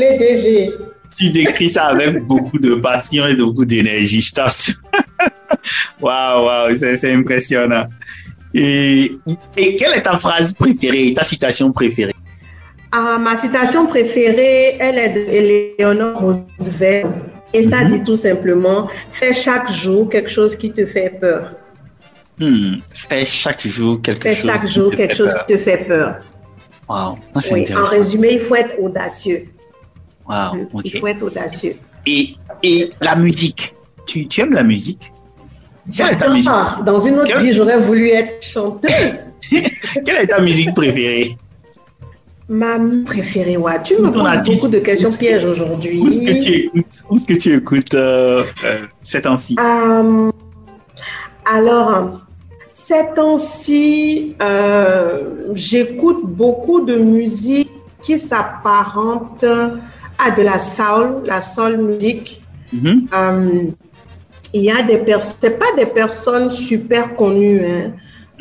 Tu 1.17 1.31
décris 1.31 1.69
ça 1.69 1.87
avec 1.87 2.25
beaucoup 2.25 2.59
de 2.59 2.77
passion 2.77 3.27
et 3.27 3.35
beaucoup 3.35 3.65
d'énergie, 3.65 4.23
je 4.23 4.33
t'assure. 4.33 4.77
Waouh, 6.01 6.45
waouh, 6.47 6.75
c'est 6.75 7.13
impressionnant. 7.13 7.87
Et, 8.55 9.17
et 9.57 9.77
quelle 9.77 9.95
est 9.95 10.03
ta 10.03 10.19
phrase 10.19 10.53
préférée, 10.53 11.13
ta 11.15 11.25
citation 11.25 11.71
préférée? 11.71 12.15
Ah, 12.93 13.19
Ma 13.19 13.37
citation 13.37 13.87
préférée, 13.87 14.77
elle 14.79 14.99
est 14.99 15.09
de 15.09 15.79
Eleanor 15.81 16.21
Roosevelt. 16.21 17.07
Et 17.55 17.63
ça 17.63 17.85
mhm. 17.85 17.89
dit 17.91 18.03
tout 18.03 18.17
simplement, 18.17 18.89
fais 19.11 19.33
chaque 19.33 19.71
jour 19.71 20.09
quelque 20.09 20.31
chose 20.31 20.57
qui 20.57 20.71
te 20.71 20.87
fait 20.87 21.11
peur. 21.21 21.55
Hmm. 22.39 22.77
Fais 22.93 23.27
chaque 23.27 23.67
jour 23.67 24.01
quelque 24.01 24.23
fais 24.23 24.35
chose, 24.35 24.47
chaque 24.47 24.69
jour 24.69 24.91
qui, 24.91 24.97
quelque 24.97 25.15
chose 25.15 25.33
qui 25.47 25.55
te 25.55 25.59
fait 25.59 25.79
peur. 25.79 26.17
Wow, 26.89 27.17
oui, 27.53 27.65
en 27.75 27.85
résumé, 27.85 28.35
il 28.35 28.41
faut 28.41 28.55
être 28.55 28.81
audacieux. 28.81 29.49
Wow, 30.27 30.83
Il 30.85 30.99
faut 30.99 31.07
être 31.07 31.23
audacieux. 31.23 31.77
Et, 32.07 32.37
et 32.63 32.91
la 33.01 33.17
musique, 33.17 33.75
tu, 34.07 34.27
tu 34.27 34.41
aimes 34.41 34.55
la 34.55 34.63
musique? 34.63 35.13
J'adore. 35.91 36.83
Dans 36.85 36.99
une 36.99 37.19
autre 37.19 37.39
vie, 37.39 37.53
j'aurais 37.53 37.79
voulu 37.79 38.09
être 38.09 38.43
chanteuse. 38.43 39.29
Quelle 39.51 40.23
est 40.23 40.27
ta 40.27 40.41
musique 40.41 40.75
préférée? 40.75 41.37
Ma 42.53 42.77
préférée, 43.07 43.57
ouais. 43.57 43.83
Tu 43.83 43.97
me 43.97 44.11
poses 44.11 44.57
beaucoup 44.57 44.69
de 44.69 44.79
questions 44.79 45.11
pièges 45.11 45.45
aujourd'hui. 45.45 46.01
Où 46.01 46.07
est-ce 46.07 46.21
que 46.21 46.43
tu 46.43 46.53
écoutes, 46.53 46.87
où 47.09 47.17
est-ce 47.17 47.27
que 47.27 47.35
tu 47.35 47.55
écoutes 47.57 47.95
euh, 47.95 48.45
euh, 48.65 48.81
ces 49.03 49.23
temps-ci? 49.23 49.57
Euh, 49.59 50.31
Alors, 51.47 52.21
ces 52.71 53.15
temps-ci, 53.17 54.37
j'écoute 55.55 56.21
beaucoup 56.25 56.81
de 56.85 56.97
musique 56.97 57.71
qui 58.03 58.19
s'apparente 58.19 59.45
à 60.19 60.31
de 60.31 60.43
la 60.43 60.59
soul, 60.59 61.23
la 61.25 61.41
soul 61.41 61.79
musique. 61.79 62.43
Mm-hmm 62.75 63.73
il 64.53 64.63
y 64.63 64.71
a 64.71 64.83
des 64.83 64.99
personnes, 64.99 65.37
c'est 65.41 65.59
pas 65.59 65.75
des 65.77 65.87
personnes 65.87 66.51
super 66.51 67.17
connues. 67.17 67.65
Hein. 67.65 67.93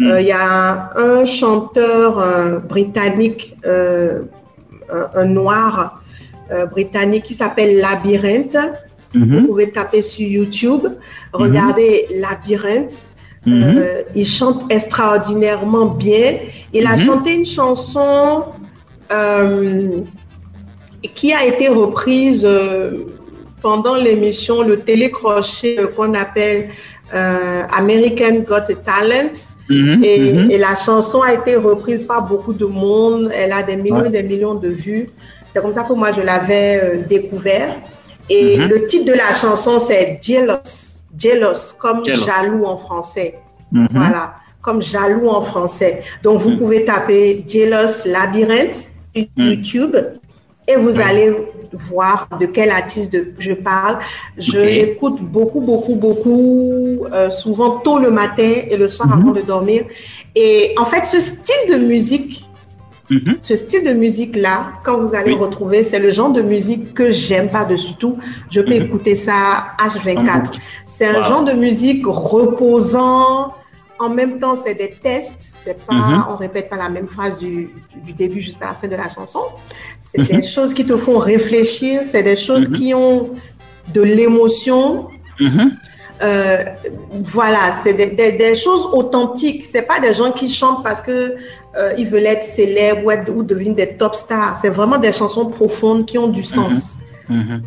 Hmm. 0.01 0.07
Euh, 0.07 0.21
il 0.21 0.27
y 0.27 0.31
a 0.31 0.89
un 0.97 1.25
chanteur 1.25 2.17
euh, 2.17 2.59
britannique, 2.59 3.55
euh, 3.65 4.23
un, 5.13 5.25
noir 5.25 6.01
britannique 6.71 7.23
qui 7.25 7.33
s'appelle 7.35 7.77
Labyrinthe. 7.77 8.57
Mm-hmm. 9.15 9.39
Vous 9.39 9.47
pouvez 9.47 9.71
taper 9.71 10.01
sur 10.01 10.27
YouTube, 10.27 10.85
regardez 11.31 12.07
mm-hmm. 12.09 12.19
Labyrinthe. 12.19 13.09
Mm-hmm. 13.47 14.05
il 14.15 14.27
chante 14.27 14.71
extraordinairement 14.71 15.85
bien. 15.85 16.39
Il 16.73 16.85
a 16.87 16.97
chanté 16.97 17.33
une 17.33 17.45
chanson 17.45 18.43
qui 21.15 21.33
a 21.33 21.45
été 21.45 21.67
reprise 21.69 22.47
pendant 23.61 23.95
l'émission, 23.95 24.61
le 24.61 24.79
télécrochet 24.79 25.77
qu'on 25.95 26.13
appelle 26.13 26.69
euh, 27.13 27.63
American 27.73 28.39
Got 28.47 28.73
Talent. 28.83 29.50
Mhm, 29.69 29.99
mhm. 29.99 30.51
et, 30.51 30.57
la 30.57 30.75
chanson 30.75 31.21
a 31.21 31.33
été 31.33 31.55
reprise 31.55 32.03
par 32.03 32.27
beaucoup 32.27 32.53
de 32.53 32.65
monde. 32.65 33.31
Elle 33.33 33.51
a 33.51 33.63
des 33.63 33.75
millions 33.75 34.03
et 34.03 34.09
des 34.09 34.23
millions 34.23 34.55
de 34.55 34.67
vues. 34.67 35.09
C'est 35.49 35.61
comme 35.61 35.73
ça 35.73 35.83
que 35.83 35.93
moi, 35.93 36.11
je 36.11 36.21
l'avais 36.21 36.81
euh, 36.83 37.07
découvert. 37.07 37.75
Et 38.29 38.57
mhm. 38.57 38.69
le 38.69 38.85
titre 38.85 39.05
de 39.05 39.13
la 39.13 39.33
chanson, 39.33 39.79
c'est 39.79 40.19
Jealous. 40.21 41.01
Jealous, 41.17 41.75
comme 41.77 42.03
jaloux 42.05 42.65
en 42.65 42.77
français. 42.77 43.39
Voilà, 43.71 44.35
comme 44.61 44.81
jaloux 44.81 45.27
en 45.29 45.41
français. 45.41 46.01
Donc, 46.23 46.41
vous 46.41 46.57
pouvez 46.57 46.83
taper 46.83 47.45
Jealous 47.47 48.05
Labyrinthe 48.05 48.89
YouTube 49.37 49.95
et 50.67 50.75
vous 50.75 50.99
allez 50.99 51.35
voir 51.73 52.27
de 52.39 52.45
quel 52.45 52.69
artiste 52.69 53.17
je 53.39 53.53
parle. 53.53 53.99
Je 54.37 54.59
l'écoute 54.59 55.21
beaucoup, 55.21 55.61
beaucoup, 55.61 55.95
beaucoup, 55.95 57.05
euh, 57.11 57.29
souvent 57.31 57.79
tôt 57.79 57.99
le 57.99 58.11
matin 58.11 58.53
et 58.69 58.77
le 58.77 58.87
soir 58.87 59.11
avant 59.11 59.29
mhm. 59.29 59.33
de 59.33 59.41
dormir. 59.41 59.85
Et 60.35 60.73
en 60.77 60.85
fait, 60.85 61.05
ce 61.05 61.19
style 61.19 61.71
de 61.71 61.77
musique, 61.77 62.45
mhm. 63.09 63.37
ce 63.39 63.55
style 63.55 63.85
de 63.85 63.93
musique-là, 63.93 64.73
quand 64.83 64.97
vous 64.99 65.15
allez 65.15 65.33
retrouver, 65.33 65.83
c'est 65.83 65.99
le 65.99 66.11
genre 66.11 66.31
de 66.31 66.41
musique 66.41 66.93
que 66.93 67.11
j'aime 67.11 67.49
pas-dessus 67.49 67.95
tout. 67.95 68.17
Je 68.49 68.61
peux 68.61 68.75
mhm. 68.75 68.85
écouter 68.85 69.15
ça 69.15 69.67
H24. 69.79 70.59
C'est 70.85 71.07
un 71.07 71.23
genre 71.23 71.43
de 71.43 71.53
musique 71.53 72.05
reposant, 72.05 73.53
en 74.01 74.09
même 74.09 74.39
temps, 74.39 74.57
c'est 74.63 74.73
des 74.73 74.89
tests. 74.89 75.35
C'est 75.37 75.85
pas, 75.85 75.93
mhm. 75.93 76.25
on 76.29 76.35
répète 76.35 76.69
pas 76.69 76.75
la 76.75 76.89
même 76.89 77.07
phrase 77.07 77.39
du, 77.39 77.69
début 78.17 78.41
jusqu'à 78.41 78.65
la 78.65 78.73
fin 78.73 78.87
de 78.87 78.95
la 78.95 79.09
chanson. 79.09 79.43
C'est 79.99 80.23
des 80.23 80.37
mhm. 80.37 80.43
choses 80.43 80.73
qui 80.73 80.85
te 80.85 80.97
font 80.97 81.19
réfléchir. 81.19 82.01
C'est 82.03 82.23
des 82.23 82.35
choses 82.35 82.67
mhm. 82.67 82.75
qui 82.75 82.93
ont 82.93 83.33
de 83.93 84.01
l'émotion. 84.01 85.07
Euh, 86.23 86.65
voilà, 87.11 87.71
c'est 87.71 87.93
des, 87.93 88.55
choses 88.55 88.87
authentiques. 88.91 89.65
C'est 89.65 89.83
pas 89.83 89.99
des 89.99 90.13
gens 90.13 90.31
qui 90.31 90.49
chantent 90.49 90.83
parce 90.83 91.01
que 91.01 91.35
euh, 91.77 91.93
ils 91.97 92.07
veulent 92.07 92.27
être 92.27 92.43
célèbres 92.43 93.11
ou, 93.29 93.43
devenir 93.43 93.75
des 93.75 93.95
top 93.95 94.15
stars. 94.15 94.57
C'est 94.57 94.69
vraiment 94.69 94.97
des 94.97 95.13
chansons 95.13 95.47
profondes 95.47 96.05
qui 96.05 96.17
ont 96.17 96.27
du 96.27 96.43
sens. 96.43 96.97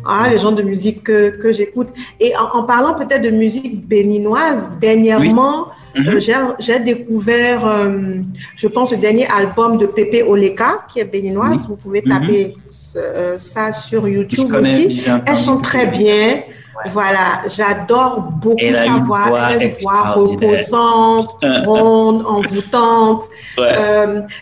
Ah, 0.05 0.27
les 0.29 0.37
gens 0.37 0.51
de 0.51 0.61
musique 0.61 1.03
que, 1.03 1.41
que 1.41 1.51
j'écoute. 1.51 1.89
Et 2.19 2.33
en, 2.53 2.63
parlant 2.63 2.93
peut-être 2.93 3.21
de 3.21 3.29
musique 3.29 3.87
béninoise, 3.87 4.71
dernièrement, 4.79 5.67
euh, 5.97 6.15
mhm. 6.15 6.55
J'ai 6.59 6.79
découvert, 6.79 7.65
euh, 7.65 8.17
je 8.55 8.67
pense, 8.67 8.91
le 8.91 8.97
dernier 8.97 9.27
album 9.27 9.77
de 9.77 9.85
Pepe 9.85 10.23
Oleka, 10.27 10.85
qui 10.89 10.99
est 10.99 11.05
béninoise. 11.05 11.65
Vous 11.67 11.77
pouvez 11.77 12.01
taper 12.01 12.57
euh, 12.95 13.37
ça 13.37 13.71
sur 13.71 14.07
YouTube 14.07 14.53
aussi. 14.53 15.03
Elles 15.25 15.37
sont 15.37 15.59
très 15.59 15.87
bien. 15.87 16.41
Voilà, 16.87 17.41
j'adore 17.47 18.21
beaucoup 18.21 18.59
sa 18.59 18.97
voix. 18.97 19.25
Elle 19.27 19.61
a 19.61 19.63
une 19.63 19.71
voix 19.81 20.01
reposante, 20.11 21.43
ronde, 21.65 22.25
envoûtante. 22.25 23.25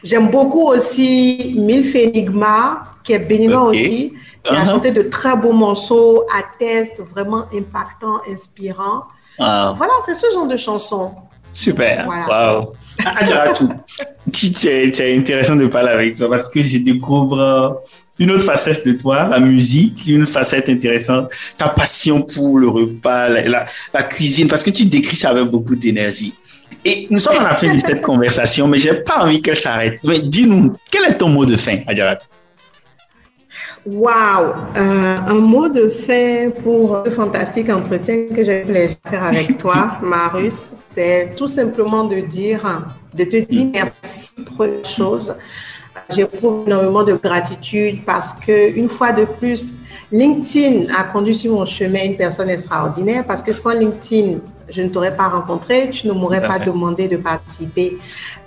J'aime 0.03 0.29
beaucoup 0.29 0.67
aussi 0.69 1.55
Milf 1.57 1.95
Enigma, 1.95 2.83
qui 3.03 3.13
est 3.13 3.19
béninois 3.19 3.63
aussi, 3.63 4.13
qui 4.43 4.53
a 4.53 4.63
uh-huh. 4.63 4.69
chanté 4.69 4.91
de 4.91 5.03
très 5.03 5.35
beaux 5.35 5.53
morceaux 5.53 6.25
à 6.33 6.43
test, 6.57 7.01
vraiment 7.01 7.45
impactants, 7.53 8.21
inspirants. 8.29 9.03
Voilà, 9.37 9.93
c'est 10.05 10.15
ce 10.15 10.27
genre 10.33 10.47
de 10.47 10.57
chanson. 10.57 11.13
Super. 11.51 12.07
Wow. 12.07 12.73
c'est 14.33 15.15
intéressant 15.15 15.55
de 15.55 15.67
parler 15.67 15.89
avec 15.89 16.15
toi 16.15 16.29
parce 16.29 16.49
que 16.49 16.63
je 16.63 16.79
découvre 16.79 17.83
une 18.19 18.31
autre 18.31 18.43
facette 18.43 18.85
de 18.85 18.93
toi, 18.93 19.27
la 19.27 19.39
musique, 19.39 20.05
une 20.07 20.25
facette 20.25 20.69
intéressante, 20.69 21.29
ta 21.57 21.69
passion 21.69 22.21
pour 22.21 22.59
le 22.59 22.67
repas, 22.67 23.27
la, 23.29 23.65
la, 23.93 24.03
cuisine, 24.03 24.47
parce 24.47 24.63
que 24.63 24.69
tu 24.69 24.85
décris 24.85 25.15
ça 25.15 25.29
avec 25.29 25.45
beaucoup 25.45 25.75
d'énergie. 25.75 26.33
Et 26.85 27.07
nous 27.09 27.19
sommes 27.19 27.37
à 27.37 27.43
la 27.43 27.53
fin 27.53 27.73
de 27.73 27.79
cette 27.79 28.01
conversation, 28.11 28.67
mais 28.67 28.77
j'ai 28.77 28.93
pas 28.93 29.19
envie 29.19 29.41
qu'elle 29.41 29.57
s'arrête. 29.57 29.99
Mais 30.03 30.19
dis-nous, 30.19 30.75
quel 30.91 31.05
est 31.05 31.17
ton 31.17 31.29
mot 31.29 31.45
de 31.45 31.55
fin, 31.55 31.79
Adjarat? 31.87 32.19
Wow! 33.85 34.53
Euh, 34.77 35.17
un 35.27 35.33
mot 35.33 35.67
de 35.67 35.89
fin 35.89 36.51
pour 36.63 37.03
ce 37.05 37.11
fantastique 37.11 37.69
entretien 37.69 38.27
que 38.33 38.45
j'ai 38.45 38.61
plaisir 38.61 38.97
à 39.03 39.09
faire 39.09 39.23
avec 39.23 39.57
toi, 39.57 39.97
Marus, 40.01 40.85
c'est 40.87 41.33
tout 41.35 41.47
simplement 41.47 42.05
de 42.05 42.21
dire, 42.21 42.85
de 43.13 43.23
te 43.25 43.37
dire 43.37 43.67
merci 43.73 44.31
pour 44.45 44.63
une 44.63 44.85
chose. 44.85 45.35
J'éprouve 46.09 46.67
énormément 46.67 47.03
de 47.03 47.13
gratitude 47.13 48.03
parce 48.05 48.33
que 48.33 48.75
une 48.75 48.89
fois 48.89 49.11
de 49.11 49.25
plus, 49.25 49.77
LinkedIn 50.11 50.93
a 50.93 51.03
conduit 51.05 51.35
sur 51.35 51.53
mon 51.53 51.65
chemin 51.65 52.03
une 52.03 52.17
personne 52.17 52.49
extraordinaire 52.49 53.25
parce 53.25 53.41
que 53.41 53.53
sans 53.53 53.71
LinkedIn, 53.71 54.39
je 54.69 54.81
ne 54.81 54.89
t'aurais 54.89 55.15
pas 55.15 55.27
rencontré, 55.27 55.89
tu 55.91 56.07
ne 56.07 56.13
m'aurais 56.13 56.41
pas 56.41 56.59
demandé 56.59 57.07
de 57.07 57.17
participer 57.17 57.97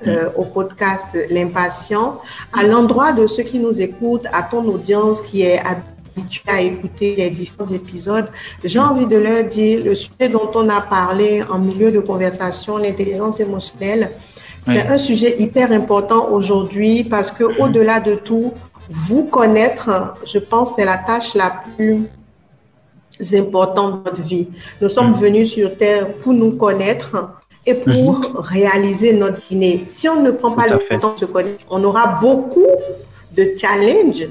euh, 0.07 0.31
au 0.37 0.45
podcast 0.45 1.17
L'Impatient. 1.31 2.21
À 2.53 2.65
l'endroit 2.65 3.13
de 3.13 3.27
ceux 3.27 3.43
qui 3.43 3.59
nous 3.59 3.81
écoutent, 3.81 4.27
à 4.33 4.43
ton 4.43 4.65
audience 4.65 5.21
qui 5.21 5.43
est 5.43 5.59
habituée 5.59 6.51
à 6.51 6.61
écouter 6.63 7.17
les 7.17 7.31
différents 7.31 7.71
épisodes, 7.73 8.29
j'ai 8.65 8.79
envie 8.79 9.07
de 9.07 9.17
leur 9.17 9.45
dire 9.45 9.85
le 9.85 9.95
sujet 9.95 10.29
dont 10.31 10.51
on 10.55 10.69
a 10.69 10.81
parlé 10.81 11.43
en 11.43 11.59
milieu 11.59 11.91
de 11.91 12.01
conversation, 12.01 12.79
l'intelligence 12.79 13.41
émotionnelle, 13.41 14.11
c'est 14.67 14.87
un 14.89 14.99
sujet 14.99 15.37
hyper 15.39 15.71
important 15.71 16.31
aujourd'hui 16.31 17.05
parce 17.05 17.31
que 17.31 17.45
au-delà 17.61 18.01
de 18.01 18.17
tout, 18.17 18.53
vous 18.89 19.25
connaître, 19.25 20.15
je 20.25 20.39
pense, 20.39 20.77
c'est 20.77 20.85
la 20.85 20.99
tâche 20.99 21.35
la 21.35 21.63
plus 21.77 22.09
importante 23.35 24.05
de 24.05 24.11
notre 24.11 24.23
vie. 24.23 24.49
Nous 24.81 24.89
sommes 24.89 25.13
mm. 25.13 25.21
venus 25.21 25.53
sur 25.53 25.77
Terre 25.77 26.13
pour 26.15 26.33
nous 26.33 26.53
connaître 26.53 27.31
et 27.65 27.75
pour 27.75 28.21
mm-hmm. 28.21 28.37
réaliser 28.39 29.13
notre 29.13 29.41
dîner. 29.49 29.83
Si 29.87 30.09
on 30.09 30.23
ne 30.23 30.31
prend 30.31 30.53
pas 30.53 30.67
le 30.67 30.79
temps 30.99 31.15
de 31.15 31.19
se 31.21 31.25
connaître, 31.25 31.65
on 31.71 31.83
aura 31.83 32.19
beaucoup 32.21 32.67
de 33.37 33.53
challenges 33.57 34.29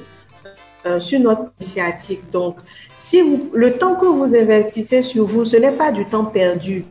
euh, 0.86 1.00
sur 1.00 1.20
notre 1.20 1.52
initiative. 1.60 2.20
Donc, 2.32 2.58
si 2.98 3.22
vous, 3.22 3.50
le 3.54 3.74
temps 3.74 3.96
que 3.96 4.06
vous 4.06 4.36
investissez 4.36 5.02
sur 5.02 5.26
vous, 5.26 5.44
ce 5.46 5.58
n'est 5.58 5.72
pas 5.72 5.92
du 5.92 6.06
temps 6.06 6.26
perdu. 6.26 6.86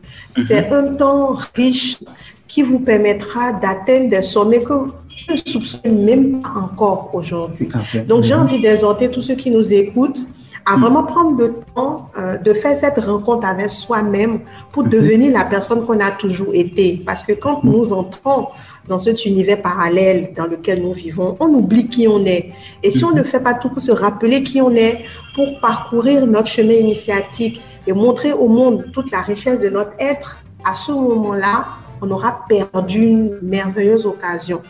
C'est 0.45 0.69
un 0.71 0.93
temps 0.95 1.37
riche 1.55 1.99
qui 2.47 2.61
vous 2.61 2.79
permettra 2.79 3.53
d'atteindre 3.53 4.09
des 4.09 4.21
sommets 4.21 4.63
que 4.63 4.73
vous 4.73 4.93
ne 5.29 5.35
soupçonnez 5.35 5.91
même 5.91 6.41
pas 6.41 6.53
encore 6.55 7.09
aujourd'hui. 7.13 7.67
Donc, 8.07 8.23
j'ai 8.23 8.35
envie 8.35 8.61
d'exhorter 8.61 9.09
tous 9.09 9.21
ceux 9.21 9.35
qui 9.35 9.49
nous 9.49 9.73
écoutent 9.73 10.25
à 10.65 10.77
vraiment 10.77 11.03
prendre 11.03 11.37
le 11.37 11.55
temps 11.75 12.09
euh, 12.17 12.37
de 12.37 12.51
faire 12.53 12.75
cette 12.75 12.97
rencontre 12.97 13.45
avec 13.45 13.69
soi-même 13.69 14.39
pour 14.71 14.83
devenir 14.83 15.31
la 15.31 15.45
personne 15.45 15.85
qu'on 15.85 15.99
a 15.99 16.09
toujours 16.11 16.53
été. 16.53 17.01
Parce 17.05 17.21
que 17.21 17.33
quand 17.33 17.63
nous 17.63 17.93
entrons 17.93 18.47
dans 18.87 18.97
cet 18.97 19.25
univers 19.25 19.61
parallèle 19.61 20.31
dans 20.35 20.47
lequel 20.47 20.81
nous 20.81 20.93
vivons, 20.93 21.37
on 21.39 21.49
oublie 21.49 21.87
qui 21.87 22.07
on 22.07 22.25
est. 22.25 22.51
Et 22.81 22.89
si 22.89 23.03
on 23.03 23.11
ne 23.11 23.21
fait 23.23 23.39
pas 23.39 23.53
tout 23.53 23.69
pour 23.69 23.81
se 23.81 23.91
rappeler 23.91 24.41
qui 24.41 24.59
on 24.59 24.71
est, 24.71 25.05
pour 25.35 25.59
parcourir 25.59 26.25
notre 26.25 26.47
chemin 26.47 26.73
initiatique 26.73 27.61
et 27.85 27.93
montrer 27.93 28.33
au 28.33 28.47
monde 28.47 28.85
toute 28.91 29.11
la 29.11 29.21
richesse 29.21 29.59
de 29.59 29.69
notre 29.69 29.91
être, 29.99 30.37
à 30.63 30.73
ce 30.73 30.91
moment-là, 30.91 31.65
on 32.01 32.11
aura 32.11 32.45
perdu 32.47 33.01
une 33.01 33.39
merveilleuse 33.41 34.05
occasion. 34.05 34.61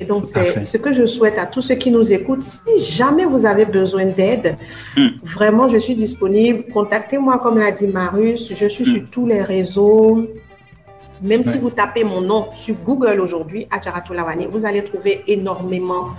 Et 0.00 0.06
donc, 0.06 0.24
c'est 0.24 0.64
ce 0.64 0.78
que 0.78 0.94
je 0.94 1.04
souhaite 1.04 1.38
à 1.38 1.44
tous 1.44 1.60
ceux 1.60 1.74
qui 1.74 1.90
nous 1.90 2.10
écoutent. 2.10 2.44
Si 2.44 2.78
jamais 2.78 3.26
vous 3.26 3.44
avez 3.44 3.66
besoin 3.66 4.06
d'aide, 4.06 4.56
hmm. 4.96 5.08
vraiment, 5.22 5.68
je 5.68 5.76
suis 5.76 5.94
disponible. 5.94 6.64
Contactez-moi, 6.72 7.38
comme 7.38 7.58
l'a 7.58 7.70
dit 7.70 7.86
Marius. 7.86 8.50
Je 8.54 8.66
suis 8.66 8.84
hmm. 8.84 8.94
sur 8.94 9.10
tous 9.10 9.26
les 9.26 9.42
réseaux. 9.42 10.26
Même 11.22 11.44
si 11.44 11.58
vous 11.58 11.70
tapez 11.70 12.04
mon 12.04 12.20
nom 12.20 12.48
sur 12.56 12.74
Google 12.76 13.20
aujourd'hui, 13.20 13.66
Adjaratou 13.70 14.14
vous 14.50 14.64
allez 14.64 14.82
trouver 14.84 15.22
énormément 15.26 16.10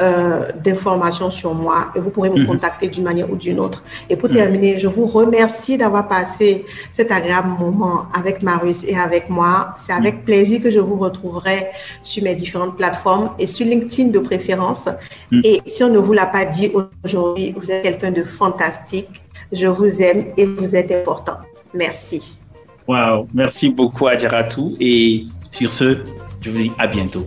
euh, 0.00 0.50
d'informations 0.64 1.30
sur 1.30 1.54
moi 1.54 1.92
et 1.94 2.00
vous 2.00 2.10
pourrez 2.10 2.30
me 2.30 2.40
mhm. 2.40 2.46
contacter 2.46 2.88
d'une 2.88 3.04
manière 3.04 3.30
ou 3.30 3.36
d'une 3.36 3.60
autre. 3.60 3.82
Et 4.08 4.16
pour 4.16 4.28
mhm. 4.28 4.36
terminer, 4.36 4.78
je 4.78 4.88
vous 4.88 5.06
remercie 5.06 5.76
d'avoir 5.76 6.08
passé 6.08 6.64
cet 6.92 7.10
agréable 7.12 7.48
moment 7.48 8.06
avec 8.14 8.42
Marius 8.42 8.84
et 8.84 8.96
avec 8.96 9.28
moi. 9.28 9.74
C'est 9.76 9.92
avec 9.92 10.16
mhm. 10.16 10.22
plaisir 10.22 10.62
que 10.62 10.70
je 10.70 10.80
vous 10.80 10.96
retrouverai 10.96 11.66
sur 12.02 12.22
mes 12.22 12.34
différentes 12.34 12.76
plateformes 12.76 13.30
et 13.38 13.46
sur 13.46 13.66
LinkedIn 13.66 14.10
de 14.10 14.18
préférence. 14.18 14.88
Et 15.44 15.60
si 15.66 15.84
on 15.84 15.90
ne 15.90 15.98
vous 15.98 16.12
l'a 16.12 16.26
pas 16.26 16.44
dit 16.44 16.70
aujourd'hui, 17.04 17.54
vous 17.56 17.70
êtes 17.70 17.82
quelqu'un 17.82 18.12
de 18.12 18.22
fantastique. 18.22 19.22
Je 19.52 19.66
vous 19.66 20.02
aime 20.02 20.26
et 20.36 20.44
vous 20.44 20.74
êtes 20.74 20.90
important. 20.90 21.34
Merci. 21.74 22.35
Wow, 22.88 23.28
merci 23.34 23.68
beaucoup 23.68 24.06
Adjaratou 24.06 24.76
et 24.78 25.26
sur 25.50 25.70
ce, 25.70 25.98
je 26.40 26.50
vous 26.50 26.58
dis 26.58 26.72
à 26.78 26.86
bientôt. 26.86 27.26